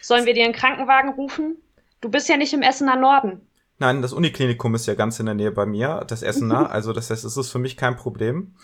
Sollen 0.00 0.24
wir 0.24 0.32
dir 0.32 0.44
einen 0.44 0.54
Krankenwagen 0.54 1.10
rufen? 1.10 1.58
Du 2.00 2.08
bist 2.08 2.30
ja 2.30 2.38
nicht 2.38 2.54
im 2.54 2.62
Essener 2.62 2.96
Norden. 2.96 3.46
Nein, 3.78 4.00
das 4.00 4.14
Uniklinikum 4.14 4.74
ist 4.74 4.86
ja 4.86 4.94
ganz 4.94 5.20
in 5.20 5.26
der 5.26 5.34
Nähe 5.34 5.52
bei 5.52 5.66
mir, 5.66 6.06
das 6.08 6.22
Essener. 6.22 6.70
also 6.72 6.94
das 6.94 7.10
heißt, 7.10 7.22
es 7.26 7.36
ist 7.36 7.50
für 7.50 7.58
mich 7.58 7.76
kein 7.76 7.96
Problem. 7.96 8.54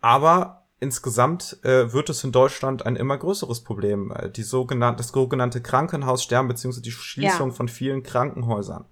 Aber 0.00 0.63
insgesamt 0.84 1.58
äh, 1.64 1.92
wird 1.92 2.10
es 2.10 2.22
in 2.22 2.30
Deutschland 2.30 2.84
ein 2.86 2.94
immer 2.94 3.16
größeres 3.16 3.64
Problem. 3.64 4.12
Äh, 4.12 4.30
die 4.30 4.42
sogenannte, 4.42 4.98
das 4.98 5.08
sogenannte 5.08 5.60
Krankenhaussterben 5.60 6.46
beziehungsweise 6.46 6.82
die 6.82 6.92
Schließung 6.92 7.48
ja. 7.48 7.54
von 7.54 7.68
vielen 7.68 8.02
Krankenhäusern. 8.02 8.84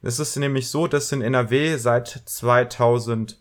Es 0.00 0.20
ist 0.20 0.36
nämlich 0.36 0.70
so, 0.70 0.86
dass 0.86 1.10
in 1.10 1.20
NRW 1.20 1.76
seit 1.76 2.22
2000 2.24 3.36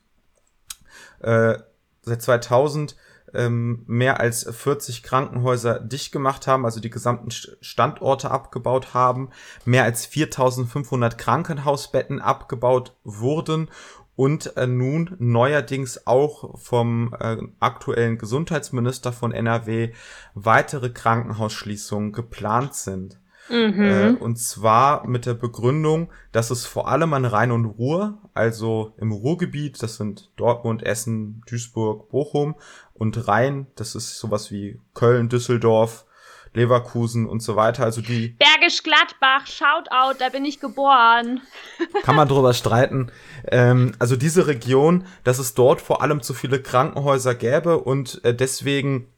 äh, 1.20 1.58
seit 2.02 2.22
2000 2.22 2.96
ähm, 3.34 3.84
mehr 3.88 4.20
als 4.20 4.48
40 4.50 5.04
Krankenhäuser 5.04 5.80
dicht 5.80 6.12
gemacht 6.12 6.48
haben, 6.48 6.66
also 6.66 6.80
die 6.80 6.90
gesamten 6.90 7.30
Standorte 7.32 8.32
abgebaut 8.32 8.94
haben, 8.94 9.30
mehr 9.66 9.84
als 9.84 10.06
4500 10.06 11.18
Krankenhausbetten 11.18 12.22
abgebaut 12.22 12.96
wurden 13.04 13.70
und 14.18 14.58
äh, 14.58 14.66
nun 14.66 15.16
neuerdings 15.20 16.08
auch 16.08 16.60
vom 16.60 17.16
äh, 17.20 17.38
aktuellen 17.60 18.18
Gesundheitsminister 18.18 19.14
von 19.14 19.32
NRW 19.32 19.94
weitere 20.34 20.90
Krankenhausschließungen 20.90 22.14
geplant 22.14 22.74
sind. 22.74 23.20
Mhm. 23.50 23.82
Äh, 23.82 24.10
und 24.20 24.38
zwar 24.40 25.08
mit 25.08 25.28
der 25.28 25.36
Begründung, 25.36 26.10
dass 26.32 26.50
es 26.50 26.66
vor 26.66 26.90
allem 26.90 27.14
an 27.14 27.26
Rhein 27.26 27.52
und 27.52 27.66
Ruhr, 27.66 28.18
also 28.34 28.96
im 28.98 29.12
Ruhrgebiet, 29.12 29.82
das 29.84 29.98
sind 29.98 30.32
Dortmund, 30.36 30.82
Essen, 30.82 31.44
Duisburg, 31.48 32.10
Bochum 32.10 32.56
und 32.96 33.28
Rhein, 33.28 33.68
das 33.76 33.94
ist 33.94 34.18
sowas 34.18 34.50
wie 34.52 34.82
Köln, 34.96 35.30
Düsseldorf, 35.30 36.08
Leverkusen 36.54 37.28
und 37.28 37.42
so 37.42 37.56
weiter. 37.56 37.84
Also 37.84 38.02
die. 38.02 38.36
Bergisch 38.68 38.84
Gladbach, 38.84 39.48
Shoutout, 39.48 40.20
da 40.20 40.28
bin 40.28 40.44
ich 40.44 40.60
geboren. 40.60 41.40
Kann 42.04 42.18
man 42.18 42.28
drüber 42.28 42.54
streiten. 42.54 43.14
Ähm, 43.50 43.94
also 43.98 44.18
diese 44.18 44.48
Region, 44.48 45.06
dass 45.24 45.40
es 45.40 45.54
dort 45.54 45.80
vor 45.80 46.02
allem 46.02 46.22
zu 46.22 46.34
viele 46.34 46.62
Krankenhäuser 46.62 47.34
gäbe 47.34 47.78
und 47.80 48.24
äh, 48.26 48.36
deswegen 48.36 49.14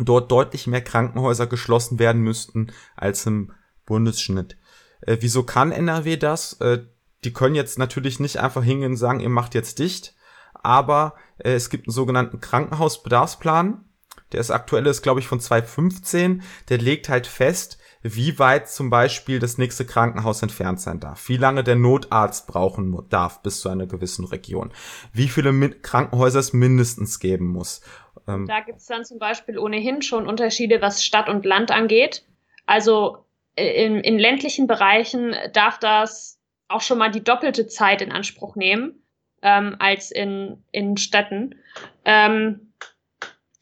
dort 0.00 0.32
deutlich 0.32 0.66
mehr 0.66 0.80
Krankenhäuser 0.80 1.46
geschlossen 1.46 1.98
werden 1.98 2.22
müssten 2.22 2.72
als 2.96 3.26
im 3.26 3.52
Bundesschnitt. 3.84 4.56
Äh, 5.02 5.18
wieso 5.20 5.42
kann 5.42 5.70
NRW 5.70 6.16
das? 6.16 6.54
Äh, 6.54 6.86
die 7.24 7.34
können 7.34 7.56
jetzt 7.56 7.78
natürlich 7.78 8.20
nicht 8.20 8.38
einfach 8.38 8.62
hingehen 8.62 8.92
und 8.92 8.96
sagen, 8.96 9.20
ihr 9.20 9.28
macht 9.28 9.54
jetzt 9.54 9.80
dicht, 9.80 10.14
aber 10.54 11.14
äh, 11.36 11.52
es 11.52 11.68
gibt 11.68 11.88
einen 11.88 11.94
sogenannten 11.94 12.40
Krankenhausbedarfsplan. 12.40 13.84
Der 14.32 14.40
ist 14.40 14.50
aktuell, 14.50 14.86
ist 14.86 15.02
glaube 15.02 15.20
ich 15.20 15.26
von 15.26 15.40
2015. 15.40 16.42
Der 16.70 16.78
legt 16.78 17.10
halt 17.10 17.26
fest, 17.26 17.78
wie 18.02 18.38
weit 18.38 18.68
zum 18.68 18.90
Beispiel 18.90 19.38
das 19.38 19.58
nächste 19.58 19.84
Krankenhaus 19.84 20.42
entfernt 20.42 20.80
sein 20.80 21.00
darf, 21.00 21.28
wie 21.28 21.36
lange 21.36 21.64
der 21.64 21.76
Notarzt 21.76 22.46
brauchen 22.46 22.96
darf 23.08 23.42
bis 23.42 23.60
zu 23.60 23.68
einer 23.68 23.86
gewissen 23.86 24.24
Region, 24.24 24.72
wie 25.12 25.28
viele 25.28 25.52
Krankenhäuser 25.70 26.40
es 26.40 26.52
mindestens 26.52 27.20
geben 27.20 27.46
muss. 27.46 27.80
Ähm, 28.26 28.46
da 28.46 28.60
gibt 28.60 28.78
es 28.78 28.86
dann 28.86 29.04
zum 29.04 29.18
Beispiel 29.18 29.58
ohnehin 29.58 30.02
schon 30.02 30.26
Unterschiede, 30.26 30.80
was 30.80 31.04
Stadt 31.04 31.28
und 31.28 31.44
Land 31.44 31.70
angeht. 31.70 32.24
Also 32.66 33.24
in, 33.56 33.98
in 34.00 34.18
ländlichen 34.18 34.66
Bereichen 34.66 35.34
darf 35.52 35.78
das 35.78 36.38
auch 36.68 36.82
schon 36.82 36.98
mal 36.98 37.10
die 37.10 37.24
doppelte 37.24 37.66
Zeit 37.66 38.02
in 38.02 38.12
Anspruch 38.12 38.54
nehmen 38.54 39.02
ähm, 39.42 39.76
als 39.78 40.10
in, 40.10 40.62
in 40.70 40.96
Städten. 40.96 41.56
Ähm, 42.04 42.72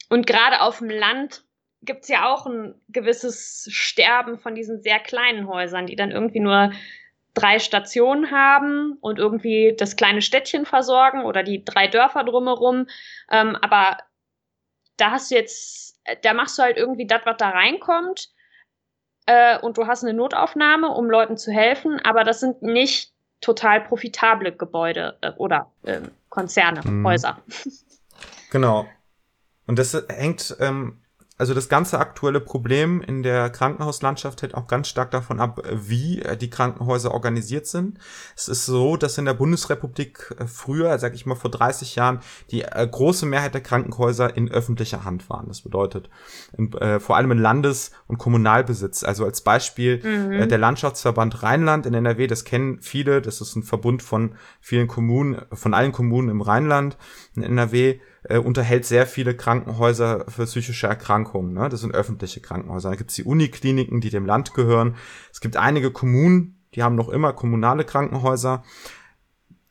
und 0.09 0.27
gerade 0.27 0.61
auf 0.61 0.79
dem 0.79 0.89
Land 0.89 1.43
gibt 1.87 2.03
es 2.03 2.09
ja 2.09 2.31
auch 2.31 2.45
ein 2.45 2.75
gewisses 2.89 3.67
Sterben 3.71 4.37
von 4.37 4.53
diesen 4.53 4.83
sehr 4.83 4.99
kleinen 4.99 5.47
Häusern, 5.47 5.87
die 5.87 5.95
dann 5.95 6.11
irgendwie 6.11 6.39
nur 6.39 6.71
drei 7.33 7.59
Stationen 7.59 8.31
haben 8.31 8.97
und 9.01 9.17
irgendwie 9.17 9.75
das 9.77 9.95
kleine 9.95 10.21
Städtchen 10.21 10.65
versorgen 10.65 11.23
oder 11.23 11.43
die 11.43 11.63
drei 11.63 11.87
Dörfer 11.87 12.23
drumherum. 12.23 12.87
Ähm, 13.31 13.55
aber 13.55 13.97
da 14.97 15.11
hast 15.11 15.31
du 15.31 15.35
jetzt, 15.35 15.99
da 16.23 16.33
machst 16.33 16.57
du 16.57 16.63
halt 16.63 16.77
irgendwie 16.77 17.07
das, 17.07 17.21
was 17.25 17.37
da 17.37 17.49
reinkommt 17.49 18.29
äh, 19.25 19.59
und 19.59 19.77
du 19.77 19.87
hast 19.87 20.03
eine 20.03 20.13
Notaufnahme, 20.13 20.89
um 20.89 21.09
Leuten 21.09 21.37
zu 21.37 21.51
helfen, 21.51 21.99
aber 22.03 22.23
das 22.23 22.39
sind 22.39 22.61
nicht 22.61 23.13
total 23.41 23.81
profitable 23.81 24.51
Gebäude 24.51 25.17
äh, 25.21 25.31
oder 25.37 25.71
äh, 25.83 26.01
Konzerne, 26.29 26.81
mhm. 26.83 27.05
Häuser. 27.05 27.41
Genau. 28.49 28.87
Und 29.67 29.77
das 29.77 29.93
hängt 30.09 30.55
ähm, 30.59 31.01
also 31.37 31.53
das 31.53 31.69
ganze 31.69 31.99
aktuelle 31.99 32.39
Problem 32.39 33.01
in 33.01 33.21
der 33.21 33.49
Krankenhauslandschaft 33.51 34.41
hängt 34.41 34.55
auch 34.55 34.67
ganz 34.67 34.87
stark 34.87 35.11
davon 35.11 35.39
ab, 35.39 35.61
wie 35.71 36.21
äh, 36.21 36.35
die 36.35 36.49
Krankenhäuser 36.49 37.11
organisiert 37.11 37.67
sind. 37.67 37.99
Es 38.35 38.47
ist 38.47 38.65
so, 38.65 38.97
dass 38.97 39.17
in 39.17 39.25
der 39.25 39.35
Bundesrepublik 39.35 40.35
äh, 40.39 40.47
früher, 40.47 40.97
sag 40.97 41.13
ich 41.13 41.25
mal 41.25 41.35
vor 41.35 41.51
30 41.51 41.95
Jahren, 41.95 42.19
die 42.49 42.63
äh, 42.63 42.87
große 42.89 43.27
Mehrheit 43.27 43.53
der 43.53 43.61
Krankenhäuser 43.61 44.35
in 44.35 44.49
öffentlicher 44.49 45.03
Hand 45.03 45.29
waren. 45.29 45.47
Das 45.47 45.61
bedeutet 45.61 46.09
in, 46.57 46.73
äh, 46.73 46.99
vor 46.99 47.17
allem 47.17 47.31
in 47.31 47.39
Landes- 47.39 47.91
und 48.07 48.17
Kommunalbesitz. 48.17 49.03
Also 49.03 49.23
als 49.23 49.41
Beispiel 49.41 50.01
mhm. 50.03 50.31
äh, 50.31 50.47
der 50.47 50.57
Landschaftsverband 50.57 51.43
Rheinland 51.43 51.85
in 51.85 51.93
NRW, 51.93 52.25
das 52.25 52.45
kennen 52.45 52.81
viele, 52.81 53.21
das 53.21 53.41
ist 53.41 53.55
ein 53.55 53.63
Verbund 53.63 54.01
von 54.01 54.35
vielen 54.59 54.87
Kommunen, 54.87 55.41
von 55.53 55.75
allen 55.75 55.91
Kommunen 55.91 56.29
im 56.29 56.41
Rheinland 56.41 56.97
in 57.35 57.43
NRW 57.43 57.99
äh, 58.29 58.37
unterhält 58.37 58.85
sehr 58.85 59.07
viele 59.07 59.35
Krankenhäuser 59.35 60.25
für 60.27 60.45
psychische 60.45 60.87
Erkrankungen. 60.87 61.53
Ne? 61.53 61.69
Das 61.69 61.81
sind 61.81 61.93
öffentliche 61.93 62.41
Krankenhäuser. 62.41 62.89
Da 62.89 62.95
gibt 62.95 63.11
es 63.11 63.15
die 63.15 63.23
Unikliniken, 63.23 64.01
die 64.01 64.09
dem 64.09 64.25
Land 64.25 64.53
gehören. 64.53 64.95
Es 65.31 65.41
gibt 65.41 65.57
einige 65.57 65.91
Kommunen, 65.91 66.61
die 66.73 66.83
haben 66.83 66.95
noch 66.95 67.09
immer 67.09 67.33
kommunale 67.33 67.85
Krankenhäuser. 67.85 68.63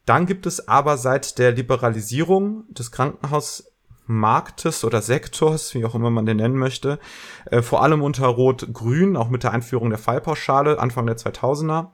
Dann 0.06 0.26
gibt 0.26 0.46
es 0.46 0.68
aber 0.68 0.96
seit 0.96 1.38
der 1.38 1.52
Liberalisierung 1.52 2.64
des 2.72 2.92
Krankenhausmarktes 2.92 4.84
oder 4.84 5.02
Sektors, 5.02 5.74
wie 5.74 5.84
auch 5.84 5.94
immer 5.94 6.10
man 6.10 6.26
den 6.26 6.38
nennen 6.38 6.56
möchte, 6.56 6.98
äh, 7.46 7.60
vor 7.60 7.82
allem 7.82 8.02
unter 8.02 8.26
Rot-Grün, 8.26 9.16
auch 9.16 9.28
mit 9.28 9.42
der 9.42 9.52
Einführung 9.52 9.90
der 9.90 9.98
Fallpauschale 9.98 10.78
Anfang 10.78 11.06
der 11.06 11.16
2000er, 11.16 11.88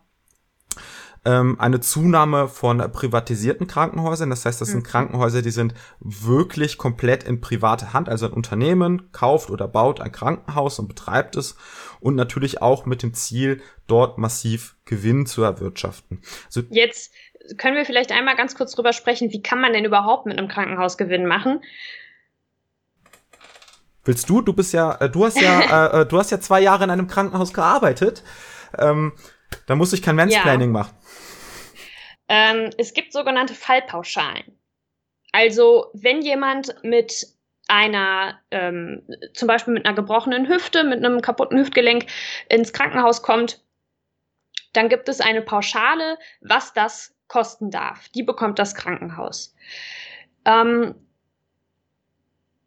ähm, 1.25 1.61
eine 1.61 1.81
Zunahme 1.81 2.49
von 2.49 2.79
privatisierten 2.93 3.67
Krankenhäusern. 3.67 4.31
Das 4.31 4.45
heißt, 4.45 4.61
das 4.61 4.69
sind 4.69 4.81
mhm. 4.81 4.89
Krankenhäuser, 4.89 5.43
die 5.43 5.51
sind 5.51 5.75
wirklich 6.01 6.79
komplett 6.79 7.23
in 7.23 7.41
private 7.41 7.93
Hand. 7.93 8.09
Also 8.09 8.27
ein 8.27 8.33
Unternehmen 8.33 9.11
kauft 9.13 9.51
oder 9.51 9.69
baut 9.69 10.01
ein 10.01 10.11
Krankenhaus 10.11 10.79
und 10.79 10.89
betreibt 10.89 11.37
es 11.37 11.57
und 12.01 12.17
natürlich 12.17 12.61
auch 12.61 12.87
mit 12.87 13.03
dem 13.03 13.15
Ziel, 13.15 13.63
dort 13.87 14.19
massiv 14.19 14.77
Gewinn 14.85 15.27
zu 15.27 15.43
erwirtschaften. 15.43 16.23
Also 16.47 16.63
Jetzt 16.71 17.13
können 17.57 17.77
wir 17.77 17.85
vielleicht 17.85 18.13
einmal 18.13 18.37
ganz 18.37 18.55
kurz 18.55 18.73
drüber 18.75 18.93
sprechen, 18.93 19.33
wie 19.33 19.43
kann 19.43 19.61
man 19.61 19.73
denn 19.73 19.85
überhaupt 19.85 20.27
mit 20.27 20.39
einem 20.39 20.49
Krankenhaus 20.49 20.97
Gewinn 20.97 21.27
machen? 21.27 21.61
Willst 24.05 24.29
du? 24.29 24.43
Du 24.43 24.53
bist 24.53 24.73
ja, 24.73 24.97
äh, 24.97 25.09
du 25.09 25.25
hast 25.25 25.41
ja, 25.41 25.61
äh, 25.93 26.01
äh, 26.01 26.07
du 26.07 26.19
hast 26.19 26.31
ja 26.31 26.41
zwei 26.41 26.61
Jahre 26.61 26.85
in 26.85 26.91
einem 26.91 27.07
Krankenhaus 27.07 27.53
gearbeitet. 27.53 28.25
Ähm, 28.77 29.13
da 29.67 29.77
muss 29.77 29.93
ich 29.93 30.03
kein 30.03 30.17
Mansplaining 30.17 30.75
ja. 30.75 30.81
machen. 30.81 30.97
Ähm, 32.29 32.71
es 32.79 32.95
gibt 32.95 33.13
sogenannte 33.13 33.55
Fallpauschalen. 33.55 34.59
Also 35.33 35.91
wenn 35.95 36.23
jemand 36.23 36.75
mit 36.83 37.27
einer, 37.69 38.41
ähm, 38.51 39.03
zum 39.35 39.49
Beispiel 39.49 39.75
mit 39.75 39.87
einer 39.87 39.95
gebrochenen 39.95 40.49
Hüfte, 40.49 40.85
mit 40.85 41.05
einem 41.05 41.21
kaputten 41.23 41.59
Hüftgelenk 41.59 42.07
ins 42.49 42.73
Krankenhaus 42.73 43.23
kommt, 43.23 43.63
dann 44.73 44.89
gibt 44.89 45.09
es 45.09 45.21
eine 45.21 45.43
Pauschale, 45.43 46.19
was 46.41 46.73
das 46.73 47.15
kosten 47.29 47.71
darf. 47.71 48.09
Die 48.11 48.23
bekommt 48.23 48.59
das 48.59 48.75
Krankenhaus. 48.75 49.55
Ähm, 50.45 50.95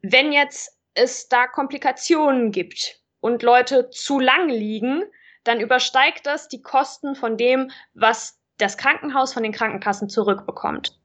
wenn 0.01 0.31
jetzt 0.31 0.79
es 0.93 1.27
da 1.29 1.47
Komplikationen 1.47 2.51
gibt 2.51 2.99
und 3.19 3.43
Leute 3.43 3.89
zu 3.89 4.19
lang 4.19 4.49
liegen, 4.49 5.03
dann 5.43 5.59
übersteigt 5.59 6.25
das 6.25 6.47
die 6.47 6.61
Kosten 6.61 7.15
von 7.15 7.37
dem, 7.37 7.71
was 7.93 8.39
das 8.57 8.77
Krankenhaus 8.77 9.33
von 9.33 9.43
den 9.43 9.51
Krankenkassen 9.51 10.09
zurückbekommt. 10.09 10.97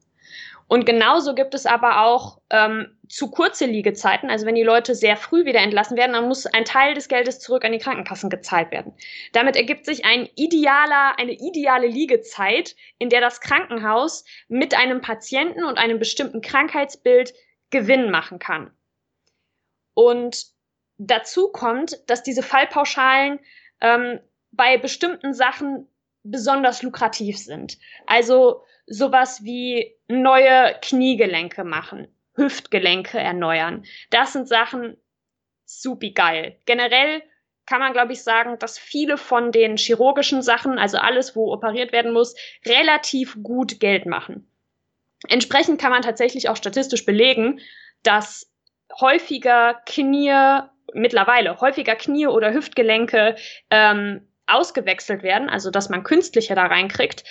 Und 0.70 0.86
genauso 0.86 1.34
gibt 1.34 1.54
es 1.54 1.66
aber 1.66 2.02
auch 2.02 2.40
ähm, 2.48 2.96
zu 3.08 3.28
kurze 3.28 3.66
Liegezeiten. 3.66 4.30
Also 4.30 4.46
wenn 4.46 4.54
die 4.54 4.62
Leute 4.62 4.94
sehr 4.94 5.16
früh 5.16 5.44
wieder 5.44 5.58
entlassen 5.58 5.96
werden, 5.96 6.12
dann 6.12 6.28
muss 6.28 6.46
ein 6.46 6.64
Teil 6.64 6.94
des 6.94 7.08
Geldes 7.08 7.40
zurück 7.40 7.64
an 7.64 7.72
die 7.72 7.78
Krankenkassen 7.78 8.30
gezahlt 8.30 8.70
werden. 8.70 8.92
Damit 9.32 9.56
ergibt 9.56 9.84
sich 9.84 10.04
ein 10.04 10.28
idealer, 10.36 11.18
eine 11.18 11.32
ideale 11.32 11.88
Liegezeit, 11.88 12.76
in 12.98 13.08
der 13.08 13.20
das 13.20 13.40
Krankenhaus 13.40 14.24
mit 14.46 14.76
einem 14.76 15.00
Patienten 15.00 15.64
und 15.64 15.76
einem 15.76 15.98
bestimmten 15.98 16.40
Krankheitsbild 16.40 17.34
Gewinn 17.70 18.12
machen 18.12 18.38
kann. 18.38 18.70
Und 19.94 20.46
dazu 20.98 21.50
kommt, 21.50 21.98
dass 22.08 22.22
diese 22.22 22.44
Fallpauschalen 22.44 23.40
ähm, 23.80 24.20
bei 24.52 24.78
bestimmten 24.78 25.34
Sachen 25.34 25.88
besonders 26.22 26.82
lukrativ 26.82 27.38
sind. 27.38 27.78
Also 28.06 28.64
sowas 28.86 29.44
wie 29.44 29.94
neue 30.08 30.76
Kniegelenke 30.82 31.64
machen, 31.64 32.08
Hüftgelenke 32.34 33.18
erneuern. 33.18 33.84
Das 34.10 34.32
sind 34.32 34.48
Sachen 34.48 34.96
supi 35.64 36.12
geil. 36.12 36.58
Generell 36.66 37.22
kann 37.66 37.80
man, 37.80 37.92
glaube 37.92 38.12
ich, 38.12 38.22
sagen, 38.22 38.58
dass 38.58 38.78
viele 38.78 39.16
von 39.16 39.52
den 39.52 39.76
chirurgischen 39.76 40.42
Sachen, 40.42 40.78
also 40.78 40.98
alles, 40.98 41.36
wo 41.36 41.52
operiert 41.52 41.92
werden 41.92 42.12
muss, 42.12 42.34
relativ 42.66 43.36
gut 43.42 43.78
Geld 43.78 44.06
machen. 44.06 44.50
Entsprechend 45.28 45.80
kann 45.80 45.92
man 45.92 46.02
tatsächlich 46.02 46.48
auch 46.48 46.56
statistisch 46.56 47.06
belegen, 47.06 47.60
dass 48.02 48.50
häufiger 49.00 49.80
Knie, 49.86 50.62
mittlerweile 50.94 51.60
häufiger 51.60 51.94
Knie 51.94 52.26
oder 52.26 52.52
Hüftgelenke 52.52 53.36
ähm, 53.70 54.26
ausgewechselt 54.50 55.22
werden, 55.22 55.48
also 55.48 55.70
dass 55.70 55.88
man 55.88 56.02
künstliche 56.02 56.54
da 56.54 56.66
reinkriegt, 56.66 57.24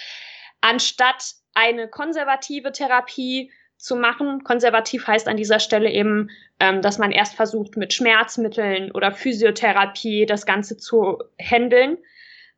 anstatt 0.61 1.34
eine 1.53 1.88
konservative 1.88 2.72
Therapie 2.72 3.51
zu 3.78 3.95
machen. 3.95 4.43
Konservativ 4.43 5.07
heißt 5.07 5.28
an 5.28 5.38
dieser 5.38 5.59
Stelle 5.59 5.89
eben, 5.89 6.30
ähm, 6.59 6.82
dass 6.82 6.97
man 6.97 7.11
erst 7.11 7.36
versucht, 7.36 7.78
mit 7.78 7.93
Schmerzmitteln 7.93 8.91
oder 8.91 9.11
Physiotherapie 9.11 10.26
das 10.26 10.45
Ganze 10.45 10.78
zu 10.78 11.17
handeln. 11.39 11.97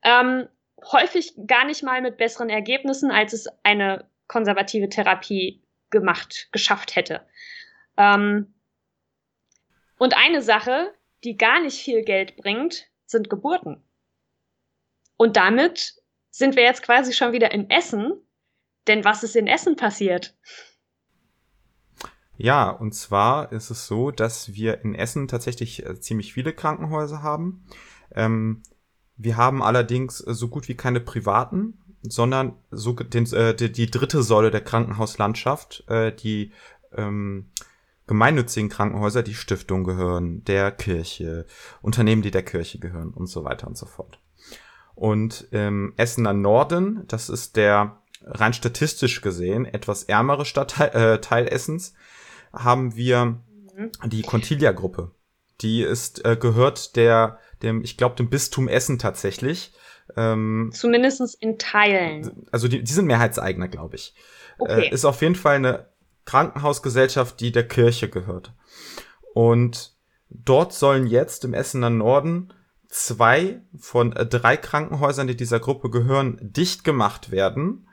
Ähm, 0.04 0.48
häufig 0.92 1.34
gar 1.46 1.66
nicht 1.66 1.84
mal 1.84 2.02
mit 2.02 2.18
besseren 2.18 2.50
Ergebnissen, 2.50 3.12
als 3.12 3.34
es 3.34 3.48
eine 3.64 4.06
konservative 4.28 4.90
Therapie 4.90 5.62
gemacht, 5.92 6.50
geschafft 6.52 6.96
hätte. 6.96 7.22
Ähm, 7.98 8.54
und 9.98 10.18
eine 10.18 10.42
Sache, 10.42 10.94
die 11.24 11.38
gar 11.38 11.62
nicht 11.62 11.80
viel 11.80 12.02
Geld 12.04 12.36
bringt, 12.36 12.88
sind 13.06 13.30
Geburten. 13.30 13.84
Und 15.22 15.38
damit 15.38 16.02
sind 16.32 16.56
wir 16.56 16.64
jetzt 16.64 16.82
quasi 16.82 17.14
schon 17.14 17.32
wieder 17.32 17.52
in 17.52 17.70
Essen. 17.70 18.14
Denn 18.88 19.06
was 19.06 19.22
ist 19.22 19.36
in 19.36 19.46
Essen 19.46 19.76
passiert? 19.76 20.36
Ja, 22.38 22.72
und 22.72 22.96
zwar 22.96 23.52
ist 23.52 23.70
es 23.70 23.86
so, 23.86 24.10
dass 24.10 24.56
wir 24.56 24.84
in 24.84 24.96
Essen 24.96 25.28
tatsächlich 25.28 25.86
äh, 25.86 26.00
ziemlich 26.00 26.34
viele 26.34 26.54
Krankenhäuser 26.54 27.22
haben. 27.22 27.68
Ähm, 28.16 28.64
wir 29.16 29.38
haben 29.38 29.62
allerdings 29.62 30.22
äh, 30.22 30.34
so 30.34 30.48
gut 30.48 30.68
wie 30.68 30.74
keine 30.74 31.00
privaten, 31.00 31.78
sondern 32.02 32.58
so 32.72 32.94
den, 32.94 33.32
äh, 33.32 33.54
die, 33.54 33.72
die, 33.72 33.92
dritte 33.92 34.24
Säule 34.24 34.50
der 34.50 34.64
Krankenhauslandschaft, 34.64 35.84
äh, 35.88 36.12
die 36.12 36.52
ähm, 36.98 37.52
gemeinnützigen 38.08 38.70
Krankenhäuser, 38.70 39.22
die 39.22 39.36
Stiftung 39.36 39.84
gehören, 39.84 40.44
der 40.46 40.72
Kirche, 40.72 41.46
Unternehmen, 41.84 42.24
die 42.24 42.32
der 42.32 42.44
Kirche 42.44 42.80
gehören 42.80 43.12
und 43.14 43.28
so 43.28 43.44
weiter 43.44 43.68
und 43.68 43.78
so 43.78 43.86
fort. 43.86 44.20
Und 45.02 45.48
ähm, 45.52 45.96
Essener 45.98 46.32
Norden, 46.32 47.06
das 47.08 47.30
ist 47.30 47.56
der 47.56 48.04
rein 48.24 48.54
statistisch 48.54 49.22
gesehen 49.22 49.66
etwas 49.66 50.04
ärmere 50.04 50.46
Stadtteil 50.46 50.90
äh, 50.90 51.20
Teil 51.20 51.48
Essens, 51.48 51.96
haben 52.54 52.96
wir 52.96 53.26
mhm. 53.26 53.92
die 54.06 54.22
Contilia-Gruppe. 54.22 55.10
Die 55.62 55.82
ist 55.82 56.24
äh, 56.24 56.38
gehört 56.40 56.96
der 56.98 57.40
dem 57.64 57.84
ich 57.84 57.98
glaube 57.98 58.16
dem 58.16 58.30
Bistum 58.30 58.68
Essen 58.68 59.00
tatsächlich. 59.00 59.74
Ähm, 60.16 60.70
Zumindestens 60.72 61.34
in 61.34 61.58
Teilen. 61.58 62.46
Also 62.52 62.68
die, 62.68 62.84
die 62.84 62.94
sind 62.94 63.08
Mehrheitseigner, 63.08 63.70
glaube 63.70 63.96
ich. 63.96 64.14
Okay. 64.60 64.90
Äh, 64.90 64.94
ist 64.94 65.06
auf 65.06 65.24
jeden 65.24 65.34
Fall 65.34 65.56
eine 65.56 65.88
Krankenhausgesellschaft, 66.26 67.40
die 67.40 67.52
der 67.52 67.68
Kirche 67.68 68.08
gehört. 68.08 68.54
Und 69.34 69.96
dort 70.30 70.74
sollen 70.74 71.08
jetzt 71.08 71.44
im 71.44 71.56
Essener 71.56 71.90
Norden 71.90 72.54
zwei 72.92 73.62
von 73.80 74.14
äh, 74.14 74.26
drei 74.26 74.58
Krankenhäusern, 74.58 75.28
die 75.28 75.38
dieser 75.38 75.60
Gruppe 75.60 75.90
gehören, 75.90 76.38
dicht 76.42 76.84
gemacht 76.84 77.32
werden 77.32 77.88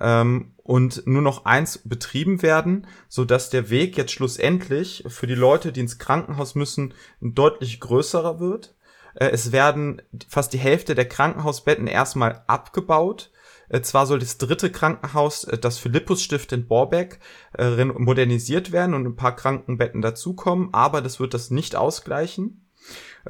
ähm, 0.00 0.52
und 0.56 1.06
nur 1.06 1.22
noch 1.22 1.44
eins 1.44 1.78
betrieben 1.84 2.42
werden, 2.42 2.86
so 3.08 3.24
dass 3.24 3.50
der 3.50 3.70
Weg 3.70 3.96
jetzt 3.96 4.12
schlussendlich 4.12 5.04
für 5.06 5.26
die 5.26 5.34
Leute, 5.34 5.70
die 5.70 5.80
ins 5.80 5.98
Krankenhaus 5.98 6.54
müssen, 6.54 6.94
deutlich 7.20 7.78
größerer 7.78 8.40
wird. 8.40 8.74
Äh, 9.14 9.28
es 9.28 9.52
werden 9.52 10.00
fast 10.28 10.54
die 10.54 10.58
Hälfte 10.58 10.94
der 10.94 11.06
Krankenhausbetten 11.06 11.86
erstmal 11.86 12.42
abgebaut. 12.46 13.30
Äh, 13.68 13.82
zwar 13.82 14.06
soll 14.06 14.18
das 14.18 14.38
dritte 14.38 14.72
Krankenhaus, 14.72 15.44
äh, 15.44 15.58
das 15.58 15.76
Philippus-Stift 15.76 16.52
in 16.52 16.66
Borbeck, 16.66 17.20
modernisiert 17.58 18.72
werden 18.72 18.94
und 18.94 19.04
ein 19.04 19.16
paar 19.16 19.36
Krankenbetten 19.36 20.00
dazukommen, 20.00 20.70
aber 20.72 21.02
das 21.02 21.20
wird 21.20 21.34
das 21.34 21.50
nicht 21.50 21.76
ausgleichen. 21.76 22.66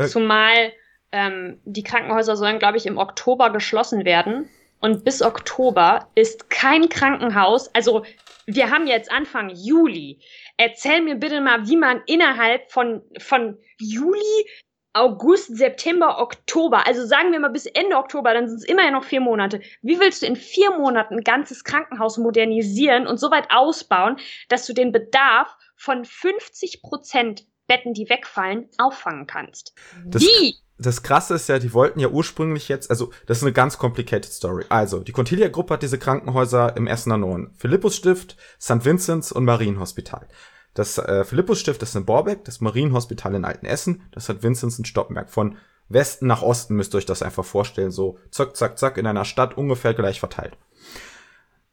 Zumal 0.07 0.73
ähm, 1.13 1.61
die 1.65 1.83
Krankenhäuser 1.83 2.37
sollen, 2.37 2.59
glaube 2.59 2.77
ich, 2.77 2.87
im 2.87 2.99
Oktober 2.99 3.51
geschlossen 3.51 4.05
werden. 4.05 4.49
Und 4.81 5.05
bis 5.05 5.23
Oktober 5.23 6.09
ist 6.15 6.51
kein 6.51 6.89
Krankenhaus, 6.89 7.75
also 7.75 8.05
wir 8.47 8.71
haben 8.71 8.87
jetzt 8.87 9.13
Anfang 9.13 9.51
Juli. 9.51 10.21
Erzähl 10.57 11.03
mir 11.03 11.17
bitte 11.17 11.41
mal, 11.41 11.69
wie 11.69 11.77
man 11.77 12.03
innerhalb 12.07 12.71
von, 12.73 13.03
von 13.19 13.59
Juli, 13.79 14.47
August, 14.95 15.55
September, 15.57 16.19
Oktober, 16.19 16.87
also 16.87 17.05
sagen 17.05 17.31
wir 17.31 17.41
mal 17.41 17.51
bis 17.51 17.67
Ende 17.67 17.97
Oktober, 17.97 18.33
dann 18.33 18.49
sind 18.49 18.59
es 18.59 18.65
immerhin 18.65 18.95
noch 18.95 19.05
vier 19.05 19.21
Monate. 19.21 19.61
Wie 19.83 20.01
willst 20.01 20.23
du 20.23 20.27
in 20.27 20.35
vier 20.35 20.71
Monaten 20.71 21.17
ein 21.17 21.25
ganzes 21.25 21.63
Krankenhaus 21.63 22.17
modernisieren 22.17 23.07
und 23.07 23.19
so 23.19 23.31
weit 23.31 23.51
ausbauen, 23.51 24.17
dass 24.49 24.67
du 24.67 24.73
den 24.73 24.93
Bedarf 24.93 25.55
von 25.77 26.05
50 26.05 26.83
Prozent 26.83 27.45
Betten, 27.67 27.93
die 27.93 28.09
wegfallen, 28.09 28.71
auffangen 28.79 29.27
kannst? 29.27 29.75
Das 30.07 30.23
wie? 30.23 30.57
Das 30.79 31.03
Krasse 31.03 31.35
ist 31.35 31.49
ja, 31.49 31.59
die 31.59 31.75
wollten 31.75 31.99
ja 31.99 32.09
ursprünglich 32.09 32.69
jetzt, 32.69 32.91
also 32.91 33.11
das 33.27 33.39
ist 33.39 33.43
eine 33.43 33.53
ganz 33.53 33.79
complicated 33.79 34.33
Story. 34.33 34.65
Also, 34.69 35.01
die 35.01 35.13
Contilia-Gruppe 35.13 35.75
hat 35.75 35.83
diese 35.83 35.99
Krankenhäuser 35.99 36.77
im 36.77 36.87
Essener 36.87 37.19
Norden. 37.19 37.51
Philippus-Stift, 37.57 38.37
St. 38.61 38.85
Vincents 38.85 39.33
und 39.33 39.45
Marienhospital. 39.45 40.29
Das 40.75 40.99
äh, 40.99 41.25
Philippus-Stift 41.25 41.83
ist 41.83 41.97
in 41.97 42.05
Borbeck, 42.05 42.45
das 42.45 42.61
Marienhospital 42.61 43.35
in 43.35 43.45
Altenessen, 43.45 44.03
das 44.13 44.25
St. 44.25 44.43
Vincents 44.43 44.79
in 44.79 44.85
Stoppenberg. 44.85 45.31
Von 45.31 45.57
Westen 45.89 46.27
nach 46.27 46.43
Osten 46.43 46.77
müsst 46.77 46.95
ihr 46.95 46.99
euch 46.99 47.07
das 47.07 47.23
einfach 47.23 47.45
vorstellen, 47.45 47.91
so 47.91 48.19
zack, 48.31 48.57
zack, 48.57 48.79
zack, 48.79 48.99
in 48.99 49.07
einer 49.07 49.25
Stadt 49.25 49.57
ungefähr 49.57 49.95
gleich 49.95 50.21
verteilt. 50.21 50.57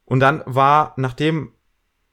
Und 0.04 0.20
dann 0.20 0.42
war, 0.46 0.94
nachdem 0.96 1.52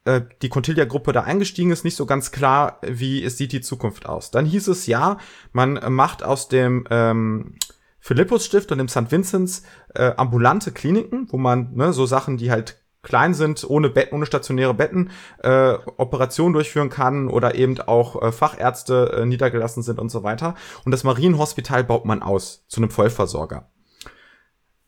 äh, 0.05 0.21
die 0.41 0.49
Contilia-Gruppe 0.49 1.13
da 1.13 1.21
eingestiegen 1.21 1.71
ist, 1.71 1.83
nicht 1.83 1.95
so 1.95 2.05
ganz 2.05 2.31
klar, 2.31 2.79
wie 2.81 3.27
sieht 3.29 3.51
die 3.51 3.61
Zukunft 3.61 4.05
aus. 4.05 4.31
Dann 4.31 4.45
hieß 4.45 4.67
es 4.67 4.87
ja, 4.87 5.17
man 5.51 5.79
macht 5.93 6.23
aus 6.23 6.47
dem 6.47 6.85
ähm, 6.89 7.55
Philippus-Stift 7.99 8.71
und 8.71 8.79
dem 8.79 8.89
St. 8.89 9.11
Vincents 9.11 9.63
äh, 9.95 10.11
ambulante 10.17 10.71
Kliniken, 10.71 11.27
wo 11.31 11.37
man 11.37 11.73
ne, 11.73 11.93
so 11.93 12.05
Sachen, 12.05 12.37
die 12.37 12.51
halt 12.51 12.83
klein 13.01 13.33
sind, 13.33 13.69
ohne 13.69 13.89
Betten, 13.89 14.15
ohne 14.15 14.25
stationäre 14.25 14.73
Betten, 14.73 15.11
äh, 15.39 15.73
Operationen 15.97 16.53
durchführen 16.53 16.89
kann 16.89 17.27
oder 17.27 17.55
eben 17.55 17.79
auch 17.79 18.21
äh, 18.21 18.31
Fachärzte 18.31 19.13
äh, 19.17 19.25
niedergelassen 19.25 19.83
sind 19.83 19.99
und 19.99 20.09
so 20.09 20.23
weiter. 20.23 20.55
Und 20.85 20.91
das 20.91 21.03
Marienhospital 21.03 21.83
baut 21.83 22.05
man 22.05 22.23
aus 22.23 22.65
zu 22.67 22.81
einem 22.81 22.89
Vollversorger. 22.89 23.69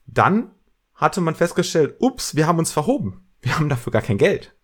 Dann 0.07 0.51
hatte 0.93 1.21
man 1.21 1.35
festgestellt, 1.35 1.95
ups, 1.99 2.35
wir 2.35 2.47
haben 2.47 2.59
uns 2.59 2.71
verhoben. 2.71 3.29
Wir 3.41 3.57
haben 3.57 3.69
dafür 3.69 3.91
gar 3.91 4.01
kein 4.01 4.17
Geld. 4.17 4.54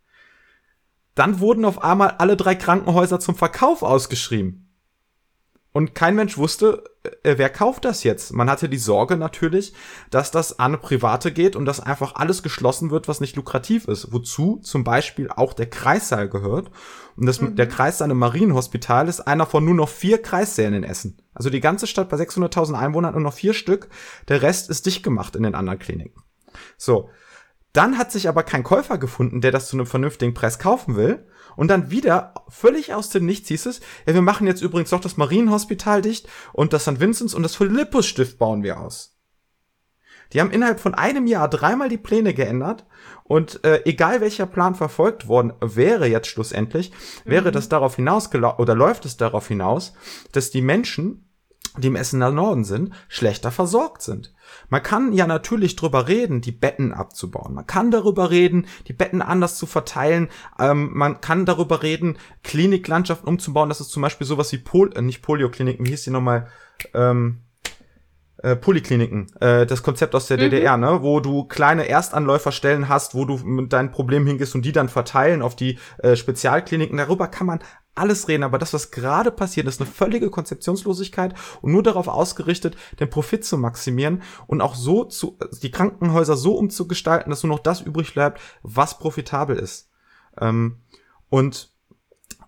Dann 1.15 1.39
wurden 1.39 1.65
auf 1.65 1.83
einmal 1.83 2.15
alle 2.17 2.37
drei 2.37 2.55
Krankenhäuser 2.55 3.19
zum 3.19 3.35
Verkauf 3.35 3.83
ausgeschrieben. 3.83 4.71
Und 5.73 5.95
kein 5.95 6.15
Mensch 6.15 6.37
wusste, 6.37 6.83
äh, 7.23 7.35
wer 7.37 7.49
kauft 7.49 7.85
das 7.85 8.03
jetzt. 8.03 8.33
Man 8.33 8.49
hatte 8.49 8.67
die 8.67 8.77
Sorge 8.77 9.15
natürlich, 9.15 9.73
dass 10.09 10.29
das 10.29 10.59
an 10.59 10.79
Private 10.81 11.31
geht 11.31 11.55
und 11.55 11.65
dass 11.65 11.79
einfach 11.79 12.15
alles 12.15 12.43
geschlossen 12.43 12.91
wird, 12.91 13.07
was 13.07 13.21
nicht 13.21 13.37
lukrativ 13.37 13.87
ist. 13.87 14.11
Wozu 14.11 14.57
zum 14.57 14.83
Beispiel 14.83 15.29
auch 15.29 15.53
der 15.53 15.69
Kreissaal 15.69 16.27
gehört. 16.27 16.71
Und 17.15 17.25
das, 17.25 17.39
mhm. 17.39 17.55
der 17.55 17.67
Kreissaal 17.67 18.11
im 18.11 18.19
Marienhospital 18.19 19.07
ist 19.07 19.21
einer 19.21 19.45
von 19.45 19.63
nur 19.63 19.75
noch 19.75 19.89
vier 19.89 20.21
Kreissälen 20.21 20.73
in 20.73 20.83
Essen. 20.83 21.21
Also 21.33 21.49
die 21.49 21.61
ganze 21.61 21.87
Stadt 21.87 22.09
bei 22.09 22.17
600.000 22.17 22.73
Einwohnern 22.73 23.13
nur 23.13 23.23
noch 23.23 23.33
vier 23.33 23.53
Stück. 23.53 23.87
Der 24.27 24.41
Rest 24.41 24.69
ist 24.69 24.85
dicht 24.85 25.03
gemacht 25.03 25.37
in 25.37 25.43
den 25.43 25.55
anderen 25.55 25.79
Kliniken. 25.79 26.21
So. 26.77 27.09
Dann 27.73 27.97
hat 27.97 28.11
sich 28.11 28.27
aber 28.27 28.43
kein 28.43 28.63
Käufer 28.63 28.97
gefunden, 28.97 29.41
der 29.41 29.51
das 29.51 29.67
zu 29.67 29.77
einem 29.77 29.85
vernünftigen 29.85 30.33
Preis 30.33 30.59
kaufen 30.59 30.95
will. 30.95 31.25
Und 31.55 31.67
dann 31.67 31.91
wieder, 31.91 32.33
völlig 32.47 32.93
aus 32.93 33.09
dem 33.09 33.25
Nichts 33.25 33.49
hieß 33.49 33.65
es, 33.65 33.81
ja, 34.05 34.13
wir 34.13 34.21
machen 34.21 34.47
jetzt 34.47 34.61
übrigens 34.61 34.89
doch 34.89 35.01
das 35.01 35.17
Marienhospital 35.17 36.01
dicht 36.01 36.27
und 36.53 36.73
das 36.73 36.83
St. 36.83 36.99
Vincents 36.99 37.33
und 37.33 37.43
das 37.43 37.55
Philippus-Stift 37.55 38.37
bauen 38.37 38.63
wir 38.63 38.79
aus. 38.79 39.17
Die 40.33 40.39
haben 40.39 40.51
innerhalb 40.51 40.79
von 40.79 40.93
einem 40.95 41.27
Jahr 41.27 41.49
dreimal 41.49 41.89
die 41.89 41.97
Pläne 41.97 42.33
geändert 42.33 42.85
und 43.23 43.63
äh, 43.65 43.81
egal 43.85 44.21
welcher 44.21 44.45
Plan 44.45 44.75
verfolgt 44.75 45.27
worden 45.27 45.53
wäre 45.59 46.07
jetzt 46.07 46.27
schlussendlich, 46.27 46.91
wäre 47.25 47.49
mhm. 47.49 47.53
das 47.53 47.69
darauf 47.69 47.95
hinaus 47.97 48.29
oder 48.33 48.75
läuft 48.75 49.05
es 49.05 49.17
darauf 49.17 49.47
hinaus, 49.47 49.93
dass 50.31 50.51
die 50.51 50.61
Menschen, 50.61 51.29
die 51.77 51.87
im 51.87 51.95
Essener 51.95 52.31
Norden 52.31 52.63
sind, 52.63 52.93
schlechter 53.09 53.51
versorgt 53.51 54.01
sind. 54.01 54.33
Man 54.69 54.83
kann 54.83 55.13
ja 55.13 55.27
natürlich 55.27 55.75
drüber 55.75 56.07
reden, 56.07 56.41
die 56.41 56.51
Betten 56.51 56.93
abzubauen. 56.93 57.53
Man 57.53 57.67
kann 57.67 57.91
darüber 57.91 58.31
reden, 58.31 58.67
die 58.87 58.93
Betten 58.93 59.21
anders 59.21 59.57
zu 59.57 59.65
verteilen. 59.65 60.29
Ähm, 60.59 60.91
man 60.93 61.21
kann 61.21 61.45
darüber 61.45 61.83
reden, 61.83 62.17
Kliniklandschaften 62.43 63.27
umzubauen. 63.27 63.69
Das 63.69 63.81
ist 63.81 63.89
zum 63.89 64.01
Beispiel 64.01 64.27
sowas 64.27 64.51
wie 64.51 64.57
Pol 64.57 64.91
äh, 64.95 65.01
nicht 65.01 65.21
Poliokliniken, 65.21 65.85
wie 65.85 65.91
hieß 65.91 66.03
die 66.03 66.11
nochmal? 66.11 66.47
Ähm, 66.93 67.41
äh, 68.43 68.55
Polikliniken, 68.55 69.31
äh, 69.39 69.67
das 69.67 69.83
Konzept 69.83 70.15
aus 70.15 70.25
der 70.25 70.37
mhm. 70.37 70.41
DDR, 70.41 70.75
ne, 70.75 71.03
wo 71.03 71.19
du 71.19 71.43
kleine 71.43 71.87
Erstanläuferstellen 71.87 72.89
hast, 72.89 73.13
wo 73.13 73.25
du 73.25 73.37
mit 73.37 73.71
deinem 73.71 73.91
Problem 73.91 74.25
hingehst 74.25 74.55
und 74.55 74.65
die 74.65 74.71
dann 74.71 74.89
verteilen 74.89 75.43
auf 75.43 75.55
die 75.55 75.77
äh, 75.99 76.15
Spezialkliniken. 76.15 76.97
Darüber 76.97 77.27
kann 77.27 77.45
man 77.45 77.59
alles 77.95 78.27
reden, 78.27 78.43
aber 78.43 78.57
das, 78.57 78.73
was 78.73 78.91
gerade 78.91 79.31
passiert, 79.31 79.67
ist 79.67 79.81
eine 79.81 79.89
völlige 79.89 80.29
Konzeptionslosigkeit 80.29 81.33
und 81.61 81.71
nur 81.71 81.83
darauf 81.83 82.07
ausgerichtet, 82.07 82.77
den 82.99 83.09
Profit 83.09 83.43
zu 83.43 83.57
maximieren 83.57 84.21
und 84.47 84.61
auch 84.61 84.75
so 84.75 85.03
zu, 85.03 85.37
die 85.61 85.71
Krankenhäuser 85.71 86.37
so 86.37 86.55
umzugestalten, 86.55 87.29
dass 87.29 87.43
nur 87.43 87.55
noch 87.55 87.63
das 87.63 87.81
übrig 87.81 88.13
bleibt, 88.13 88.39
was 88.63 88.97
profitabel 88.97 89.57
ist. 89.57 89.89
Ähm, 90.39 90.77
und 91.29 91.73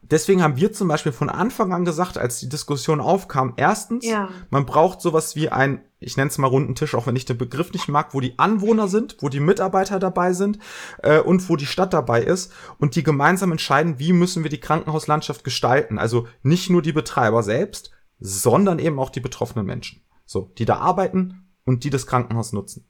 deswegen 0.01 0.41
haben 0.41 0.57
wir 0.57 0.71
zum 0.71 0.87
Beispiel 0.87 1.11
von 1.11 1.29
Anfang 1.29 1.73
an 1.73 1.85
gesagt, 1.85 2.17
als 2.17 2.39
die 2.39 2.49
Diskussion 2.49 3.01
aufkam, 3.01 3.53
erstens, 3.57 4.05
ja. 4.05 4.29
man 4.49 4.65
braucht 4.65 5.01
sowas 5.01 5.35
wie 5.35 5.49
ein, 5.49 5.83
ich 6.03 6.17
nenne 6.17 6.29
es 6.29 6.37
mal 6.37 6.47
runden 6.47 6.75
Tisch, 6.75 6.95
auch 6.95 7.07
wenn 7.07 7.15
ich 7.15 7.25
den 7.25 7.37
Begriff 7.37 7.71
nicht 7.73 7.87
mag, 7.87 8.13
wo 8.13 8.19
die 8.19 8.37
Anwohner 8.37 8.87
sind, 8.87 9.17
wo 9.19 9.29
die 9.29 9.39
Mitarbeiter 9.39 9.99
dabei 9.99 10.33
sind 10.33 10.59
äh, 11.01 11.19
und 11.19 11.49
wo 11.49 11.55
die 11.55 11.65
Stadt 11.65 11.93
dabei 11.93 12.23
ist 12.23 12.51
und 12.77 12.95
die 12.95 13.03
gemeinsam 13.03 13.51
entscheiden, 13.51 13.99
wie 13.99 14.13
müssen 14.13 14.43
wir 14.43 14.49
die 14.49 14.59
Krankenhauslandschaft 14.59 15.43
gestalten. 15.43 15.99
Also 15.99 16.27
nicht 16.41 16.69
nur 16.69 16.81
die 16.81 16.93
Betreiber 16.93 17.43
selbst, 17.43 17.91
sondern 18.19 18.79
eben 18.79 18.99
auch 18.99 19.09
die 19.09 19.19
betroffenen 19.19 19.65
Menschen. 19.65 20.01
So, 20.25 20.51
die 20.57 20.65
da 20.65 20.77
arbeiten 20.77 21.49
und 21.65 21.83
die 21.83 21.89
das 21.89 22.07
Krankenhaus 22.07 22.53
nutzen. 22.53 22.87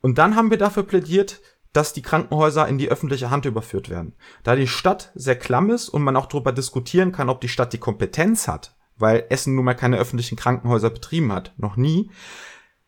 Und 0.00 0.18
dann 0.18 0.36
haben 0.36 0.50
wir 0.50 0.58
dafür 0.58 0.82
plädiert, 0.82 1.40
dass 1.72 1.92
die 1.92 2.02
Krankenhäuser 2.02 2.68
in 2.68 2.78
die 2.78 2.90
öffentliche 2.90 3.30
Hand 3.30 3.44
überführt 3.44 3.90
werden. 3.90 4.14
Da 4.44 4.56
die 4.56 4.66
Stadt 4.66 5.10
sehr 5.14 5.36
klamm 5.36 5.70
ist 5.70 5.88
und 5.88 6.02
man 6.02 6.16
auch 6.16 6.26
darüber 6.26 6.52
diskutieren 6.52 7.12
kann, 7.12 7.28
ob 7.28 7.40
die 7.40 7.48
Stadt 7.48 7.72
die 7.72 7.78
Kompetenz 7.78 8.48
hat, 8.48 8.75
weil 8.98 9.24
Essen 9.28 9.54
nun 9.54 9.64
mal 9.64 9.74
keine 9.74 9.98
öffentlichen 9.98 10.36
Krankenhäuser 10.36 10.90
betrieben 10.90 11.32
hat, 11.32 11.52
noch 11.56 11.76
nie, 11.76 12.10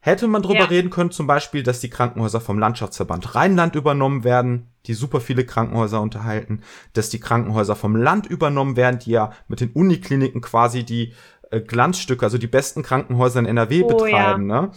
hätte 0.01 0.29
man 0.29 0.43
darüber 0.43 0.61
ja. 0.61 0.67
reden 0.67 0.91
können, 0.91 1.11
zum 1.11 1.27
Beispiel, 1.27 1.63
dass 1.63 1.81
die 1.81 1.91
Krankenhäuser 1.91 2.41
vom 2.41 2.59
Landschaftsverband 2.59 3.35
Rheinland 3.35 3.75
übernommen 3.75 4.25
werden, 4.25 4.71
die 4.87 4.95
super 4.95 5.21
viele 5.21 5.45
Krankenhäuser 5.45 6.01
unterhalten, 6.01 6.63
dass 6.93 7.11
die 7.11 7.21
Krankenhäuser 7.21 7.77
vom 7.77 7.97
Land 7.97 8.27
übernommen 8.27 8.77
werden, 8.77 9.01
die 9.01 9.11
ja 9.11 9.33
mit 9.49 9.61
den 9.61 9.71
Unikliniken 9.71 10.41
quasi 10.41 10.85
die 10.85 11.15
äh, 11.51 11.61
Glanzstücke, 11.61 12.25
also 12.25 12.39
die 12.39 12.47
besten 12.47 12.83
Krankenhäuser 12.83 13.41
in 13.41 13.47
NRW 13.47 13.83
oh, 13.83 13.89
betreiben. 13.89 14.51
Ja. 14.51 14.63
Ne? 14.63 14.71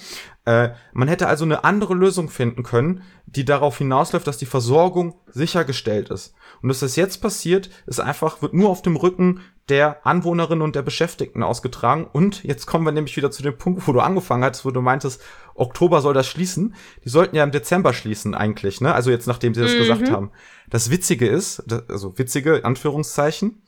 Äh, 0.46 0.70
man 0.94 1.08
hätte 1.08 1.28
also 1.28 1.46
eine 1.46 1.64
andere 1.64 1.94
Lösung 1.94 2.30
finden 2.30 2.64
können, 2.64 3.04
die 3.26 3.46
darauf 3.46 3.78
hinausläuft, 3.78 4.26
dass 4.26 4.38
die 4.38 4.46
Versorgung 4.46 5.20
sichergestellt 5.28 6.10
ist. 6.10 6.34
Und 6.62 6.70
dass 6.70 6.80
das 6.80 6.96
jetzt 6.96 7.22
passiert, 7.22 7.70
ist 7.86 8.00
einfach, 8.00 8.42
wird 8.42 8.54
nur 8.54 8.70
auf 8.70 8.82
dem 8.82 8.96
Rücken 8.96 9.42
der 9.70 10.06
Anwohnerinnen 10.06 10.62
und 10.62 10.76
der 10.76 10.82
Beschäftigten 10.82 11.44
ausgetragen. 11.44 12.08
Und 12.12 12.44
jetzt 12.44 12.66
kommen 12.66 12.86
wir 12.86 12.92
nämlich 12.92 13.16
wieder 13.16 13.32
zu 13.32 13.44
dem 13.44 13.58
Punkt, 13.58 13.88
wo 13.88 13.94
du 13.94 14.00
angefangen 14.00 14.44
hast, 14.44 14.66
wo 14.66 14.72
du 14.72 14.82
meintest, 14.82 15.22
Oktober 15.56 16.02
soll 16.02 16.14
das 16.14 16.28
schließen. 16.28 16.76
Die 17.06 17.10
sollten 17.10 17.36
ja 17.36 17.44
im 17.44 17.52
Dezember 17.52 17.94
schließen 17.94 18.36
eigentlich, 18.36 18.82
ne? 18.82 18.94
Also 18.94 19.12
jetzt, 19.12 19.28
nachdem 19.28 19.54
sie 19.54 19.62
das 19.62 19.74
mhm. 19.74 19.78
gesagt 19.78 20.12
haben. 20.12 20.32
Das 20.70 20.90
Witzige 20.90 21.28
ist, 21.28 21.64
also 21.90 22.18
witzige 22.18 22.66
Anführungszeichen, 22.66 23.62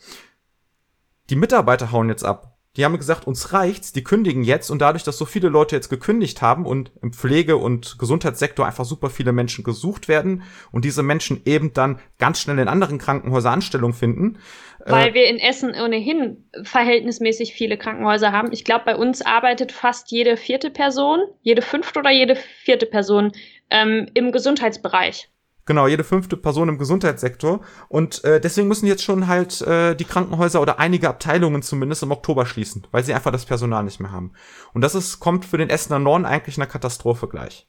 die 1.29 1.35
Mitarbeiter 1.35 1.91
hauen 1.91 2.09
jetzt 2.09 2.25
ab. 2.25 2.52
Die 2.75 2.85
haben 2.85 2.97
gesagt, 2.97 3.27
uns 3.27 3.53
reicht's, 3.53 3.93
die 3.93 4.03
kündigen 4.03 4.43
jetzt 4.43 4.71
und 4.71 4.81
dadurch, 4.81 5.03
dass 5.03 5.17
so 5.17 5.25
viele 5.25 5.49
Leute 5.49 5.75
jetzt 5.75 5.89
gekündigt 5.89 6.41
haben 6.41 6.65
und 6.65 6.91
im 7.03 7.13
Pflege- 7.13 7.57
und 7.57 7.99
Gesundheitssektor 7.99 8.65
einfach 8.65 8.85
super 8.85 9.11
viele 9.11 9.31
Menschen 9.31 9.63
gesucht 9.63 10.07
werden 10.07 10.41
und 10.71 10.83
diese 10.83 11.03
Menschen 11.03 11.41
eben 11.45 11.73
dann 11.73 11.99
ganz 12.17 12.41
schnell 12.41 12.57
in 12.57 12.67
anderen 12.67 12.97
Krankenhäusern 12.97 13.53
Anstellung 13.53 13.93
finden. 13.93 14.39
Weil 14.85 15.09
äh, 15.09 15.13
wir 15.13 15.27
in 15.27 15.37
Essen 15.37 15.75
ohnehin 15.75 16.49
verhältnismäßig 16.63 17.53
viele 17.53 17.77
Krankenhäuser 17.77 18.31
haben. 18.31 18.51
Ich 18.51 18.65
glaube, 18.65 18.85
bei 18.85 18.95
uns 18.95 19.21
arbeitet 19.21 19.71
fast 19.71 20.11
jede 20.11 20.35
vierte 20.35 20.71
Person, 20.71 21.19
jede 21.41 21.61
fünfte 21.61 21.99
oder 21.99 22.11
jede 22.11 22.35
vierte 22.35 22.87
Person 22.87 23.31
ähm, 23.69 24.07
im 24.15 24.31
Gesundheitsbereich. 24.31 25.29
Genau, 25.65 25.87
jede 25.87 26.03
fünfte 26.03 26.35
Person 26.35 26.67
im 26.67 26.77
Gesundheitssektor. 26.77 27.61
Und 27.87 28.23
äh, 28.25 28.41
deswegen 28.41 28.67
müssen 28.67 28.85
jetzt 28.85 29.03
schon 29.03 29.27
halt 29.27 29.61
äh, 29.61 29.95
die 29.95 30.03
Krankenhäuser 30.03 30.61
oder 30.61 30.79
einige 30.79 31.07
Abteilungen 31.07 31.61
zumindest 31.61 32.03
im 32.03 32.11
Oktober 32.11 32.45
schließen, 32.45 32.85
weil 32.91 33.03
sie 33.03 33.13
einfach 33.13 33.31
das 33.31 33.45
Personal 33.45 33.83
nicht 33.83 34.01
mehr 34.01 34.11
haben. 34.11 34.33
Und 34.73 34.81
das 34.81 34.93
ist, 34.93 35.19
kommt 35.19 35.45
für 35.45 35.57
den 35.57 35.69
Essener 35.69 35.99
Norden 35.99 36.25
eigentlich 36.25 36.57
einer 36.57 36.67
Katastrophe 36.67 37.29
gleich. 37.29 37.67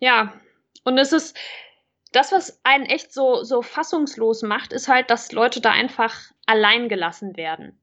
Ja, 0.00 0.32
und 0.84 0.96
es 0.96 1.12
ist 1.12 1.36
das, 2.12 2.32
was 2.32 2.60
einen 2.64 2.86
echt 2.86 3.12
so, 3.12 3.42
so 3.44 3.60
fassungslos 3.62 4.42
macht, 4.42 4.72
ist 4.72 4.88
halt, 4.88 5.10
dass 5.10 5.32
Leute 5.32 5.60
da 5.60 5.72
einfach 5.72 6.14
allein 6.46 6.88
gelassen 6.88 7.36
werden. 7.36 7.78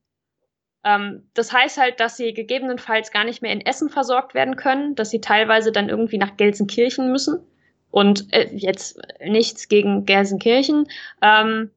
Ähm, 0.86 1.28
das 1.34 1.52
heißt 1.52 1.78
halt, 1.78 2.00
dass 2.00 2.16
sie 2.16 2.34
gegebenenfalls 2.34 3.12
gar 3.12 3.26
nicht 3.26 3.42
mehr 3.42 3.52
in 3.52 3.66
Essen 3.66 3.90
versorgt 3.90 4.34
werden 4.34 4.56
können, 4.56 4.96
dass 4.96 5.10
sie 5.10 5.20
teilweise 5.20 5.72
dann 5.72 5.90
irgendwie 5.90 6.20
nach 6.20 6.38
Gelsenkirchen 6.38 7.12
müssen. 7.12 7.46
Und 7.90 8.32
äh, 8.34 8.50
jetzt 8.54 9.02
nichts 9.26 9.68
gegen 9.68 10.06
Gelsenkirchen. 10.06 10.88
Ähm, 11.22 11.72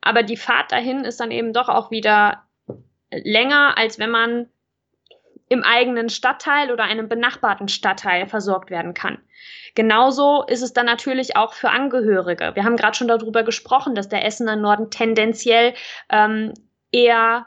aber 0.00 0.22
die 0.22 0.36
Fahrt 0.36 0.70
dahin 0.70 1.04
ist 1.04 1.18
dann 1.18 1.30
eben 1.30 1.52
doch 1.52 1.68
auch 1.68 1.90
wieder 1.90 2.44
länger, 3.10 3.78
als 3.78 3.98
wenn 3.98 4.10
man 4.10 4.48
im 5.48 5.62
eigenen 5.62 6.08
Stadtteil 6.08 6.72
oder 6.72 6.84
einem 6.84 7.08
benachbarten 7.08 7.68
Stadtteil 7.68 8.26
versorgt 8.26 8.70
werden 8.70 8.94
kann. 8.94 9.18
Genauso 9.74 10.42
ist 10.42 10.62
es 10.62 10.72
dann 10.72 10.86
natürlich 10.86 11.36
auch 11.36 11.52
für 11.52 11.70
Angehörige. 11.70 12.52
Wir 12.54 12.64
haben 12.64 12.76
gerade 12.76 12.96
schon 12.96 13.08
darüber 13.08 13.44
gesprochen, 13.44 13.94
dass 13.94 14.08
der 14.08 14.24
Essener 14.24 14.56
Norden 14.56 14.90
tendenziell 14.90 15.74
ähm, 16.10 16.52
eher 16.90 17.46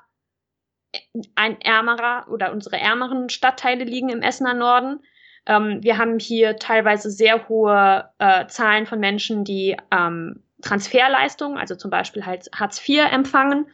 ein 1.35 1.61
ärmerer 1.61 2.27
oder 2.29 2.51
unsere 2.51 2.77
ärmeren 2.77 3.29
Stadtteile 3.29 3.83
liegen 3.83 4.09
im 4.09 4.21
Essener 4.21 4.53
Norden. 4.53 4.99
Ähm, 5.45 5.79
wir 5.81 5.97
haben 5.97 6.19
hier 6.19 6.57
teilweise 6.57 7.11
sehr 7.11 7.47
hohe 7.47 8.09
äh, 8.19 8.47
Zahlen 8.47 8.85
von 8.85 8.99
Menschen, 8.99 9.43
die 9.43 9.77
ähm, 9.91 10.43
Transferleistungen, 10.61 11.57
also 11.57 11.75
zum 11.75 11.91
Beispiel 11.91 12.25
halt 12.25 12.49
Hartz 12.53 12.87
IV 12.87 13.11
empfangen. 13.11 13.67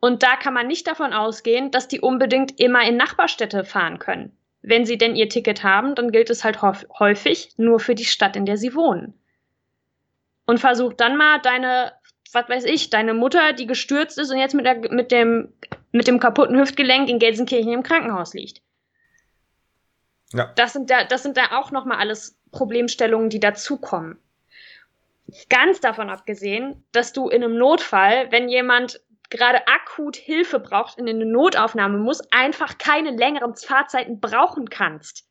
Und 0.00 0.22
da 0.22 0.36
kann 0.36 0.54
man 0.54 0.66
nicht 0.66 0.86
davon 0.86 1.12
ausgehen, 1.12 1.70
dass 1.70 1.88
die 1.88 2.00
unbedingt 2.00 2.60
immer 2.60 2.86
in 2.86 2.96
Nachbarstädte 2.96 3.64
fahren 3.64 3.98
können. 3.98 4.36
Wenn 4.62 4.84
sie 4.84 4.98
denn 4.98 5.16
ihr 5.16 5.28
Ticket 5.28 5.62
haben, 5.62 5.94
dann 5.94 6.10
gilt 6.10 6.28
es 6.28 6.44
halt 6.44 6.60
häufig 6.62 7.54
nur 7.56 7.80
für 7.80 7.94
die 7.94 8.04
Stadt, 8.04 8.36
in 8.36 8.46
der 8.46 8.56
sie 8.56 8.74
wohnen. 8.74 9.14
Und 10.44 10.60
versuch 10.60 10.92
dann 10.92 11.16
mal 11.16 11.40
deine 11.40 11.92
was 12.32 12.48
weiß 12.48 12.64
ich, 12.64 12.90
deine 12.90 13.14
Mutter, 13.14 13.52
die 13.52 13.66
gestürzt 13.66 14.18
ist 14.18 14.30
und 14.30 14.38
jetzt 14.38 14.54
mit, 14.54 14.66
der, 14.66 14.90
mit, 14.90 15.12
dem, 15.12 15.52
mit 15.92 16.06
dem 16.06 16.20
kaputten 16.20 16.58
Hüftgelenk 16.58 17.08
in 17.08 17.18
Gelsenkirchen 17.18 17.72
im 17.72 17.82
Krankenhaus 17.82 18.34
liegt. 18.34 18.62
Ja. 20.32 20.52
Das 20.56 20.72
sind 20.72 20.90
da, 20.90 21.04
das 21.04 21.22
sind 21.22 21.36
da 21.36 21.58
auch 21.58 21.70
nochmal 21.70 21.98
alles 21.98 22.38
Problemstellungen, 22.50 23.30
die 23.30 23.40
dazukommen. 23.40 24.18
Ganz 25.48 25.80
davon 25.80 26.10
abgesehen, 26.10 26.84
dass 26.92 27.12
du 27.12 27.28
in 27.28 27.42
einem 27.42 27.56
Notfall, 27.56 28.30
wenn 28.30 28.48
jemand 28.48 29.00
gerade 29.28 29.66
akut 29.66 30.16
Hilfe 30.16 30.60
braucht, 30.60 30.98
in 30.98 31.08
eine 31.08 31.26
Notaufnahme 31.26 31.98
muss, 31.98 32.20
einfach 32.30 32.78
keine 32.78 33.10
längeren 33.10 33.56
Fahrzeiten 33.56 34.20
brauchen 34.20 34.70
kannst. 34.70 35.24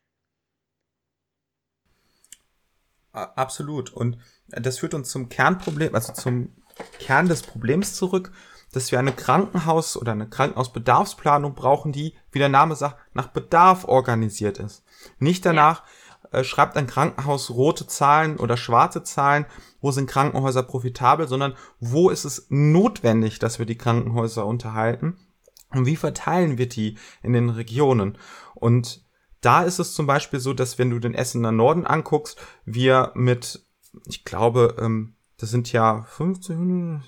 Absolut. 3.12 3.92
Und 3.92 4.18
das 4.48 4.78
führt 4.78 4.92
uns 4.92 5.10
zum 5.10 5.30
Kernproblem, 5.30 5.94
also 5.94 6.12
zum 6.12 6.54
Kern 6.98 7.28
des 7.28 7.42
Problems 7.42 7.94
zurück, 7.94 8.32
dass 8.72 8.92
wir 8.92 8.98
eine 8.98 9.12
Krankenhaus- 9.12 9.96
oder 9.96 10.12
eine 10.12 10.28
Krankenhausbedarfsplanung 10.28 11.54
brauchen, 11.54 11.92
die, 11.92 12.14
wie 12.30 12.38
der 12.38 12.48
Name 12.48 12.76
sagt, 12.76 12.98
nach 13.14 13.28
Bedarf 13.28 13.84
organisiert 13.84 14.58
ist. 14.58 14.84
Nicht 15.18 15.46
danach, 15.46 15.82
ja. 16.32 16.40
äh, 16.40 16.44
schreibt 16.44 16.76
ein 16.76 16.86
Krankenhaus 16.86 17.50
rote 17.50 17.86
Zahlen 17.86 18.36
oder 18.36 18.56
schwarze 18.56 19.02
Zahlen, 19.02 19.46
wo 19.80 19.92
sind 19.92 20.10
Krankenhäuser 20.10 20.62
profitabel, 20.62 21.28
sondern 21.28 21.54
wo 21.80 22.10
ist 22.10 22.24
es 22.24 22.46
notwendig, 22.50 23.38
dass 23.38 23.58
wir 23.58 23.66
die 23.66 23.78
Krankenhäuser 23.78 24.44
unterhalten 24.44 25.16
und 25.70 25.86
wie 25.86 25.96
verteilen 25.96 26.58
wir 26.58 26.68
die 26.68 26.98
in 27.22 27.32
den 27.32 27.50
Regionen. 27.50 28.18
Und 28.54 29.06
da 29.40 29.62
ist 29.62 29.78
es 29.78 29.94
zum 29.94 30.06
Beispiel 30.06 30.40
so, 30.40 30.52
dass 30.52 30.78
wenn 30.78 30.90
du 30.90 30.98
den 30.98 31.14
Essener 31.14 31.52
Norden 31.52 31.86
anguckst, 31.86 32.38
wir 32.64 33.12
mit, 33.14 33.64
ich 34.06 34.24
glaube, 34.24 34.76
ähm, 34.80 35.15
das 35.38 35.50
sind 35.50 35.72
ja 35.72 36.04
15, 36.08 37.02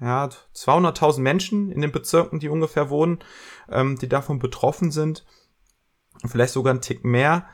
ja, 0.00 0.28
200.000 0.54 1.20
Menschen 1.20 1.70
in 1.70 1.80
den 1.80 1.92
Bezirken, 1.92 2.40
die 2.40 2.48
ungefähr 2.48 2.90
wohnen, 2.90 3.18
ähm, 3.70 3.96
die 3.98 4.08
davon 4.08 4.38
betroffen 4.38 4.90
sind. 4.90 5.24
Vielleicht 6.26 6.52
sogar 6.52 6.74
ein 6.74 6.80
Tick 6.80 7.04
mehr. 7.04 7.46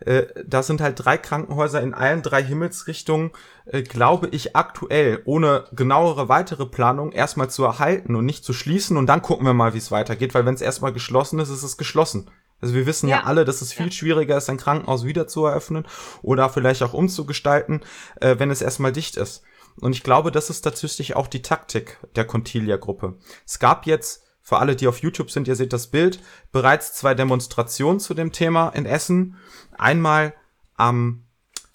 Äh, 0.00 0.26
da 0.46 0.62
sind 0.62 0.80
halt 0.80 1.04
drei 1.04 1.18
Krankenhäuser 1.18 1.82
in 1.82 1.92
allen 1.92 2.22
drei 2.22 2.42
Himmelsrichtungen, 2.42 3.32
äh, 3.66 3.82
glaube 3.82 4.28
ich, 4.28 4.54
aktuell, 4.54 5.22
ohne 5.24 5.64
genauere 5.72 6.28
weitere 6.28 6.66
Planung, 6.66 7.10
erstmal 7.10 7.50
zu 7.50 7.64
erhalten 7.64 8.14
und 8.14 8.24
nicht 8.24 8.44
zu 8.44 8.52
schließen 8.52 8.96
und 8.96 9.06
dann 9.06 9.22
gucken 9.22 9.46
wir 9.46 9.54
mal, 9.54 9.74
wie 9.74 9.78
es 9.78 9.90
weitergeht, 9.90 10.34
weil 10.34 10.46
wenn 10.46 10.54
es 10.54 10.60
erstmal 10.60 10.92
geschlossen 10.92 11.40
ist, 11.40 11.48
ist 11.48 11.64
es 11.64 11.76
geschlossen. 11.76 12.30
Also 12.60 12.74
wir 12.74 12.86
wissen 12.86 13.08
ja, 13.08 13.18
ja 13.18 13.24
alle, 13.24 13.44
dass 13.44 13.60
es 13.60 13.72
viel 13.72 13.86
ja. 13.86 13.92
schwieriger 13.92 14.36
ist, 14.36 14.48
ein 14.48 14.56
Krankenhaus 14.56 15.04
wieder 15.04 15.26
zu 15.26 15.44
eröffnen 15.44 15.86
oder 16.22 16.48
vielleicht 16.48 16.82
auch 16.82 16.92
umzugestalten, 16.92 17.80
äh, 18.20 18.36
wenn 18.38 18.50
es 18.50 18.62
erstmal 18.62 18.92
dicht 18.92 19.16
ist. 19.16 19.42
Und 19.80 19.92
ich 19.92 20.02
glaube, 20.02 20.30
das 20.30 20.50
ist 20.50 20.62
tatsächlich 20.62 21.16
auch 21.16 21.26
die 21.26 21.42
Taktik 21.42 21.98
der 22.16 22.24
Contilia-Gruppe. 22.24 23.18
Es 23.46 23.58
gab 23.58 23.86
jetzt, 23.86 24.24
für 24.40 24.58
alle, 24.58 24.76
die 24.76 24.88
auf 24.88 24.98
YouTube 24.98 25.30
sind, 25.30 25.46
ihr 25.46 25.56
seht 25.56 25.72
das 25.72 25.88
Bild, 25.88 26.20
bereits 26.52 26.94
zwei 26.94 27.14
Demonstrationen 27.14 28.00
zu 28.00 28.14
dem 28.14 28.32
Thema 28.32 28.70
in 28.70 28.86
Essen. 28.86 29.36
Einmal 29.76 30.34
am 30.74 31.24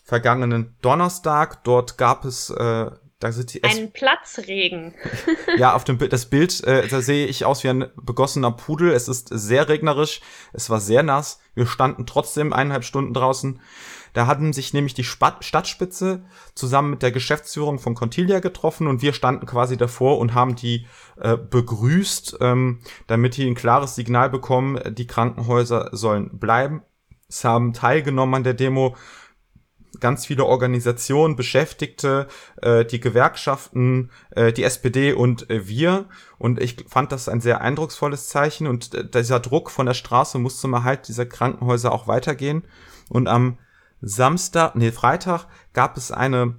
vergangenen 0.04 0.76
Donnerstag. 0.82 1.64
Dort 1.64 1.98
gab 1.98 2.26
es 2.26 2.50
äh, 2.50 2.92
da 3.24 3.32
sind 3.32 3.54
die 3.54 3.64
ein 3.64 3.94
Platzregen. 3.94 4.94
ja, 5.58 5.74
auf 5.76 5.86
dem 5.86 5.98
Bild, 5.98 6.12
das 6.12 6.26
Bild, 6.26 6.62
äh, 6.66 6.90
da 6.90 7.02
sehe 7.02 7.26
ich 7.26 7.46
aus 7.46 7.64
wie 7.64 7.70
ein 7.70 7.86
begossener 7.96 8.52
Pudel. 8.52 8.92
Es 8.92 9.08
ist 9.08 9.30
sehr 9.32 9.70
regnerisch, 9.70 10.20
es 10.52 10.70
war 10.70 10.82
sehr 10.82 11.04
nass. 11.04 11.40
Wir 11.56 11.66
standen 11.66 12.06
trotzdem 12.06 12.52
eineinhalb 12.52 12.84
Stunden 12.84 13.14
draußen. 13.14 13.62
Da 14.14 14.28
hatten 14.28 14.54
sich 14.54 14.74
nämlich 14.74 14.94
die 14.94 15.04
Stadtspitze 15.04 16.24
zusammen 16.56 16.92
mit 16.92 17.02
der 17.02 17.12
Geschäftsführung 17.12 17.80
von 17.80 17.96
Contilia 17.96 18.40
getroffen 18.40 18.88
und 18.88 19.02
wir 19.02 19.14
standen 19.14 19.46
quasi 19.46 19.76
davor 19.76 20.20
und 20.20 20.34
haben 20.34 20.56
die 20.56 20.86
äh, 21.20 21.36
begrüßt, 21.36 22.38
ähm, 22.40 22.80
damit 23.08 23.38
die 23.38 23.48
ein 23.48 23.56
klares 23.56 23.96
Signal 23.96 24.30
bekommen, 24.30 24.80
die 24.94 25.08
Krankenhäuser 25.08 25.90
sollen 25.92 26.38
bleiben. 26.38 26.84
Es 27.28 27.44
haben 27.44 27.74
teilgenommen 27.74 28.36
an 28.36 28.44
der 28.44 28.54
Demo 28.54 28.96
ganz 30.00 30.26
viele 30.26 30.46
Organisationen, 30.46 31.36
Beschäftigte, 31.36 32.28
äh, 32.62 32.86
die 32.86 33.00
Gewerkschaften, 33.00 34.12
äh, 34.32 34.52
die 34.52 34.64
SPD 34.64 35.14
und 35.14 35.50
äh, 35.50 35.68
wir. 35.68 36.06
Und 36.38 36.62
ich 36.62 36.86
fand 36.88 37.12
das 37.12 37.30
ein 37.30 37.42
sehr 37.42 37.62
eindrucksvolles 37.62 38.28
Zeichen. 38.28 38.68
Und 38.68 38.94
äh, 38.94 39.08
dieser 39.08 39.40
Druck 39.40 39.72
von 39.72 39.86
der 39.86 39.94
Straße 39.94 40.40
musste 40.40 40.68
mal 40.68 40.84
halt 40.84 41.08
dieser 41.08 41.26
Krankenhäuser 41.26 41.92
auch 41.92 42.08
weitergehen. 42.08 42.64
Und 43.10 43.28
am 43.28 43.58
Samstag, 44.06 44.76
nee, 44.76 44.92
Freitag 44.92 45.48
gab 45.72 45.96
es 45.96 46.12
eine 46.12 46.56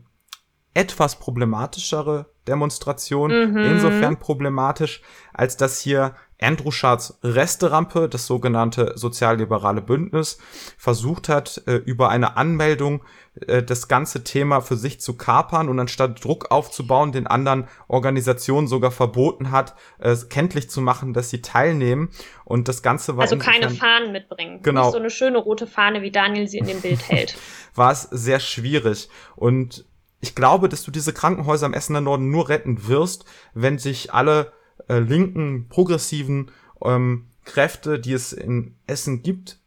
etwas 0.73 1.19
problematischere 1.19 2.33
Demonstration. 2.49 3.31
Mhm. 3.31 3.59
Insofern 3.59 4.19
problematisch, 4.19 5.03
als 5.33 5.57
dass 5.57 5.79
hier 5.79 6.15
Andrew 6.45 6.71
Schards 6.71 7.19
Resterampe, 7.23 8.09
das 8.09 8.27
sogenannte 8.27 8.93
sozialliberale 8.97 9.81
Bündnis, 9.81 10.39
versucht 10.77 11.29
hat, 11.29 11.63
äh, 11.67 11.77
über 11.77 12.11
eine 12.11 12.37
Anmeldung 12.37 13.03
äh, 13.47 13.63
das 13.63 13.89
ganze 13.89 14.25
Thema 14.25 14.61
für 14.61 14.77
sich 14.77 15.01
zu 15.01 15.17
kapern 15.17 15.69
und 15.69 15.81
anstatt 15.81 16.23
Druck 16.23 16.51
aufzubauen, 16.51 17.13
den 17.13 17.27
anderen 17.27 17.67
Organisationen 17.89 18.69
sogar 18.69 18.91
verboten 18.91 19.51
hat, 19.51 19.75
äh, 19.99 20.15
kenntlich 20.29 20.71
zu 20.71 20.81
machen, 20.81 21.15
dass 21.15 21.31
sie 21.31 21.43
teilnehmen. 21.43 22.11
Und 22.45 22.69
das 22.69 22.83
Ganze 22.83 23.17
war. 23.17 23.23
Also 23.23 23.39
keine 23.39 23.71
Fahnen 23.71 24.13
mitbringen. 24.13 24.61
Genau. 24.63 24.83
Nicht 24.83 24.93
so 24.93 24.99
eine 24.99 25.11
schöne 25.11 25.39
rote 25.39 25.67
Fahne, 25.67 26.03
wie 26.03 26.11
Daniel 26.11 26.47
sie 26.47 26.59
in 26.59 26.67
dem 26.67 26.81
Bild 26.81 27.09
hält. 27.09 27.37
war 27.75 27.91
es 27.91 28.03
sehr 28.03 28.41
schwierig. 28.41 29.09
Und 29.35 29.85
ich 30.21 30.35
glaube, 30.35 30.69
dass 30.69 30.85
du 30.85 30.91
diese 30.91 31.13
Krankenhäuser 31.13 31.67
im 31.67 31.75
Essener 31.75 32.01
Norden 32.01 32.31
nur 32.31 32.49
retten 32.49 32.87
wirst, 32.89 33.25
wenn 33.53 33.79
sich 33.79 34.15
alle 34.15 34.53
äh, 34.89 34.99
linken, 34.99 35.69
progressiven 35.69 36.51
ähm, 36.83 37.27
Kräfte, 37.45 37.99
die 37.99 38.13
es 38.13 38.33
in 38.33 38.77
Essen 38.87 39.23
gibt, 39.23 39.59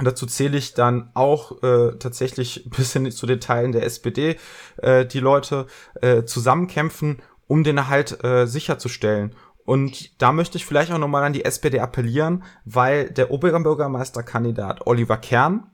Dazu 0.00 0.24
zähle 0.24 0.56
ich 0.56 0.72
dann 0.72 1.10
auch 1.14 1.62
äh, 1.62 1.98
tatsächlich 1.98 2.68
bis 2.76 2.92
hin 2.92 3.10
zu 3.10 3.26
den 3.26 3.40
Teilen 3.40 3.72
der 3.72 3.84
SPD, 3.84 4.36
äh, 4.78 5.04
die 5.04 5.20
Leute 5.20 5.66
äh, 6.00 6.24
zusammenkämpfen, 6.24 7.20
um 7.46 7.64
den 7.64 7.76
Erhalt 7.76 8.24
äh, 8.24 8.46
sicherzustellen. 8.46 9.34
Und 9.64 10.20
da 10.20 10.32
möchte 10.32 10.56
ich 10.56 10.66
vielleicht 10.66 10.90
auch 10.90 10.98
nochmal 10.98 11.24
an 11.24 11.32
die 11.32 11.44
SPD 11.44 11.78
appellieren, 11.78 12.42
weil 12.64 13.10
der 13.10 13.30
Oberbürgermeisterkandidat 13.30 14.86
Oliver 14.86 15.18
Kern 15.18 15.70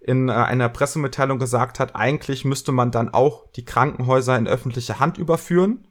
in 0.00 0.28
äh, 0.28 0.32
einer 0.32 0.68
Pressemitteilung 0.68 1.38
gesagt 1.38 1.80
hat, 1.80 1.96
eigentlich 1.96 2.44
müsste 2.44 2.72
man 2.72 2.90
dann 2.90 3.08
auch 3.08 3.50
die 3.52 3.64
Krankenhäuser 3.64 4.36
in 4.36 4.46
öffentliche 4.46 5.00
Hand 5.00 5.18
überführen. 5.18 5.88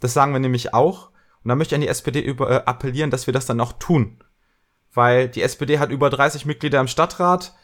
Das 0.00 0.12
sagen 0.12 0.32
wir 0.32 0.40
nämlich 0.40 0.74
auch. 0.74 1.10
Und 1.42 1.48
da 1.48 1.54
möchte 1.54 1.74
ich 1.74 1.76
an 1.76 1.82
die 1.82 1.88
SPD 1.88 2.20
über, 2.20 2.50
äh, 2.50 2.62
appellieren, 2.64 3.10
dass 3.10 3.26
wir 3.26 3.34
das 3.34 3.46
dann 3.46 3.60
auch 3.60 3.72
tun. 3.74 4.22
Weil 4.92 5.28
die 5.28 5.42
SPD 5.42 5.78
hat 5.78 5.90
über 5.90 6.10
30 6.10 6.46
Mitglieder 6.46 6.80
im 6.80 6.88
Stadtrat. 6.88 7.54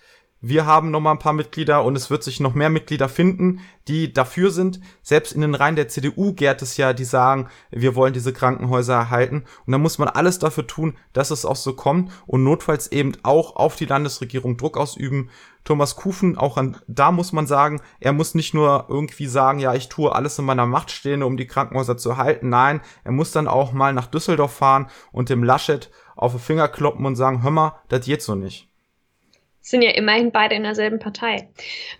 Wir 0.41 0.67
haben 0.67 0.93
noch 0.93 1.01
mal 1.01 1.11
ein 1.11 1.19
paar 1.19 1.33
Mitglieder 1.33 1.83
und 1.83 1.97
es 1.97 2.11
wird 2.11 2.23
sich 2.23 2.39
noch 2.39 2.55
mehr 2.55 2.71
Mitglieder 2.71 3.09
finden, 3.09 3.59
die 3.89 4.13
dafür 4.13 4.53
sind. 4.53 4.79
Selbst 5.03 5.33
in 5.33 5.41
den 5.41 5.57
Reihen 5.57 5.75
der 5.75 5.89
CDU 5.89 6.33
gärt 6.33 6.63
es 6.63 6.77
ja, 6.77 6.93
die 6.93 7.05
sagen, 7.05 7.49
wir 7.73 7.97
wollen 7.97 8.13
diese 8.13 8.33
Krankenhäuser 8.33 8.95
erhalten. 8.95 9.43
Und 9.67 9.73
da 9.73 9.79
muss 9.79 9.99
man 9.99 10.07
alles 10.07 10.39
dafür 10.39 10.65
tun, 10.65 10.97
dass 11.13 11.33
es 11.33 11.45
auch 11.45 11.57
so 11.57 11.73
kommt 11.73 12.13
und 12.27 12.45
notfalls 12.45 12.93
eben 12.93 13.15
auch 13.25 13.57
auf 13.57 13.75
die 13.75 13.87
Landesregierung 13.87 14.57
Druck 14.57 14.77
ausüben. 14.77 15.29
Thomas 15.65 15.97
Kufen, 15.97 16.39
auch 16.39 16.57
an, 16.57 16.77
da 16.87 17.11
muss 17.11 17.33
man 17.33 17.49
sagen, 17.49 17.81
er 17.99 18.13
muss 18.13 18.37
nicht 18.37 18.55
nur 18.55 18.87
irgendwie 18.89 19.27
sagen, 19.27 19.59
ja, 19.59 19.75
ich 19.75 19.89
tue 19.89 20.15
alles 20.15 20.39
in 20.39 20.45
meiner 20.45 20.67
Macht 20.67 20.93
Stehende, 20.93 21.27
um 21.27 21.37
die 21.37 21.49
Krankenhäuser 21.49 21.97
zu 21.97 22.11
erhalten. 22.11 22.49
Nein, 22.49 22.81
er 23.03 23.11
muss 23.11 23.33
dann 23.33 23.49
auch 23.49 23.73
mal 23.73 23.93
nach 23.93 24.07
Düsseldorf 24.07 24.53
fahren 24.53 24.87
und 25.11 25.31
dem 25.31 25.43
Laschet 25.43 25.91
auf 26.15 26.31
den 26.31 26.41
Finger 26.41 26.69
kloppen 26.69 27.07
und 27.07 27.17
sagen, 27.17 27.43
hör 27.43 27.51
mal, 27.51 27.81
das 27.89 28.07
geht 28.07 28.23
so 28.23 28.37
nicht 28.37 28.69
sind 29.71 29.83
ja 29.83 29.91
immerhin 29.91 30.33
beide 30.33 30.55
in 30.55 30.63
derselben 30.63 30.99
Partei. 30.99 31.51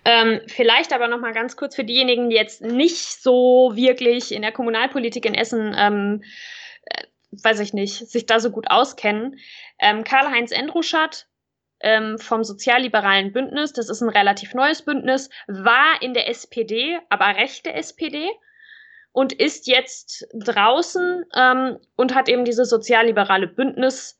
Ähm, 0.05 0.41
vielleicht 0.47 0.93
aber 0.93 1.07
noch 1.07 1.19
mal 1.19 1.33
ganz 1.33 1.55
kurz 1.55 1.75
für 1.75 1.83
diejenigen, 1.83 2.29
die 2.29 2.35
jetzt 2.35 2.61
nicht 2.61 3.21
so 3.21 3.71
wirklich 3.75 4.31
in 4.33 4.41
der 4.41 4.51
Kommunalpolitik 4.51 5.25
in 5.25 5.35
Essen, 5.35 5.75
ähm, 5.77 6.23
äh, 6.85 7.03
weiß 7.31 7.59
ich 7.59 7.73
nicht, 7.73 8.09
sich 8.09 8.25
da 8.25 8.39
so 8.39 8.51
gut 8.51 8.69
auskennen. 8.69 9.37
Ähm, 9.79 10.03
Karl-Heinz 10.03 10.51
Endruschat 10.51 11.27
ähm, 11.81 12.17
vom 12.17 12.43
Sozialliberalen 12.43 13.31
Bündnis, 13.31 13.73
das 13.73 13.89
ist 13.89 14.01
ein 14.01 14.09
relativ 14.09 14.53
neues 14.53 14.81
Bündnis, 14.81 15.29
war 15.47 16.01
in 16.01 16.13
der 16.13 16.27
SPD, 16.27 16.99
aber 17.09 17.25
rechte 17.37 17.73
SPD 17.73 18.29
und 19.11 19.33
ist 19.33 19.67
jetzt 19.67 20.27
draußen 20.33 21.25
ähm, 21.35 21.77
und 21.95 22.15
hat 22.15 22.29
eben 22.29 22.45
dieses 22.45 22.69
sozialliberale 22.69 23.47
Bündnis 23.47 24.18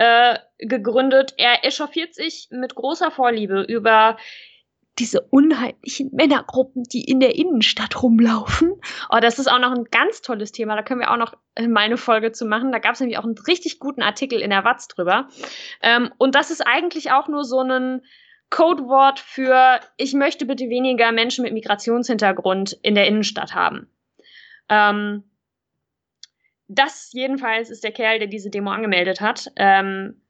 äh, 0.00 0.38
gegründet. 0.56 1.34
Er 1.36 1.62
echauffiert 1.62 2.14
sich 2.14 2.48
mit 2.50 2.74
großer 2.74 3.10
Vorliebe 3.10 3.60
über 3.60 4.16
diese 4.98 5.20
unheimlichen 5.20 6.08
Männergruppen, 6.12 6.84
die 6.84 7.04
in 7.04 7.20
der 7.20 7.34
Innenstadt 7.34 8.02
rumlaufen. 8.02 8.80
Oh, 9.10 9.18
das 9.20 9.38
ist 9.38 9.46
auch 9.46 9.58
noch 9.58 9.72
ein 9.72 9.84
ganz 9.90 10.22
tolles 10.22 10.52
Thema. 10.52 10.74
Da 10.74 10.82
können 10.82 11.00
wir 11.00 11.10
auch 11.10 11.18
noch 11.18 11.34
mal 11.58 11.80
eine 11.80 11.98
Folge 11.98 12.32
zu 12.32 12.46
machen. 12.46 12.72
Da 12.72 12.78
gab 12.78 12.94
es 12.94 13.00
nämlich 13.00 13.18
auch 13.18 13.24
einen 13.24 13.36
richtig 13.46 13.78
guten 13.78 14.00
Artikel 14.00 14.40
in 14.40 14.48
der 14.48 14.64
Watz 14.64 14.88
drüber. 14.88 15.28
Ähm, 15.82 16.10
und 16.16 16.34
das 16.34 16.50
ist 16.50 16.66
eigentlich 16.66 17.12
auch 17.12 17.28
nur 17.28 17.44
so 17.44 17.60
ein 17.60 18.00
Codewort 18.48 19.20
für 19.20 19.80
ich 19.98 20.14
möchte 20.14 20.46
bitte 20.46 20.70
weniger 20.70 21.12
Menschen 21.12 21.42
mit 21.42 21.52
Migrationshintergrund 21.52 22.72
in 22.82 22.94
der 22.94 23.06
Innenstadt 23.06 23.54
haben. 23.54 23.86
Ähm, 24.70 25.29
das 26.70 27.10
jedenfalls 27.12 27.68
ist 27.68 27.82
der 27.82 27.90
Kerl, 27.90 28.20
der 28.20 28.28
diese 28.28 28.48
Demo 28.48 28.70
angemeldet 28.70 29.20
hat. 29.20 29.50
Ähm, 29.56 30.22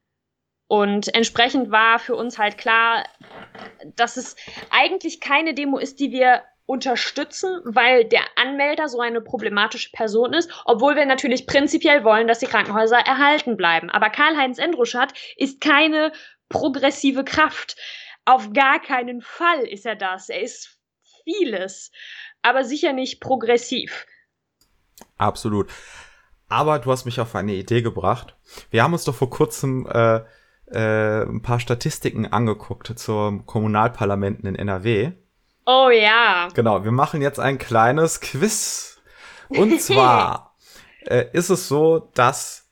und 0.67 1.13
entsprechend 1.13 1.69
war 1.69 1.99
für 1.99 2.15
uns 2.15 2.39
halt 2.39 2.57
klar, 2.57 3.05
dass 3.95 4.17
es 4.17 4.35
eigentlich 4.71 5.19
keine 5.19 5.53
Demo 5.53 5.77
ist, 5.77 5.99
die 5.99 6.11
wir 6.11 6.41
unterstützen, 6.65 7.59
weil 7.63 8.05
der 8.05 8.23
Anmelder 8.37 8.87
so 8.87 8.99
eine 9.01 9.21
problematische 9.21 9.91
Person 9.91 10.33
ist, 10.33 10.49
obwohl 10.65 10.95
wir 10.95 11.05
natürlich 11.05 11.45
prinzipiell 11.45 12.03
wollen, 12.03 12.27
dass 12.27 12.39
die 12.39 12.47
Krankenhäuser 12.47 12.97
erhalten 12.97 13.55
bleiben. 13.55 13.89
Aber 13.89 14.09
Karl-Heinz 14.09 14.57
Endruschat 14.57 15.13
ist 15.35 15.61
keine 15.61 16.11
progressive 16.49 17.23
Kraft. 17.23 17.75
Auf 18.25 18.51
gar 18.53 18.81
keinen 18.81 19.21
Fall 19.21 19.67
ist 19.67 19.85
er 19.85 19.95
das. 19.95 20.29
Er 20.29 20.41
ist 20.41 20.79
vieles, 21.23 21.91
aber 22.41 22.63
sicher 22.63 22.93
nicht 22.93 23.19
progressiv. 23.19 24.07
Absolut. 25.17 25.69
Aber 26.51 26.79
du 26.79 26.91
hast 26.91 27.05
mich 27.05 27.21
auf 27.21 27.33
eine 27.33 27.53
Idee 27.53 27.81
gebracht. 27.81 28.35
Wir 28.71 28.83
haben 28.83 28.91
uns 28.91 29.05
doch 29.05 29.15
vor 29.15 29.29
kurzem 29.29 29.87
äh, 29.87 30.19
äh, 30.67 31.23
ein 31.23 31.41
paar 31.41 31.61
Statistiken 31.61 32.25
angeguckt 32.25 32.91
zur 32.99 33.45
Kommunalparlamenten 33.45 34.49
in 34.49 34.55
NRW. 34.55 35.13
Oh 35.65 35.89
ja. 35.89 36.49
Genau, 36.53 36.83
wir 36.83 36.91
machen 36.91 37.21
jetzt 37.21 37.39
ein 37.39 37.57
kleines 37.57 38.19
Quiz. 38.19 39.01
Und 39.47 39.81
zwar 39.81 40.57
äh, 41.05 41.25
ist 41.31 41.49
es 41.49 41.69
so, 41.69 42.09
dass 42.15 42.69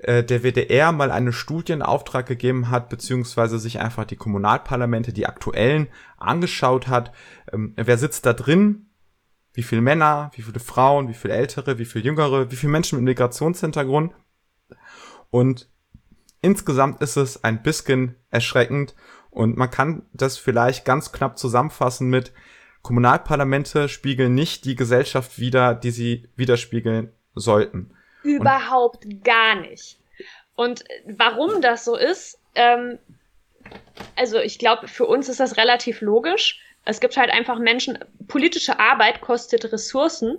äh, 0.00 0.24
der 0.24 0.42
WDR 0.42 0.90
mal 0.92 1.10
eine 1.10 1.34
Studie 1.34 1.74
in 1.74 1.82
Auftrag 1.82 2.24
gegeben 2.24 2.70
hat, 2.70 2.88
beziehungsweise 2.88 3.58
sich 3.58 3.80
einfach 3.80 4.06
die 4.06 4.16
Kommunalparlamente, 4.16 5.12
die 5.12 5.26
aktuellen, 5.26 5.88
angeschaut 6.16 6.88
hat. 6.88 7.12
Ähm, 7.52 7.74
wer 7.76 7.98
sitzt 7.98 8.24
da 8.24 8.32
drin? 8.32 8.89
Wie 9.52 9.62
viele 9.62 9.80
Männer, 9.80 10.30
wie 10.34 10.42
viele 10.42 10.60
Frauen, 10.60 11.08
wie 11.08 11.14
viele 11.14 11.34
Ältere, 11.34 11.78
wie 11.78 11.84
viele 11.84 12.04
Jüngere, 12.04 12.50
wie 12.50 12.56
viele 12.56 12.72
Menschen 12.72 12.96
mit 12.96 13.04
Migrationshintergrund. 13.04 14.12
Und 15.30 15.68
insgesamt 16.40 17.00
ist 17.02 17.16
es 17.16 17.44
ein 17.44 17.62
bisschen 17.62 18.16
erschreckend 18.30 18.94
und 19.30 19.56
man 19.56 19.70
kann 19.70 20.02
das 20.12 20.38
vielleicht 20.38 20.84
ganz 20.84 21.12
knapp 21.12 21.38
zusammenfassen 21.38 22.08
mit 22.08 22.32
Kommunalparlamente 22.82 23.88
spiegeln 23.88 24.34
nicht 24.34 24.64
die 24.64 24.74
Gesellschaft 24.74 25.38
wider, 25.38 25.74
die 25.74 25.90
sie 25.90 26.28
widerspiegeln 26.36 27.12
sollten. 27.34 27.94
Überhaupt 28.22 29.04
und 29.04 29.24
gar 29.24 29.56
nicht. 29.56 29.98
Und 30.54 30.84
warum 31.06 31.60
das 31.60 31.84
so 31.84 31.96
ist, 31.96 32.38
ähm, 32.54 32.98
also 34.16 34.38
ich 34.38 34.58
glaube, 34.58 34.88
für 34.88 35.06
uns 35.06 35.28
ist 35.28 35.40
das 35.40 35.56
relativ 35.56 36.00
logisch. 36.00 36.60
Es 36.84 37.00
gibt 37.00 37.16
halt 37.16 37.30
einfach 37.30 37.58
Menschen, 37.58 37.98
politische 38.26 38.78
Arbeit 38.78 39.20
kostet 39.20 39.70
Ressourcen. 39.72 40.38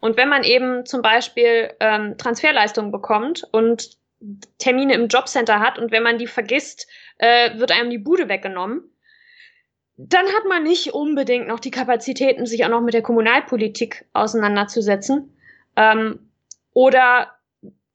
Und 0.00 0.16
wenn 0.16 0.28
man 0.28 0.44
eben 0.44 0.86
zum 0.86 1.02
Beispiel 1.02 1.72
ähm, 1.80 2.16
Transferleistungen 2.18 2.92
bekommt 2.92 3.44
und 3.52 3.96
Termine 4.58 4.94
im 4.94 5.08
Jobcenter 5.08 5.60
hat 5.60 5.78
und 5.78 5.90
wenn 5.90 6.02
man 6.02 6.18
die 6.18 6.26
vergisst, 6.26 6.86
äh, 7.18 7.58
wird 7.58 7.72
einem 7.72 7.90
die 7.90 7.98
Bude 7.98 8.28
weggenommen, 8.28 8.90
dann 9.96 10.26
hat 10.26 10.44
man 10.48 10.62
nicht 10.62 10.92
unbedingt 10.92 11.46
noch 11.46 11.60
die 11.60 11.70
Kapazitäten, 11.70 12.46
sich 12.46 12.64
auch 12.64 12.70
noch 12.70 12.80
mit 12.80 12.94
der 12.94 13.02
Kommunalpolitik 13.02 14.06
auseinanderzusetzen. 14.12 15.36
Ähm, 15.76 16.30
oder 16.72 17.32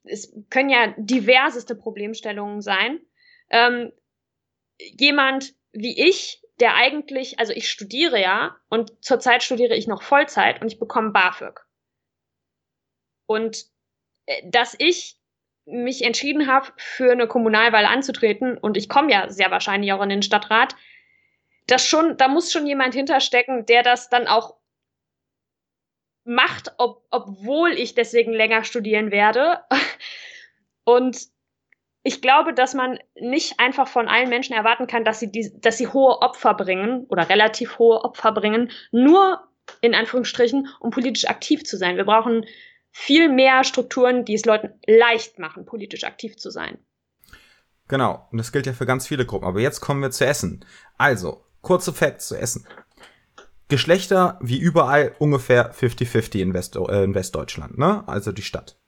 es 0.03 0.34
können 0.49 0.69
ja 0.69 0.93
diverseste 0.97 1.75
Problemstellungen 1.75 2.61
sein. 2.61 2.99
Ähm, 3.49 3.91
jemand 4.77 5.53
wie 5.71 6.07
ich, 6.07 6.39
der 6.60 6.76
eigentlich, 6.76 7.39
also 7.39 7.53
ich 7.53 7.70
studiere 7.70 8.20
ja 8.20 8.55
und 8.70 9.03
zurzeit 9.03 9.43
studiere 9.43 9.76
ich 9.76 9.88
noch 9.88 10.01
Vollzeit 10.01 10.62
und 10.62 10.68
ich 10.68 10.80
bekomme 10.80 11.12
BAföG. 11.12 11.66
Und 13.26 13.66
äh, 14.26 14.41
dass 14.49 14.76
ich 14.78 15.18
mich 15.66 16.03
entschieden 16.03 16.47
habe, 16.47 16.72
für 16.78 17.12
eine 17.12 17.28
Kommunalwahl 17.28 17.86
anzutreten 17.86 18.57
und 18.57 18.76
ich 18.76 18.89
komme 18.89 19.12
ja 19.12 19.30
sehr 19.30 19.51
wahrscheinlich 19.51 19.93
auch 19.93 20.01
in 20.01 20.10
den 20.10 20.24
Stadtrat, 20.24 20.76
das 21.68 21.86
schon, 21.86 22.18
da 22.18 22.28
muss 22.28 22.51
schon 22.51 22.66
jemand 22.66 22.95
hinterstecken, 22.95 23.66
der 23.68 23.84
das 23.84 24.10
dann 24.10 24.28
auch 24.28 24.57
macht, 26.24 26.74
ob, 26.78 27.05
obwohl 27.12 27.72
ich 27.72 27.95
deswegen 27.95 28.34
länger 28.34 28.64
studieren 28.64 29.12
werde. 29.12 29.64
Und 30.84 31.28
ich 32.04 32.22
glaube, 32.22 32.54
dass 32.54 32.74
man 32.74 32.97
nicht 33.20 33.60
einfach 33.60 33.88
von 33.88 34.08
allen 34.08 34.30
Menschen 34.30 34.56
erwarten 34.56 34.88
kann, 34.88 35.04
dass 35.04 35.20
sie, 35.20 35.32
die, 35.32 35.52
dass 35.60 35.78
sie 35.78 35.88
hohe 35.88 36.22
Opfer 36.22 36.54
bringen 36.54 37.06
oder 37.10 37.30
relativ 37.30 37.78
hohe 37.78 38.04
Opfer 38.04 38.32
bringen, 38.32 38.72
nur 38.91 39.43
in 39.82 39.93
Anführungsstrichen, 39.93 40.68
um 40.80 40.91
politisch 40.91 41.26
aktiv 41.26 41.64
zu 41.66 41.78
sein. 41.78 41.97
Wir 41.97 42.06
brauchen 42.06 42.45
viel 42.91 43.30
mehr 43.30 43.64
Strukturen, 43.64 44.26
die 44.26 44.34
es 44.34 44.45
Leuten 44.45 44.70
leicht 44.88 45.39
machen, 45.39 45.66
politisch 45.66 46.04
aktiv 46.06 46.38
zu 46.38 46.50
sein. 46.50 46.78
Genau, 47.88 48.28
und 48.32 48.38
das 48.38 48.52
gilt 48.52 48.66
ja 48.66 48.74
für 48.74 48.86
ganz 48.86 49.08
viele 49.08 49.26
Gruppen. 49.26 49.45
Aber 49.45 49.60
jetzt 49.60 49.82
kommen 49.82 50.02
wir 50.02 50.12
zu 50.12 50.26
Essen. 50.26 50.66
Also, 50.97 51.43
kurze 51.62 51.91
Facts 51.91 52.28
zu 52.28 52.36
Essen. 52.36 52.68
Geschlechter 53.68 54.39
wie 54.41 54.58
überall 54.58 55.16
ungefähr 55.20 55.74
50-50 55.74 56.39
in, 56.39 56.54
West, 56.54 56.76
äh, 56.76 57.04
in 57.04 57.14
Westdeutschland, 57.14 57.78
ne? 57.78 58.04
Also 58.08 58.32
die 58.32 58.41
Stadt. 58.41 58.80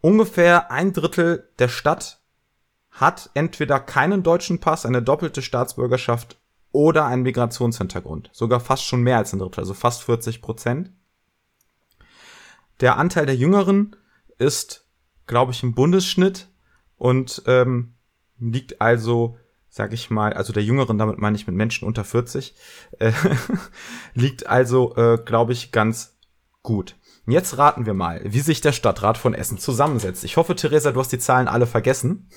Ungefähr 0.00 0.70
ein 0.70 0.92
Drittel 0.92 1.50
der 1.58 1.68
Stadt 1.68 2.19
hat 2.90 3.30
entweder 3.34 3.80
keinen 3.80 4.22
deutschen 4.22 4.60
Pass, 4.60 4.84
eine 4.84 5.02
doppelte 5.02 5.42
Staatsbürgerschaft 5.42 6.38
oder 6.72 7.06
einen 7.06 7.22
Migrationshintergrund. 7.22 8.30
Sogar 8.32 8.60
fast 8.60 8.84
schon 8.84 9.02
mehr 9.02 9.18
als 9.18 9.32
ein 9.32 9.38
Drittel, 9.38 9.60
also 9.60 9.74
fast 9.74 10.02
40 10.04 10.42
Prozent. 10.42 10.92
Der 12.80 12.96
Anteil 12.96 13.26
der 13.26 13.36
Jüngeren 13.36 13.96
ist, 14.38 14.86
glaube 15.26 15.52
ich, 15.52 15.62
im 15.62 15.74
Bundesschnitt 15.74 16.48
und 16.96 17.42
ähm, 17.46 17.94
liegt 18.38 18.80
also, 18.80 19.36
sag 19.68 19.92
ich 19.92 20.10
mal, 20.10 20.32
also 20.32 20.52
der 20.52 20.64
Jüngeren, 20.64 20.98
damit 20.98 21.18
meine 21.18 21.36
ich 21.36 21.46
mit 21.46 21.56
Menschen 21.56 21.86
unter 21.86 22.04
40, 22.04 22.54
äh, 22.98 23.12
liegt 24.14 24.46
also, 24.46 24.96
äh, 24.96 25.18
glaube 25.24 25.52
ich, 25.52 25.72
ganz 25.72 26.18
gut. 26.62 26.96
Jetzt 27.26 27.58
raten 27.58 27.86
wir 27.86 27.94
mal, 27.94 28.22
wie 28.24 28.40
sich 28.40 28.60
der 28.60 28.72
Stadtrat 28.72 29.18
von 29.18 29.34
Essen 29.34 29.58
zusammensetzt. 29.58 30.24
Ich 30.24 30.36
hoffe, 30.36 30.56
Theresa, 30.56 30.90
du 30.90 31.00
hast 31.00 31.12
die 31.12 31.18
Zahlen 31.18 31.48
alle 31.48 31.66
vergessen. 31.66 32.28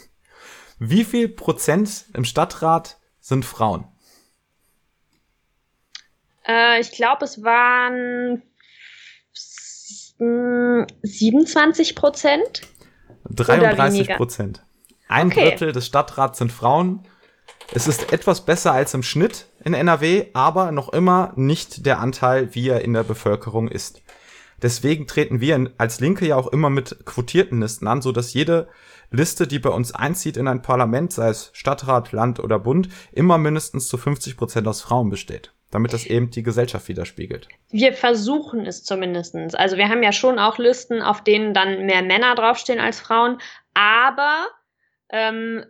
Wie 0.80 1.04
viel 1.04 1.30
Prozent 1.30 2.06
im 2.14 2.26
Stadtrat 2.26 2.98
sind 3.20 3.46
Frauen? 3.46 3.88
Äh, 6.48 6.80
ich 6.82 6.92
glaube, 6.92 7.26
es 7.26 7.44
waren 7.44 8.42
27 10.18 11.96
Prozent. 11.96 12.62
33 13.30 14.16
Prozent. 14.16 14.64
Ein 15.08 15.28
okay. 15.28 15.50
Drittel 15.50 15.72
des 15.72 15.86
Stadtrats 15.86 16.40
sind 16.40 16.52
Frauen. 16.52 17.08
Es 17.72 17.88
ist 17.88 18.12
etwas 18.14 18.46
besser 18.46 18.74
als 18.74 18.94
im 18.94 19.04
Schnitt 19.04 19.48
in 19.64 19.74
NRW, 19.74 20.28
aber 20.34 20.72
noch 20.72 20.90
immer 20.90 21.34
nicht 21.36 21.86
der 21.86 22.00
Anteil, 22.00 22.54
wie 22.54 22.70
er 22.70 22.82
in 22.82 22.94
der 22.94 23.04
Bevölkerung 23.04 23.68
ist. 23.68 24.02
Deswegen 24.62 25.08
treten 25.08 25.42
wir 25.42 25.72
als 25.78 26.00
Linke 26.00 26.26
ja 26.26 26.36
auch 26.36 26.48
immer 26.48 26.70
mit 26.70 27.06
quotierten 27.06 27.62
Listen 27.62 27.88
an, 27.88 28.02
so 28.02 28.12
dass 28.12 28.34
jede 28.34 28.70
Liste, 29.14 29.48
die 29.48 29.60
bei 29.60 29.70
uns 29.70 29.94
einzieht 29.94 30.38
in 30.38 30.48
ein 30.48 30.62
Parlament, 30.62 31.14
sei 31.14 31.30
es 31.30 31.52
Stadtrat, 31.54 32.12
Land 32.12 32.40
oder 32.40 32.60
Bund, 32.60 32.90
immer 33.12 33.38
mindestens 33.38 33.88
zu 33.88 33.98
50 33.98 34.36
Prozent 34.36 34.68
aus 34.68 34.82
Frauen 34.82 35.10
besteht 35.10 35.54
damit 35.74 35.92
das 35.92 36.06
eben 36.06 36.30
die 36.30 36.44
Gesellschaft 36.44 36.88
widerspiegelt. 36.88 37.48
Wir 37.72 37.94
versuchen 37.94 38.66
es 38.68 38.84
zumindestens. 38.84 39.56
Also 39.56 39.76
wir 39.76 39.90
haben 39.90 40.04
ja 40.04 40.12
schon 40.12 40.38
auch 40.38 40.60
Listen, 40.60 41.02
auf 41.02 41.24
denen 41.24 41.56
dann 41.56 41.88
mehr 41.88 42.04
Männer 42.04 42.36
draufstehen 42.36 42.80
als 42.80 43.00
Frauen, 43.00 43.40
aber 43.74 44.46
ähm, 45.10 45.66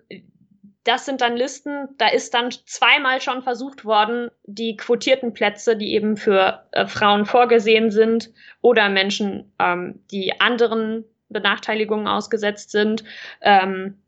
das 0.84 1.06
sind 1.06 1.22
dann 1.22 1.38
Listen, 1.38 1.88
da 1.98 2.10
ist 2.10 2.34
dann 2.34 2.52
zweimal 2.66 3.22
schon 3.22 3.42
versucht 3.42 3.86
worden, 3.86 4.30
die 4.44 4.76
quotierten 4.76 5.34
Plätze, 5.34 5.78
die 5.78 5.94
eben 5.94 6.18
für 6.18 6.66
äh, 6.72 6.86
Frauen 6.86 7.26
vorgesehen 7.26 7.90
sind 7.90 8.32
oder 8.62 8.90
Menschen, 8.90 9.54
ähm, 9.60 10.02
die 10.12 10.42
anderen 10.42 11.06
Benachteiligungen 11.34 12.08
ausgesetzt 12.08 12.72
sind, 12.72 13.04
ähm, 13.42 14.02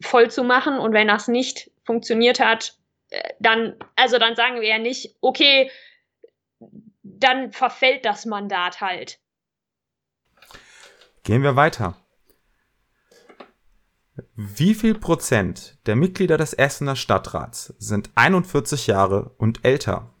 voll 0.00 0.30
zu 0.30 0.44
machen. 0.44 0.78
Und 0.78 0.92
wenn 0.92 1.08
das 1.08 1.28
nicht 1.28 1.70
funktioniert 1.84 2.40
hat, 2.40 2.76
äh, 3.10 3.34
dann, 3.38 3.76
also 3.96 4.18
dann 4.18 4.36
sagen 4.36 4.60
wir 4.60 4.68
ja 4.68 4.78
nicht, 4.78 5.16
okay, 5.20 5.70
dann 7.02 7.52
verfällt 7.52 8.04
das 8.04 8.26
Mandat 8.26 8.80
halt. 8.80 9.18
Gehen 11.22 11.42
wir 11.42 11.56
weiter. 11.56 11.96
Wie 14.36 14.74
viel 14.74 14.94
Prozent 14.94 15.78
der 15.86 15.96
Mitglieder 15.96 16.36
des 16.36 16.52
Essener 16.52 16.96
Stadtrats 16.96 17.74
sind 17.78 18.10
41 18.14 18.86
Jahre 18.86 19.34
und 19.38 19.64
älter? 19.64 20.14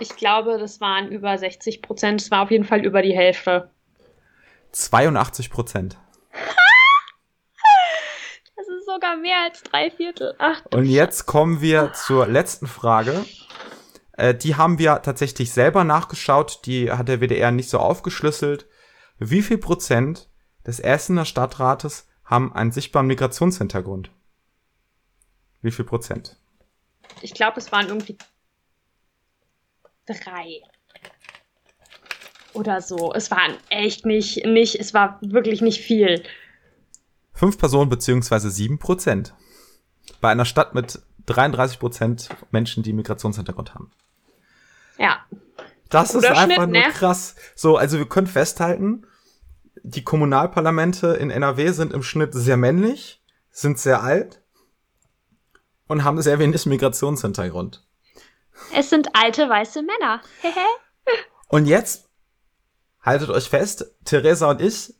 Ich 0.00 0.16
glaube, 0.16 0.58
das 0.58 0.80
waren 0.80 1.10
über 1.10 1.38
60 1.38 1.80
Prozent. 1.80 2.20
Es 2.20 2.30
war 2.30 2.42
auf 2.42 2.50
jeden 2.50 2.64
Fall 2.64 2.84
über 2.84 3.02
die 3.02 3.14
Hälfte. 3.14 3.70
82 4.76 5.50
Prozent. 5.50 5.98
das 8.56 8.68
ist 8.68 8.86
sogar 8.86 9.16
mehr 9.16 9.42
als 9.44 9.62
drei 9.62 9.90
Viertel. 9.90 10.34
Ach, 10.38 10.62
und 10.72 10.84
jetzt 10.84 11.26
kommen 11.26 11.60
wir 11.60 11.92
zur 11.94 12.26
letzten 12.26 12.66
Frage. 12.66 13.24
Äh, 14.12 14.34
die 14.34 14.56
haben 14.56 14.78
wir 14.78 15.02
tatsächlich 15.02 15.52
selber 15.52 15.84
nachgeschaut. 15.84 16.66
Die 16.66 16.92
hat 16.92 17.08
der 17.08 17.20
WDR 17.20 17.50
nicht 17.50 17.70
so 17.70 17.78
aufgeschlüsselt. 17.78 18.66
Wie 19.18 19.42
viel 19.42 19.58
Prozent 19.58 20.28
des 20.66 20.80
Essener 20.80 21.24
Stadtrates 21.24 22.08
haben 22.24 22.52
einen 22.52 22.72
sichtbaren 22.72 23.06
Migrationshintergrund. 23.06 24.10
Wie 25.62 25.70
viel 25.70 25.84
Prozent? 25.84 26.36
Ich 27.22 27.32
glaube, 27.32 27.58
es 27.58 27.72
waren 27.72 27.88
irgendwie 27.88 28.18
drei. 30.06 30.60
Oder 32.52 32.80
so. 32.80 33.12
Es 33.12 33.30
waren 33.30 33.54
echt 33.68 34.06
nicht, 34.06 34.46
nicht, 34.46 34.76
es 34.76 34.94
war 34.94 35.18
wirklich 35.20 35.60
nicht 35.60 35.80
viel. 35.80 36.22
Fünf 37.32 37.58
Personen 37.58 37.90
beziehungsweise 37.90 38.50
sieben 38.50 38.78
Prozent. 38.78 39.34
Bei 40.20 40.30
einer 40.30 40.44
Stadt 40.44 40.74
mit 40.74 41.00
33 41.26 41.78
Prozent 41.78 42.28
Menschen, 42.50 42.82
die 42.82 42.92
Migrationshintergrund 42.92 43.74
haben. 43.74 43.90
Ja. 44.98 45.18
Das 45.90 46.12
Guter 46.12 46.30
ist 46.30 46.38
einfach 46.38 46.44
Schnitt, 46.44 46.58
nur 46.58 46.66
ne? 46.66 46.92
krass. 46.92 47.34
So, 47.54 47.76
also 47.76 47.98
wir 47.98 48.08
können 48.08 48.26
festhalten, 48.26 49.06
die 49.82 50.02
Kommunalparlamente 50.02 51.08
in 51.08 51.30
NRW 51.30 51.70
sind 51.70 51.92
im 51.92 52.02
Schnitt 52.02 52.34
sehr 52.34 52.56
männlich, 52.56 53.22
sind 53.50 53.78
sehr 53.78 54.02
alt 54.02 54.40
und 55.86 56.04
haben 56.04 56.20
sehr 56.22 56.38
wenig 56.38 56.66
Migrationshintergrund. 56.66 57.84
Es 58.74 58.90
sind 58.90 59.14
alte 59.14 59.48
weiße 59.48 59.82
Männer. 59.82 60.22
und 61.48 61.66
jetzt 61.66 62.05
haltet 63.06 63.30
euch 63.30 63.48
fest, 63.48 63.94
Theresa 64.04 64.50
und 64.50 64.60
ich 64.60 64.94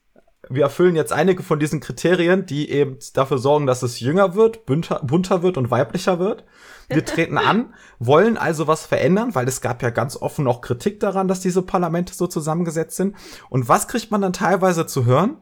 wir 0.48 0.62
erfüllen 0.62 0.94
jetzt 0.94 1.12
einige 1.12 1.42
von 1.42 1.58
diesen 1.58 1.80
Kriterien, 1.80 2.46
die 2.46 2.70
eben 2.70 2.98
dafür 3.14 3.38
sorgen, 3.38 3.66
dass 3.66 3.82
es 3.82 4.00
jünger 4.00 4.34
wird, 4.34 4.64
bunter, 4.64 5.00
bunter 5.02 5.42
wird 5.42 5.56
und 5.56 5.70
weiblicher 5.70 6.18
wird. 6.18 6.44
Wir 6.88 7.04
treten 7.04 7.38
an, 7.38 7.74
wollen 7.98 8.36
also 8.36 8.66
was 8.66 8.86
verändern, 8.86 9.34
weil 9.34 9.48
es 9.48 9.60
gab 9.60 9.82
ja 9.82 9.90
ganz 9.90 10.16
offen 10.16 10.46
auch 10.46 10.60
Kritik 10.60 11.00
daran, 11.00 11.26
dass 11.26 11.40
diese 11.40 11.62
Parlamente 11.62 12.14
so 12.14 12.26
zusammengesetzt 12.26 12.96
sind. 12.96 13.16
Und 13.50 13.68
was 13.68 13.88
kriegt 13.88 14.10
man 14.10 14.22
dann 14.22 14.32
teilweise 14.32 14.86
zu 14.86 15.04
hören? 15.04 15.40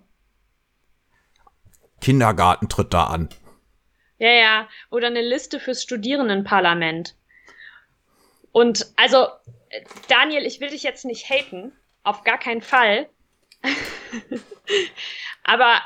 Kindergarten 2.01 2.69
tritt 2.69 2.95
da 2.95 3.05
an. 3.05 3.29
Ja, 4.19 4.31
ja. 4.31 4.69
Oder 4.91 5.09
eine 5.09 5.23
Liste 5.23 5.61
fürs 5.61 5.83
Studierendenparlament. 5.83 7.15
Und 8.53 8.93
also, 8.97 9.27
Daniel, 10.09 10.47
ich 10.47 10.61
will 10.61 10.71
dich 10.71 10.83
jetzt 10.83 11.05
nicht 11.05 11.29
haten. 11.29 11.73
Auf 12.05 12.23
gar 12.23 12.39
keinen 12.39 12.63
Fall. 12.63 13.09
Aber 15.45 15.81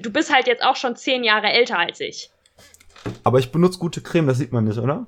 du 0.00 0.10
bist 0.10 0.32
halt 0.32 0.46
jetzt 0.46 0.62
auch 0.62 0.76
schon 0.76 0.96
zehn 0.96 1.24
Jahre 1.24 1.48
älter 1.48 1.78
als 1.78 2.00
ich. 2.00 2.30
Aber 3.24 3.38
ich 3.38 3.52
benutze 3.52 3.78
gute 3.78 4.02
Creme, 4.02 4.26
das 4.26 4.38
sieht 4.38 4.52
man 4.52 4.64
nicht, 4.64 4.78
oder? 4.78 5.06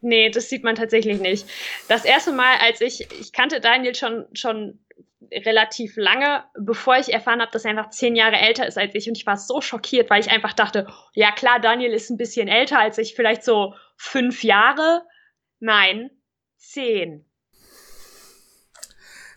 Nee, 0.00 0.28
das 0.30 0.50
sieht 0.50 0.64
man 0.64 0.74
tatsächlich 0.74 1.20
nicht. 1.20 1.48
Das 1.88 2.04
erste 2.04 2.32
Mal, 2.32 2.58
als 2.58 2.80
ich, 2.80 3.10
ich 3.18 3.32
kannte 3.32 3.60
Daniel 3.60 3.94
schon, 3.94 4.26
schon 4.34 4.78
relativ 5.32 5.96
lange, 5.96 6.44
bevor 6.58 6.98
ich 6.98 7.12
erfahren 7.12 7.40
habe, 7.40 7.50
dass 7.50 7.64
er 7.64 7.70
einfach 7.70 7.90
zehn 7.90 8.14
Jahre 8.14 8.36
älter 8.36 8.66
ist 8.66 8.76
als 8.76 8.94
ich. 8.94 9.08
Und 9.08 9.16
ich 9.16 9.26
war 9.26 9.38
so 9.38 9.62
schockiert, 9.62 10.10
weil 10.10 10.20
ich 10.20 10.30
einfach 10.30 10.52
dachte, 10.52 10.86
ja 11.14 11.32
klar, 11.32 11.58
Daniel 11.58 11.92
ist 11.92 12.10
ein 12.10 12.18
bisschen 12.18 12.48
älter 12.48 12.78
als 12.78 12.98
ich, 12.98 13.14
vielleicht 13.14 13.44
so 13.44 13.74
fünf 13.96 14.44
Jahre. 14.44 15.02
Nein, 15.60 16.10
zehn. 16.58 17.24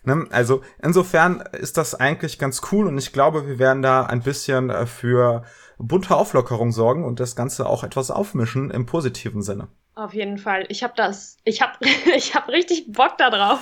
Ne? 0.07 0.25
Also 0.31 0.61
insofern 0.81 1.41
ist 1.51 1.75
das 1.75 1.93
eigentlich 1.93 2.39
ganz 2.39 2.61
cool 2.71 2.87
und 2.87 2.97
ich 2.97 3.11
glaube, 3.11 3.45
wir 3.45 3.59
werden 3.59 3.81
da 3.81 4.05
ein 4.05 4.21
bisschen 4.21 4.69
äh, 4.69 4.85
für 4.85 5.43
bunte 5.77 6.15
Auflockerung 6.15 6.71
sorgen 6.71 7.03
und 7.03 7.19
das 7.19 7.35
Ganze 7.35 7.65
auch 7.65 7.83
etwas 7.83 8.09
aufmischen 8.09 8.71
im 8.71 8.85
positiven 8.85 9.41
Sinne. 9.41 9.67
Auf 9.95 10.13
jeden 10.13 10.37
Fall. 10.37 10.65
Ich 10.69 10.81
habe 10.81 10.93
das, 10.95 11.35
ich 11.43 11.61
habe, 11.61 11.73
ich 12.15 12.35
habe 12.35 12.53
richtig 12.53 12.89
Bock 12.89 13.17
darauf, 13.17 13.59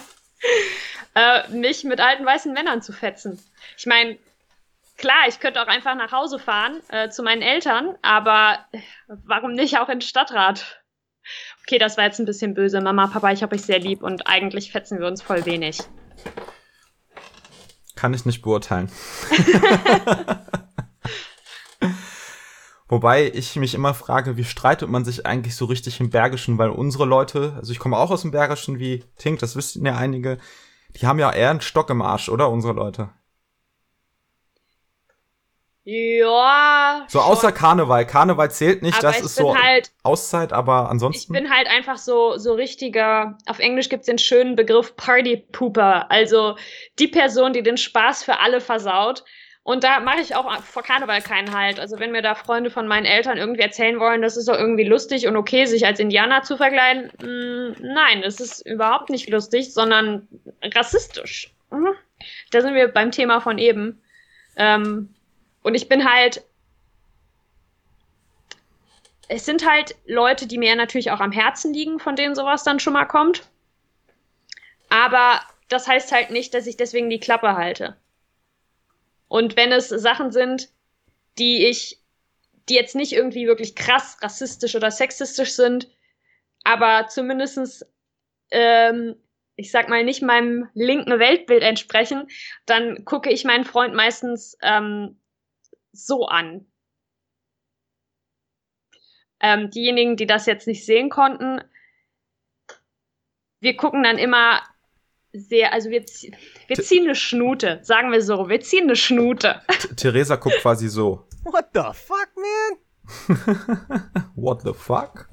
äh, 1.16 1.50
mich 1.50 1.84
mit 1.84 2.00
alten 2.00 2.24
weißen 2.24 2.54
Männern 2.54 2.84
zu 2.84 2.94
fetzen. 2.94 3.40
Ich 3.76 3.88
meine, 3.88 4.20
klar, 5.00 5.28
ich 5.28 5.40
könnte 5.40 5.64
auch 5.64 5.68
einfach 5.68 5.96
nach 5.96 6.12
Hause 6.12 6.38
fahren 6.38 6.80
äh, 6.90 7.10
zu 7.10 7.24
meinen 7.24 7.42
Eltern, 7.42 7.98
aber 8.04 8.60
warum 9.08 9.54
nicht 9.54 9.80
auch 9.80 9.90
in 9.90 10.02
Stadtrat? 10.02 10.84
Okay, 11.64 11.80
das 11.80 11.98
war 11.98 12.04
jetzt 12.04 12.20
ein 12.20 12.28
bisschen 12.28 12.54
böse. 12.54 12.82
Mama, 12.82 13.08
Papa, 13.08 13.32
ich 13.32 13.42
habe 13.42 13.56
euch 13.56 13.64
sehr 13.64 13.80
lieb 13.80 14.04
und 14.04 14.28
eigentlich 14.28 14.72
fetzen 14.72 15.00
wir 15.00 15.08
uns 15.08 15.24
voll 15.24 15.48
wenig. 15.48 15.80
Kann 17.96 18.14
ich 18.14 18.26
nicht 18.26 18.42
beurteilen. 18.42 18.92
Wobei 22.88 23.32
ich 23.34 23.56
mich 23.56 23.74
immer 23.74 23.96
frage, 23.96 24.38
wie 24.38 24.44
streitet 24.44 24.90
man 24.90 25.04
sich 25.04 25.26
eigentlich 25.26 25.56
so 25.56 25.66
richtig 25.66 26.00
im 26.00 26.12
Bergischen, 26.12 26.60
weil 26.60 26.70
unsere 26.70 27.06
Leute, 27.06 27.54
also 27.56 27.72
ich 27.72 27.80
komme 27.80 27.98
auch 27.98 28.12
aus 28.12 28.22
dem 28.22 28.32
Bergischen 28.32 28.78
wie 28.80 29.04
Tink, 29.18 29.40
das 29.40 29.56
wissen 29.56 29.86
ja 29.86 29.96
einige, 29.96 30.38
die 30.96 31.08
haben 31.08 31.18
ja 31.18 31.32
eher 31.32 31.50
einen 31.50 31.62
Stock 31.62 31.90
im 31.90 32.04
Arsch, 32.04 32.30
oder 32.30 32.50
unsere 32.50 32.74
Leute? 32.74 33.10
Ja. 35.88 37.06
So 37.08 37.20
außer 37.20 37.52
Karneval. 37.52 38.08
Karneval 38.08 38.50
zählt 38.50 38.82
nicht, 38.82 39.04
das 39.04 39.22
ist 39.22 39.36
so 39.36 39.56
halt, 39.56 39.92
Auszeit, 40.02 40.52
aber 40.52 40.90
ansonsten. 40.90 41.32
Ich 41.32 41.40
bin 41.40 41.54
halt 41.54 41.68
einfach 41.68 41.98
so, 41.98 42.38
so 42.38 42.54
richtiger, 42.54 43.38
auf 43.46 43.60
Englisch 43.60 43.90
gibt's 43.90 44.08
den 44.08 44.18
schönen 44.18 44.56
Begriff 44.56 44.96
Party 44.96 45.38
Pooper. 45.52 46.10
Also 46.10 46.58
die 46.98 47.08
Person, 47.08 47.54
die 47.54 47.62
den 47.62 47.78
Spaß 47.78 48.24
für 48.24 48.40
alle 48.40 48.62
versaut. 48.62 49.24
Und 49.62 49.84
da 49.84 50.00
mache 50.00 50.22
ich 50.22 50.36
auch 50.36 50.60
vor 50.62 50.82
Karneval 50.82 51.22
keinen 51.22 51.56
Halt. 51.56 51.80
Also 51.80 52.00
wenn 52.00 52.12
mir 52.12 52.24
da 52.24 52.34
Freunde 52.34 52.72
von 52.72 52.88
meinen 52.88 53.06
Eltern 53.06 53.38
irgendwie 53.38 53.62
erzählen 53.62 54.00
wollen, 54.00 54.24
das 54.24 54.38
ist 54.38 54.48
doch 54.48 54.58
irgendwie 54.58 54.84
lustig 54.84 55.28
und 55.28 55.36
okay, 55.38 55.66
sich 55.66 55.86
als 55.86 56.00
Indianer 56.00 56.42
zu 56.42 56.58
verkleiden, 56.58 57.12
mh, 57.22 57.28
mm, 57.28 57.76
nein, 57.94 58.22
das 58.24 58.40
ist 58.40 58.66
überhaupt 58.66 59.12
nicht 59.12 59.30
lustig, 59.30 59.72
sondern 59.72 60.28
rassistisch. 60.64 61.54
Mhm. 61.70 61.94
Da 62.50 62.62
sind 62.62 62.74
wir 62.74 62.88
beim 62.88 63.12
Thema 63.12 63.40
von 63.40 63.60
eben. 63.60 64.02
Ähm, 64.58 65.15
und 65.66 65.74
ich 65.74 65.90
bin 65.90 66.08
halt. 66.08 66.46
Es 69.28 69.46
sind 69.46 69.68
halt 69.68 69.96
Leute, 70.06 70.46
die 70.46 70.60
mir 70.60 70.76
natürlich 70.76 71.10
auch 71.10 71.20
am 71.20 71.32
Herzen 71.32 71.74
liegen, 71.74 71.98
von 71.98 72.16
denen 72.16 72.36
sowas 72.36 72.64
dann 72.64 72.80
schon 72.80 72.94
mal 72.94 73.06
kommt. 73.06 73.50
Aber 74.90 75.42
das 75.68 75.88
heißt 75.88 76.12
halt 76.12 76.30
nicht, 76.30 76.54
dass 76.54 76.68
ich 76.68 76.78
deswegen 76.78 77.10
die 77.10 77.20
Klappe 77.20 77.56
halte. 77.56 77.98
Und 79.28 79.58
wenn 79.58 79.72
es 79.72 79.90
Sachen 79.90 80.32
sind, 80.32 80.70
die 81.40 81.66
ich, 81.66 82.00
die 82.70 82.76
jetzt 82.76 82.94
nicht 82.94 83.14
irgendwie 83.14 83.48
wirklich 83.48 83.76
krass 83.76 84.20
rassistisch 84.22 84.76
oder 84.76 84.92
sexistisch 84.92 85.54
sind, 85.54 85.90
aber 86.64 87.08
zumindestens, 87.08 87.84
ähm, 88.52 89.16
ich 89.56 89.72
sag 89.72 89.90
mal, 89.90 90.04
nicht 90.04 90.22
meinem 90.22 90.70
linken 90.76 91.18
Weltbild 91.18 91.64
entsprechen, 91.64 92.28
dann 92.68 93.04
gucke 93.04 93.32
ich 93.32 93.46
meinen 93.46 93.66
Freund 93.66 93.96
meistens 93.96 94.60
ähm, 94.62 95.18
so 95.96 96.26
an. 96.26 96.66
Ähm, 99.40 99.70
diejenigen, 99.70 100.16
die 100.16 100.26
das 100.26 100.46
jetzt 100.46 100.68
nicht 100.68 100.86
sehen 100.86 101.10
konnten, 101.10 101.62
wir 103.60 103.76
gucken 103.76 104.04
dann 104.04 104.18
immer 104.18 104.62
sehr, 105.34 105.74
also 105.74 105.90
wir, 105.90 106.04
wir 106.68 106.76
ziehen 106.78 107.04
eine 107.04 107.16
Schnute, 107.16 107.80
sagen 107.84 108.12
wir 108.12 108.22
so, 108.22 108.48
wir 108.50 108.62
ziehen 108.62 108.86
eine 108.86 108.96
Schnute. 108.96 109.62
Theresa 109.98 110.38
guckt 110.38 110.62
quasi 110.62 110.88
so. 110.88 111.28
What 111.44 111.70
the 111.74 111.82
fuck, 111.94 112.30
man? 112.36 112.80
What 114.36 114.62
the 114.62 114.74
fuck? 114.74 115.30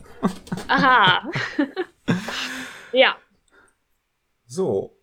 Aha. 0.68 1.30
ja. 2.92 3.16
So. 4.46 4.98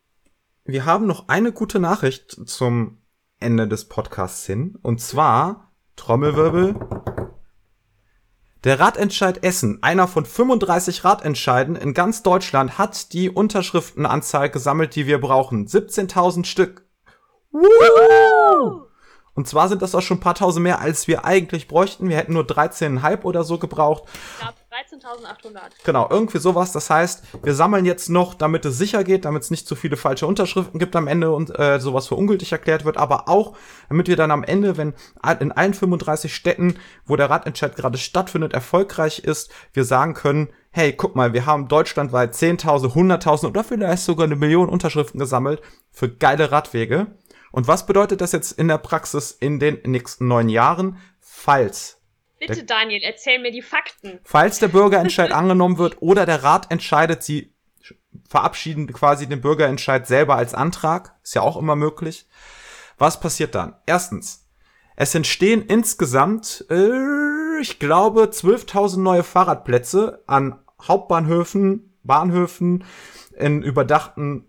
Wir 0.65 0.85
haben 0.85 1.07
noch 1.07 1.29
eine 1.29 1.51
gute 1.51 1.79
Nachricht 1.79 2.47
zum 2.47 3.01
Ende 3.39 3.67
des 3.67 3.85
Podcasts 3.85 4.45
hin. 4.45 4.77
Und 4.81 5.01
zwar, 5.01 5.71
Trommelwirbel, 5.95 6.75
der 8.65 8.79
Ratentscheid 8.79 9.43
Essen, 9.43 9.81
einer 9.83 10.07
von 10.07 10.25
35 10.25 11.05
Ratentscheiden 11.05 11.77
in 11.77 11.93
ganz 11.93 12.23
Deutschland, 12.23 12.77
hat 12.77 13.13
die 13.13 13.29
Unterschriftenanzahl 13.29 14.49
gesammelt, 14.49 14.95
die 14.95 15.07
wir 15.07 15.21
brauchen. 15.21 15.65
17.000 15.65 16.45
Stück. 16.45 16.85
Woo! 17.51 18.88
Und 19.33 19.47
zwar 19.47 19.69
sind 19.69 19.81
das 19.81 19.95
auch 19.95 20.01
schon 20.01 20.17
ein 20.17 20.21
paar 20.21 20.35
tausend 20.35 20.63
mehr, 20.63 20.81
als 20.81 21.07
wir 21.07 21.25
eigentlich 21.25 21.67
bräuchten. 21.67 22.09
Wir 22.09 22.17
hätten 22.17 22.33
nur 22.33 22.43
13,5 22.43 23.23
oder 23.23 23.43
so 23.43 23.57
gebraucht. 23.57 24.03
Ich 24.33 24.39
glaube 24.39 24.53
13.800. 24.69 25.59
Genau, 25.83 26.07
irgendwie 26.09 26.37
sowas. 26.37 26.71
Das 26.71 26.89
heißt, 26.89 27.23
wir 27.43 27.53
sammeln 27.55 27.85
jetzt 27.85 28.09
noch, 28.09 28.33
damit 28.33 28.65
es 28.65 28.77
sicher 28.77 29.03
geht, 29.03 29.25
damit 29.25 29.43
es 29.43 29.51
nicht 29.51 29.67
zu 29.67 29.75
viele 29.75 29.97
falsche 29.97 30.27
Unterschriften 30.27 30.79
gibt 30.79 30.95
am 30.95 31.07
Ende 31.07 31.31
und 31.31 31.57
äh, 31.57 31.79
sowas 31.79 32.07
für 32.07 32.15
ungültig 32.15 32.51
erklärt 32.51 32.85
wird, 32.85 32.97
aber 32.97 33.27
auch, 33.27 33.55
damit 33.87 34.07
wir 34.07 34.15
dann 34.15 34.31
am 34.31 34.43
Ende, 34.43 34.77
wenn 34.77 34.93
in 35.39 35.51
allen 35.51 35.73
35 35.73 36.33
Städten, 36.33 36.77
wo 37.05 37.15
der 37.15 37.29
Ratentscheid 37.29 37.75
gerade 37.75 37.97
stattfindet, 37.97 38.53
erfolgreich 38.53 39.19
ist, 39.19 39.51
wir 39.73 39.85
sagen 39.85 40.13
können, 40.13 40.49
hey, 40.71 40.93
guck 40.93 41.15
mal, 41.15 41.33
wir 41.33 41.45
haben 41.45 41.67
deutschlandweit 41.67 42.33
10.000, 42.33 42.93
100.000 42.93 43.47
oder 43.47 43.63
vielleicht 43.63 44.03
sogar 44.03 44.25
eine 44.25 44.35
Million 44.35 44.69
Unterschriften 44.69 45.19
gesammelt 45.19 45.61
für 45.91 46.09
geile 46.09 46.51
Radwege. 46.51 47.07
Und 47.51 47.67
was 47.67 47.85
bedeutet 47.85 48.21
das 48.21 48.31
jetzt 48.31 48.51
in 48.53 48.67
der 48.67 48.77
Praxis 48.77 49.31
in 49.31 49.59
den 49.59 49.79
nächsten 49.85 50.27
neun 50.27 50.49
Jahren, 50.49 50.97
falls 51.19 51.99
Bitte, 52.39 52.63
Daniel, 52.63 53.01
erzähl 53.03 53.39
mir 53.39 53.51
die 53.51 53.61
Fakten. 53.61 54.19
Falls 54.23 54.59
der 54.59 54.69
Bürgerentscheid 54.69 55.31
angenommen 55.33 55.77
wird 55.77 56.01
oder 56.01 56.25
der 56.25 56.43
Rat 56.43 56.71
entscheidet, 56.71 57.21
sie 57.21 57.53
verabschieden 58.27 58.87
quasi 58.93 59.27
den 59.27 59.41
Bürgerentscheid 59.41 60.07
selber 60.07 60.35
als 60.35 60.53
Antrag, 60.53 61.15
ist 61.23 61.35
ja 61.35 61.41
auch 61.41 61.57
immer 61.57 61.75
möglich. 61.75 62.27
Was 62.97 63.19
passiert 63.19 63.55
dann? 63.55 63.75
Erstens, 63.85 64.47
es 64.95 65.15
entstehen 65.15 65.61
insgesamt, 65.61 66.65
äh, 66.69 67.61
ich 67.61 67.79
glaube, 67.79 68.23
12.000 68.23 68.99
neue 68.99 69.23
Fahrradplätze 69.23 70.23
an 70.27 70.59
Hauptbahnhöfen, 70.81 71.97
Bahnhöfen, 72.03 72.85
in 73.37 73.63
überdachten 73.63 74.48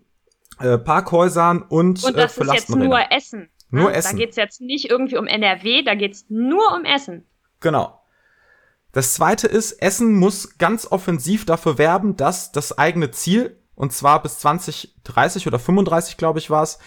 äh, 0.63 0.77
Parkhäusern 0.77 1.61
und 1.61 2.03
Und 2.03 2.17
das 2.17 2.37
äh, 2.37 2.43
ist 2.43 2.53
jetzt 2.53 2.69
nur 2.75 3.11
Essen. 3.11 3.49
Nur 3.69 3.91
ja, 3.91 3.97
Essen. 3.97 4.17
Da 4.17 4.25
geht's 4.25 4.35
jetzt 4.35 4.61
nicht 4.61 4.89
irgendwie 4.89 5.17
um 5.17 5.27
NRW, 5.27 5.83
da 5.83 5.95
geht's 5.95 6.25
nur 6.29 6.73
um 6.75 6.85
Essen. 6.85 7.25
Genau. 7.61 8.01
Das 8.91 9.13
zweite 9.13 9.47
ist, 9.47 9.81
Essen 9.81 10.15
muss 10.15 10.57
ganz 10.57 10.85
offensiv 10.91 11.45
dafür 11.45 11.77
werben, 11.77 12.17
dass 12.17 12.51
das 12.51 12.77
eigene 12.77 13.11
Ziel, 13.11 13.57
und 13.75 13.93
zwar 13.93 14.21
bis 14.21 14.39
2030 14.39 15.47
oder 15.47 15.59
35, 15.59 16.17
glaube 16.17 16.39
ich, 16.39 16.49
war 16.49 16.63
es, 16.63 16.77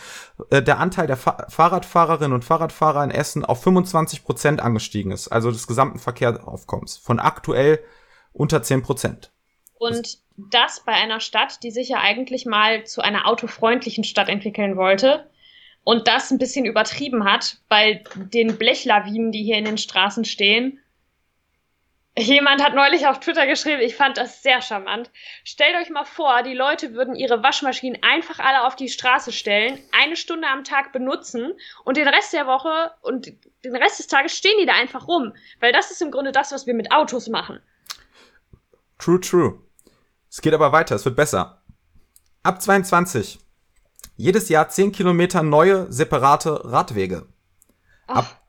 äh, 0.51 0.63
der 0.63 0.79
Anteil 0.79 1.07
der 1.07 1.17
Fa 1.17 1.47
Fahrradfahrerinnen 1.49 2.35
und 2.35 2.45
Fahrradfahrer 2.45 3.03
in 3.03 3.11
Essen 3.11 3.45
auf 3.45 3.63
25 3.63 4.23
Prozent 4.25 4.61
angestiegen 4.61 5.13
ist, 5.13 5.29
also 5.29 5.51
des 5.51 5.67
gesamten 5.67 5.99
Verkehrsaufkommens, 5.99 6.99
von 6.99 7.19
aktuell 7.19 7.81
unter 8.33 8.63
10 8.63 8.83
Prozent. 8.83 9.34
Und 9.85 10.19
das 10.37 10.85
bei 10.85 10.93
einer 10.93 11.21
Stadt, 11.21 11.63
die 11.63 11.71
sich 11.71 11.89
ja 11.91 12.01
eigentlich 12.01 12.45
mal 12.47 12.85
zu 12.85 13.03
einer 13.03 13.27
autofreundlichen 13.29 14.05
Stadt 14.05 14.29
entwickeln 14.29 14.77
wollte. 14.77 15.31
und 15.85 16.09
das 16.09 16.31
ein 16.31 16.39
bisschen 16.39 16.65
übertrieben 16.65 17.25
hat 17.25 17.59
bei 17.69 18.03
den 18.17 18.57
Blechlawinen, 18.57 19.33
die 19.33 19.45
hier 19.45 19.59
in 19.59 19.67
den 19.67 19.79
Straßen 19.79 20.25
stehen. 20.25 20.81
Jemand 22.17 22.63
hat 22.63 22.75
neulich 22.75 23.09
auf 23.09 23.19
Twitter 23.19 23.47
geschrieben, 23.47 23.83
ich 23.83 23.97
fand 23.97 24.17
das 24.17 24.41
sehr 24.41 24.63
charmant. 24.63 25.11
Stellt 25.43 25.77
euch 25.77 25.91
mal 25.91 26.05
vor, 26.05 26.45
die 26.45 26.55
Leute 26.55 26.95
würden 26.95 27.17
ihre 27.17 27.43
Waschmaschinen 27.43 28.03
einfach 28.03 28.39
alle 28.39 28.65
auf 28.67 28.77
die 28.77 28.89
Straße 28.89 29.33
stellen, 29.33 29.81
eine 29.91 30.15
Stunde 30.15 30.47
am 30.47 30.63
Tag 30.63 30.93
benutzen 30.93 31.53
und 31.85 31.97
den 31.97 32.07
Rest 32.07 32.33
der 32.33 32.47
Woche 32.47 32.93
und 33.03 33.33
den 33.65 33.77
Rest 33.77 33.99
des 33.99 34.07
Tages 34.07 34.37
stehen 34.37 34.57
die 34.61 34.67
da 34.67 34.75
einfach 34.75 35.09
rum. 35.09 35.35
Weil 35.59 35.73
das 35.73 35.91
ist 35.91 36.03
im 36.03 36.13
Grunde 36.13 36.31
das, 36.31 36.53
was 36.53 36.67
wir 36.69 36.75
mit 36.75 36.93
Autos 36.93 37.29
machen. 37.29 37.61
True, 38.99 39.21
true. 39.21 39.61
Es 40.35 40.41
geht 40.41 40.53
aber 40.53 40.73
weiter, 40.73 40.97
es 40.97 41.05
wird 41.05 41.15
besser. 41.15 41.63
Ab 42.43 42.61
22. 42.61 43.39
Jedes 44.17 44.49
Jahr 44.49 44.69
10 44.69 44.91
Kilometer 44.91 45.45
neue, 45.45 45.93
separate 45.93 46.61
Radwege. 46.65 47.29
Ab, 48.09 48.43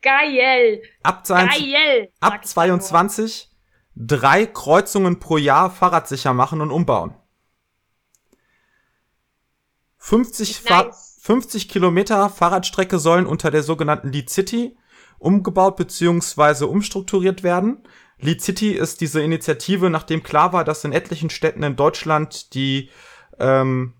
geil. 0.00 0.80
Ab, 1.02 1.26
20, 1.26 1.72
geil, 1.72 2.12
ab 2.20 2.46
22 2.46 3.50
drei 3.96 4.46
Kreuzungen 4.46 5.18
pro 5.18 5.38
Jahr 5.38 5.72
fahrradsicher 5.72 6.34
machen 6.34 6.60
und 6.60 6.70
umbauen. 6.70 7.16
50, 9.96 10.70
nice. 10.70 11.18
50 11.22 11.68
Kilometer 11.68 12.30
Fahrradstrecke 12.30 13.00
sollen 13.00 13.26
unter 13.26 13.50
der 13.50 13.64
sogenannten 13.64 14.12
Lead 14.12 14.30
City 14.30 14.78
umgebaut 15.18 15.74
bzw. 15.74 16.64
umstrukturiert 16.66 17.42
werden. 17.42 17.82
Lead 18.20 18.42
City 18.42 18.72
ist 18.72 19.00
diese 19.00 19.22
Initiative, 19.22 19.90
nachdem 19.90 20.22
klar 20.22 20.52
war, 20.52 20.64
dass 20.64 20.84
in 20.84 20.92
etlichen 20.92 21.30
Städten 21.30 21.62
in 21.62 21.76
Deutschland 21.76 22.54
die 22.54 22.90
ähm, 23.38 23.94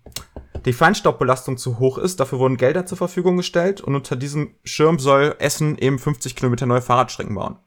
die 0.65 0.73
Feinstaubbelastung 0.73 1.57
zu 1.57 1.79
hoch 1.79 1.97
ist. 1.97 2.19
Dafür 2.19 2.39
wurden 2.39 2.57
Gelder 2.57 2.85
zur 2.85 2.97
Verfügung 2.97 3.37
gestellt 3.37 3.81
und 3.81 3.95
unter 3.95 4.15
diesem 4.15 4.55
Schirm 4.63 4.99
soll 4.99 5.35
Essen 5.39 5.77
eben 5.77 5.99
50 5.99 6.35
Kilometer 6.35 6.65
neue 6.65 6.81
Fahrradstrecken 6.81 7.35
bauen. 7.35 7.59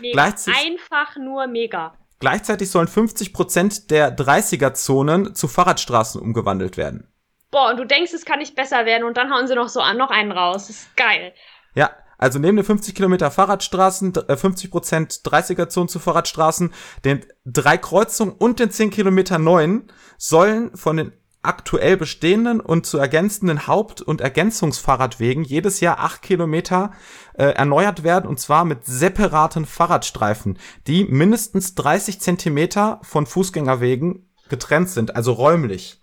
Mega. 0.00 0.22
Einfach 0.22 1.16
nur 1.16 1.46
mega. 1.46 1.94
Gleichzeitig 2.20 2.70
sollen 2.70 2.88
50 2.88 3.32
Prozent 3.32 3.90
der 3.90 4.16
30er-Zonen 4.16 5.34
zu 5.34 5.48
Fahrradstraßen 5.48 6.20
umgewandelt 6.20 6.76
werden. 6.76 7.12
Boah, 7.50 7.70
und 7.70 7.78
du 7.78 7.84
denkst, 7.84 8.12
es 8.12 8.24
kann 8.24 8.38
nicht 8.38 8.54
besser 8.54 8.86
werden 8.86 9.04
und 9.04 9.16
dann 9.16 9.32
hauen 9.32 9.48
sie 9.48 9.54
noch 9.54 9.68
so 9.68 9.80
noch 9.94 10.10
einen 10.10 10.30
raus. 10.30 10.68
Das 10.68 10.76
ist 10.76 10.96
geil. 10.96 11.34
Ja, 11.74 11.90
also 12.20 12.38
neben 12.38 12.56
den 12.56 12.66
50 12.66 12.94
Kilometer 12.94 13.30
Fahrradstraßen, 13.30 14.12
50 14.12 14.64
äh, 14.66 14.70
Prozent 14.70 15.12
30er-Zonen 15.24 15.88
zu 15.88 15.98
Fahrradstraßen, 15.98 16.72
den 17.02 17.24
drei 17.46 17.78
Kreuzungen 17.78 18.34
und 18.34 18.60
den 18.60 18.70
10 18.70 18.90
Kilometer 18.90 19.38
neuen 19.38 19.90
sollen 20.18 20.76
von 20.76 20.98
den 20.98 21.12
aktuell 21.42 21.96
bestehenden 21.96 22.60
und 22.60 22.84
zu 22.84 22.98
ergänzenden 22.98 23.66
Haupt- 23.66 24.02
und 24.02 24.20
Ergänzungsfahrradwegen 24.20 25.44
jedes 25.44 25.80
Jahr 25.80 25.98
acht 26.00 26.20
Kilometer 26.20 26.92
äh, 27.32 27.44
erneuert 27.44 28.02
werden 28.02 28.28
und 28.28 28.38
zwar 28.38 28.66
mit 28.66 28.84
separaten 28.84 29.64
Fahrradstreifen, 29.64 30.58
die 30.86 31.06
mindestens 31.06 31.74
30 31.74 32.20
Zentimeter 32.20 33.00
von 33.02 33.24
Fußgängerwegen 33.24 34.30
getrennt 34.50 34.90
sind, 34.90 35.16
also 35.16 35.32
räumlich. 35.32 36.02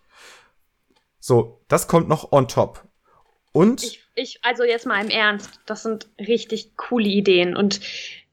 So, 1.20 1.63
das 1.68 1.88
kommt 1.88 2.09
noch 2.09 2.32
on 2.32 2.47
top. 2.47 2.88
Und 3.51 3.84
ich, 3.84 4.07
ich, 4.18 4.39
also 4.43 4.63
jetzt 4.63 4.86
mal 4.86 5.01
im 5.01 5.09
Ernst, 5.09 5.59
das 5.65 5.84
sind 5.84 6.07
richtig 6.20 6.76
coole 6.76 7.07
Ideen 7.07 7.55
und 7.55 7.80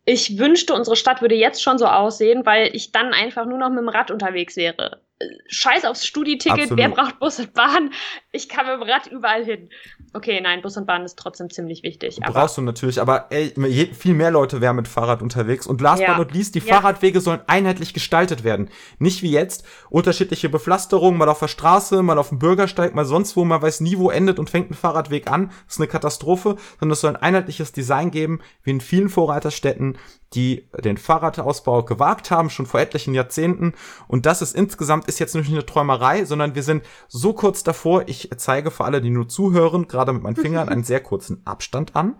ich 0.07 0.39
wünschte, 0.39 0.74
unsere 0.74 0.97
Stadt 0.97 1.22
würde 1.22 1.35
jetzt 1.35 1.62
schon 1.62 1.78
so 1.78 1.87
aussehen, 1.87 2.45
weil 2.45 2.74
ich 2.74 2.93
dann 2.93 3.14
einfach 3.14 3.47
nur 3.47 3.59
noch 3.59 3.70
mit 3.70 3.78
dem 3.78 3.89
Rad 3.89 4.11
unterwegs 4.11 4.57
wäre. 4.57 5.01
Scheiß 5.47 5.85
aufs 5.87 6.07
Studi-Ticket, 6.07 6.76
wer 6.76 6.89
braucht 6.91 7.18
Bus 7.20 7.39
und 7.39 7.55
Bahn? 7.55 7.93
Ich 8.32 8.49
kann 8.49 8.66
mit 8.66 8.74
dem 8.74 8.82
Rad 8.82 9.07
überall 9.07 9.45
hin. 9.45 9.70
Okay, 10.17 10.41
nein, 10.41 10.62
Bus 10.62 10.77
und 10.77 10.87
Bahn 10.87 11.03
ist 11.05 11.19
trotzdem 11.19 11.51
ziemlich 11.51 11.83
wichtig. 11.83 12.21
Brauchst 12.25 12.57
du 12.57 12.62
natürlich, 12.62 13.01
aber 13.01 13.27
ey, 13.31 13.53
viel 13.93 14.15
mehr 14.15 14.31
Leute 14.31 14.61
wären 14.61 14.77
mit 14.77 14.87
Fahrrad 14.87 15.23
unterwegs. 15.23 15.67
Und 15.67 15.81
last 15.81 16.01
ja. 16.01 16.11
but 16.15 16.19
not 16.19 16.33
least, 16.33 16.55
die 16.55 16.61
ja. 16.61 16.73
Fahrradwege 16.73 17.21
sollen 17.21 17.41
einheitlich 17.49 17.93
gestaltet 17.93 18.45
werden. 18.45 18.71
Nicht 19.01 19.23
wie 19.23 19.33
jetzt, 19.33 19.65
unterschiedliche 19.91 20.49
Bepflasterungen, 20.49 21.19
mal 21.19 21.29
auf 21.29 21.41
der 21.41 21.49
Straße, 21.49 22.01
mal 22.05 22.17
auf 22.17 22.29
dem 22.29 22.39
Bürgersteig, 22.39 22.95
mal 22.95 23.05
sonst 23.05 23.37
wo, 23.37 23.45
man 23.45 23.61
weiß 23.61 23.81
nie, 23.81 23.99
wo 23.99 24.09
endet 24.09 24.39
und 24.39 24.51
fängt 24.51 24.71
ein 24.71 24.75
Fahrradweg 24.75 25.29
an. 25.29 25.49
Das 25.67 25.75
ist 25.75 25.81
eine 25.81 25.89
Katastrophe, 25.89 26.57
sondern 26.79 26.93
es 26.93 27.01
soll 27.01 27.17
ein 27.17 27.23
einheitliches 27.23 27.73
Design 27.73 28.12
geben, 28.12 28.39
wie 28.62 28.71
in 28.71 28.81
vielen 28.81 29.09
Vorreiterstädten, 29.09 29.99
die 30.35 30.68
den 30.82 30.97
Fahrradausbau 30.97 31.85
gewagt 31.85 32.30
haben, 32.30 32.51
schon 32.51 32.66
vor 32.66 32.80
etlichen 32.80 33.14
Jahrzehnten. 33.14 33.74
Und 34.09 34.26
das 34.26 34.43
ist 34.43 34.55
insgesamt, 34.55 35.07
ist 35.09 35.18
jetzt 35.18 35.35
nicht 35.35 35.51
eine 35.51 35.66
Träumerei, 35.66 36.24
sondern 36.24 36.55
wir 36.55 36.62
sind 36.62 36.85
so 37.09 37.32
kurz 37.32 37.62
davor, 37.62 38.05
ich 38.07 38.30
zeige 38.37 38.70
für 38.70 38.85
alle, 38.85 39.01
die 39.01 39.11
nur 39.11 39.28
zuhören, 39.28 39.89
gerade 39.89 40.12
mit 40.12 40.22
meinen 40.22 40.37
Fingern 40.37 40.68
einen 40.68 40.85
sehr 40.85 41.01
kurzen 41.01 41.43
Abstand 41.47 41.95
an. 41.97 42.16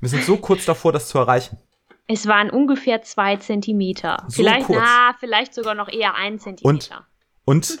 Wir 0.00 0.08
sind 0.08 0.24
so 0.24 0.36
kurz 0.36 0.64
davor, 0.64 0.92
das 0.92 1.08
zu 1.08 1.18
erreichen. 1.18 1.58
Es 2.06 2.26
waren 2.26 2.50
ungefähr 2.50 3.02
zwei 3.02 3.36
Zentimeter. 3.36 4.24
So 4.26 4.42
vielleicht, 4.42 4.66
kurz. 4.66 4.80
na, 4.80 5.14
vielleicht 5.20 5.54
sogar 5.54 5.74
noch 5.74 5.88
eher 5.88 6.14
ein 6.16 6.38
Zentimeter. 6.38 7.06
Und, 7.44 7.70
und 7.70 7.78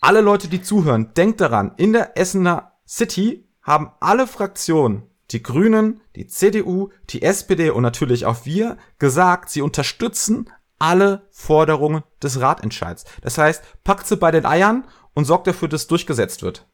alle 0.00 0.20
Leute, 0.20 0.48
die 0.48 0.62
zuhören, 0.62 1.12
denkt 1.14 1.40
daran, 1.40 1.72
in 1.76 1.92
der 1.92 2.16
Essener 2.16 2.72
City 2.86 3.48
haben 3.62 3.92
alle 4.00 4.26
Fraktionen 4.26 5.02
die 5.30 5.42
Grünen, 5.42 6.00
die 6.16 6.26
CDU, 6.26 6.90
die 7.10 7.22
SPD 7.22 7.70
und 7.70 7.82
natürlich 7.82 8.24
auch 8.26 8.44
wir 8.44 8.78
gesagt, 8.98 9.50
sie 9.50 9.62
unterstützen 9.62 10.50
alle 10.78 11.26
Forderungen 11.30 12.02
des 12.22 12.40
Ratentscheids. 12.40 13.04
Das 13.20 13.36
heißt, 13.38 13.62
packt 13.84 14.06
sie 14.06 14.16
bei 14.16 14.30
den 14.30 14.46
Eiern 14.46 14.86
und 15.14 15.24
sorgt 15.24 15.46
dafür, 15.46 15.68
dass 15.68 15.86
durchgesetzt 15.86 16.42
wird. 16.42 16.66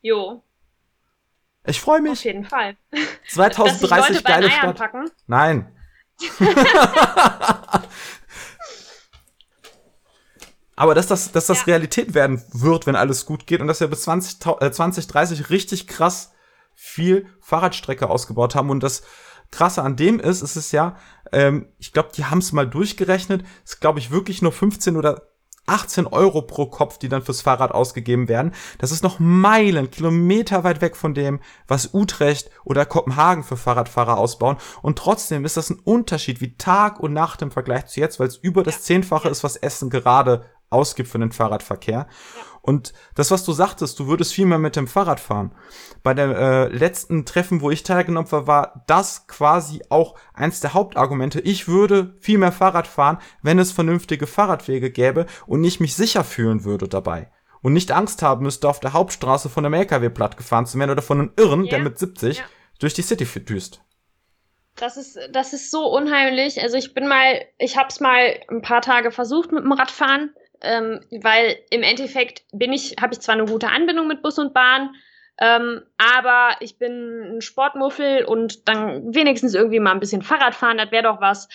Jo. 0.00 0.42
Ich 1.64 1.80
freue 1.80 2.00
mich. 2.00 2.12
Auf 2.12 2.24
jeden 2.24 2.44
Fall. 2.44 2.76
2030 3.28 4.24
geile 4.24 4.50
Stadt. 4.50 4.78
Packen? 4.78 5.10
Nein. 5.26 5.72
Aber 10.76 10.94
dass 10.94 11.06
das, 11.06 11.32
dass 11.32 11.46
das 11.46 11.60
ja. 11.60 11.64
Realität 11.64 12.14
werden 12.14 12.42
wird, 12.52 12.86
wenn 12.86 12.96
alles 12.96 13.26
gut 13.26 13.46
geht 13.46 13.60
und 13.60 13.66
dass 13.66 13.80
wir 13.80 13.88
bis 13.88 14.02
20, 14.02 14.46
äh, 14.60 14.70
2030 14.70 15.50
richtig 15.50 15.86
krass 15.86 16.32
viel 16.96 17.26
Fahrradstrecke 17.40 18.08
ausgebaut 18.08 18.54
haben. 18.54 18.70
Und 18.70 18.82
das 18.82 19.02
Krasse 19.50 19.82
an 19.82 19.96
dem 19.96 20.18
ist, 20.18 20.42
es 20.42 20.56
ist 20.56 20.72
ja, 20.72 20.96
ähm, 21.30 21.68
ich 21.78 21.92
glaube, 21.92 22.08
die 22.16 22.24
haben 22.24 22.38
es 22.38 22.52
mal 22.52 22.66
durchgerechnet, 22.66 23.44
es 23.64 23.74
ist, 23.74 23.80
glaube 23.80 23.98
ich, 23.98 24.10
wirklich 24.10 24.40
nur 24.40 24.50
15 24.50 24.96
oder 24.96 25.22
18 25.66 26.06
Euro 26.06 26.42
pro 26.42 26.66
Kopf, 26.66 26.98
die 26.98 27.08
dann 27.08 27.22
fürs 27.22 27.42
Fahrrad 27.42 27.72
ausgegeben 27.72 28.28
werden. 28.28 28.54
Das 28.78 28.92
ist 28.92 29.02
noch 29.02 29.18
Meilen, 29.18 29.90
Kilometer 29.90 30.64
weit 30.64 30.80
weg 30.80 30.96
von 30.96 31.12
dem, 31.12 31.40
was 31.66 31.92
Utrecht 31.92 32.50
oder 32.64 32.86
Kopenhagen 32.86 33.42
für 33.42 33.56
Fahrradfahrer 33.56 34.16
ausbauen. 34.16 34.56
Und 34.80 34.96
trotzdem 34.98 35.44
ist 35.44 35.56
das 35.56 35.70
ein 35.70 35.80
Unterschied 35.80 36.40
wie 36.40 36.56
Tag 36.56 37.00
und 37.00 37.12
Nacht 37.12 37.42
im 37.42 37.50
Vergleich 37.50 37.86
zu 37.86 38.00
jetzt, 38.00 38.20
weil 38.20 38.28
es 38.28 38.36
über 38.36 38.62
das 38.62 38.82
Zehnfache 38.82 39.28
ist, 39.28 39.44
was 39.44 39.56
Essen 39.56 39.90
gerade 39.90 40.44
ausgibt 40.70 41.08
für 41.08 41.18
den 41.18 41.32
Fahrradverkehr. 41.32 42.06
Und 42.66 42.92
das, 43.14 43.30
was 43.30 43.44
du 43.44 43.52
sagtest, 43.52 43.98
du 44.00 44.08
würdest 44.08 44.34
viel 44.34 44.44
mehr 44.44 44.58
mit 44.58 44.74
dem 44.74 44.88
Fahrrad 44.88 45.20
fahren. 45.20 45.52
Bei 46.02 46.14
dem 46.14 46.32
äh, 46.32 46.66
letzten 46.66 47.24
Treffen, 47.24 47.60
wo 47.60 47.70
ich 47.70 47.84
teilgenommen 47.84 48.30
war, 48.32 48.48
war 48.48 48.84
das 48.88 49.28
quasi 49.28 49.82
auch 49.88 50.16
eins 50.34 50.58
der 50.58 50.74
Hauptargumente. 50.74 51.40
Ich 51.40 51.68
würde 51.68 52.16
viel 52.18 52.38
mehr 52.38 52.50
Fahrrad 52.50 52.88
fahren, 52.88 53.18
wenn 53.40 53.60
es 53.60 53.70
vernünftige 53.70 54.26
Fahrradwege 54.26 54.90
gäbe 54.90 55.26
und 55.46 55.62
ich 55.62 55.78
mich 55.78 55.94
sicher 55.94 56.24
fühlen 56.24 56.64
würde 56.64 56.88
dabei. 56.88 57.30
Und 57.62 57.72
nicht 57.72 57.92
Angst 57.92 58.20
haben 58.22 58.42
müsste, 58.42 58.68
auf 58.68 58.80
der 58.80 58.92
Hauptstraße 58.92 59.48
von 59.48 59.64
einem 59.64 59.74
LKW 59.74 60.08
platt 60.08 60.36
gefahren 60.36 60.66
zu 60.66 60.76
werden 60.78 60.90
oder 60.90 61.02
von 61.02 61.20
einem 61.20 61.32
Irren, 61.36 61.64
ja. 61.64 61.70
der 61.70 61.78
mit 61.78 62.00
70 62.00 62.38
ja. 62.38 62.44
durch 62.80 62.94
die 62.94 63.02
City 63.02 63.24
düst. 63.44 63.80
Das 64.74 64.96
ist, 64.96 65.18
das 65.30 65.52
ist 65.52 65.70
so 65.70 65.86
unheimlich. 65.86 66.60
Also 66.60 66.76
ich 66.76 66.94
bin 66.94 67.06
mal, 67.06 67.44
ich 67.58 67.76
hab's 67.78 68.00
mal 68.00 68.38
ein 68.50 68.60
paar 68.60 68.82
Tage 68.82 69.12
versucht 69.12 69.52
mit 69.52 69.62
dem 69.62 69.72
Radfahren 69.72 70.34
ähm, 70.66 71.00
weil 71.22 71.58
im 71.70 71.82
Endeffekt 71.82 72.44
bin 72.52 72.72
ich, 72.72 72.96
habe 73.00 73.14
ich 73.14 73.20
zwar 73.20 73.34
eine 73.34 73.46
gute 73.46 73.68
Anbindung 73.68 74.06
mit 74.06 74.22
Bus 74.22 74.38
und 74.38 74.52
Bahn, 74.52 74.94
ähm, 75.38 75.82
aber 75.98 76.56
ich 76.60 76.78
bin 76.78 77.36
ein 77.36 77.40
Sportmuffel 77.40 78.24
und 78.24 78.68
dann 78.68 79.14
wenigstens 79.14 79.54
irgendwie 79.54 79.80
mal 79.80 79.92
ein 79.92 80.00
bisschen 80.00 80.22
Fahrrad 80.22 80.54
fahren, 80.54 80.78
das 80.78 80.90
wäre 80.90 81.04
doch 81.04 81.20
was. 81.20 81.48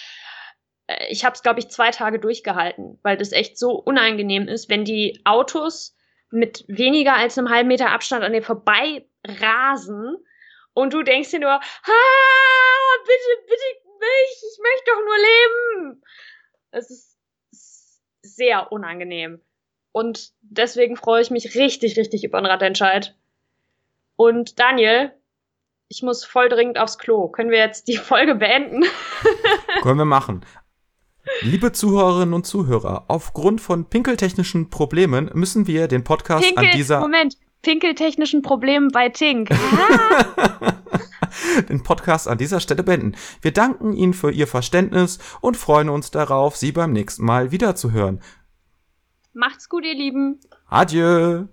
Äh, 0.87 1.07
ich 1.09 1.25
habe 1.25 1.33
es, 1.33 1.41
glaube 1.41 1.59
ich, 1.59 1.69
zwei 1.69 1.91
Tage 1.91 2.19
durchgehalten, 2.19 2.99
weil 3.03 3.17
das 3.17 3.31
echt 3.31 3.57
so 3.57 3.71
unangenehm 3.71 4.47
ist, 4.47 4.69
wenn 4.69 4.85
die 4.85 5.21
Autos 5.25 5.95
mit 6.29 6.63
weniger 6.67 7.15
als 7.15 7.37
einem 7.37 7.49
halben 7.49 7.67
Meter 7.67 7.91
Abstand 7.91 8.23
an 8.23 8.33
dir 8.33 8.43
vorbei 8.43 9.05
rasen 9.27 10.15
und 10.73 10.93
du 10.93 11.03
denkst 11.03 11.31
dir 11.31 11.39
nur, 11.39 11.51
ah, 11.51 11.61
bitte, 13.03 13.47
bitte 13.47 13.81
mich, 13.99 14.43
ich 14.51 14.59
möchte 14.61 14.91
doch 14.91 15.03
nur 15.03 15.17
leben. 15.17 16.03
Es 16.71 16.89
ist 16.89 17.10
sehr 18.23 18.71
unangenehm. 18.71 19.41
Und 19.91 20.31
deswegen 20.41 20.95
freue 20.95 21.21
ich 21.21 21.31
mich 21.31 21.55
richtig, 21.55 21.97
richtig 21.97 22.23
über 22.23 22.39
den 22.39 22.45
Radentscheid. 22.45 23.15
Und 24.15 24.59
Daniel, 24.59 25.11
ich 25.89 26.01
muss 26.01 26.23
voll 26.23 26.47
dringend 26.47 26.77
aufs 26.77 26.97
Klo. 26.97 27.27
Können 27.27 27.51
wir 27.51 27.57
jetzt 27.59 27.87
die 27.87 27.97
Folge 27.97 28.35
beenden? 28.35 28.83
Können 29.81 29.97
wir 29.97 30.05
machen. 30.05 30.45
Liebe 31.41 31.71
Zuhörerinnen 31.71 32.33
und 32.33 32.47
Zuhörer, 32.47 33.05
aufgrund 33.07 33.61
von 33.61 33.85
pinkeltechnischen 33.85 34.69
Problemen 34.69 35.29
müssen 35.33 35.67
wir 35.67 35.87
den 35.87 36.03
Podcast 36.03 36.43
Pinkel, 36.43 36.65
an 36.65 36.71
dieser. 36.75 36.99
Moment, 36.99 37.37
pinkeltechnischen 37.61 38.41
Problemen 38.41 38.89
bei 38.89 39.09
Tink. 39.09 39.49
den 41.69 41.83
Podcast 41.83 42.27
an 42.27 42.37
dieser 42.37 42.59
Stelle 42.59 42.83
beenden. 42.83 43.15
Wir 43.41 43.51
danken 43.51 43.93
Ihnen 43.93 44.13
für 44.13 44.31
Ihr 44.31 44.47
Verständnis 44.47 45.19
und 45.41 45.57
freuen 45.57 45.89
uns 45.89 46.11
darauf, 46.11 46.55
Sie 46.55 46.71
beim 46.71 46.91
nächsten 46.91 47.25
Mal 47.25 47.51
wiederzuhören. 47.51 48.21
Macht's 49.33 49.69
gut, 49.69 49.85
ihr 49.85 49.95
Lieben. 49.95 50.39
Adieu. 50.67 51.45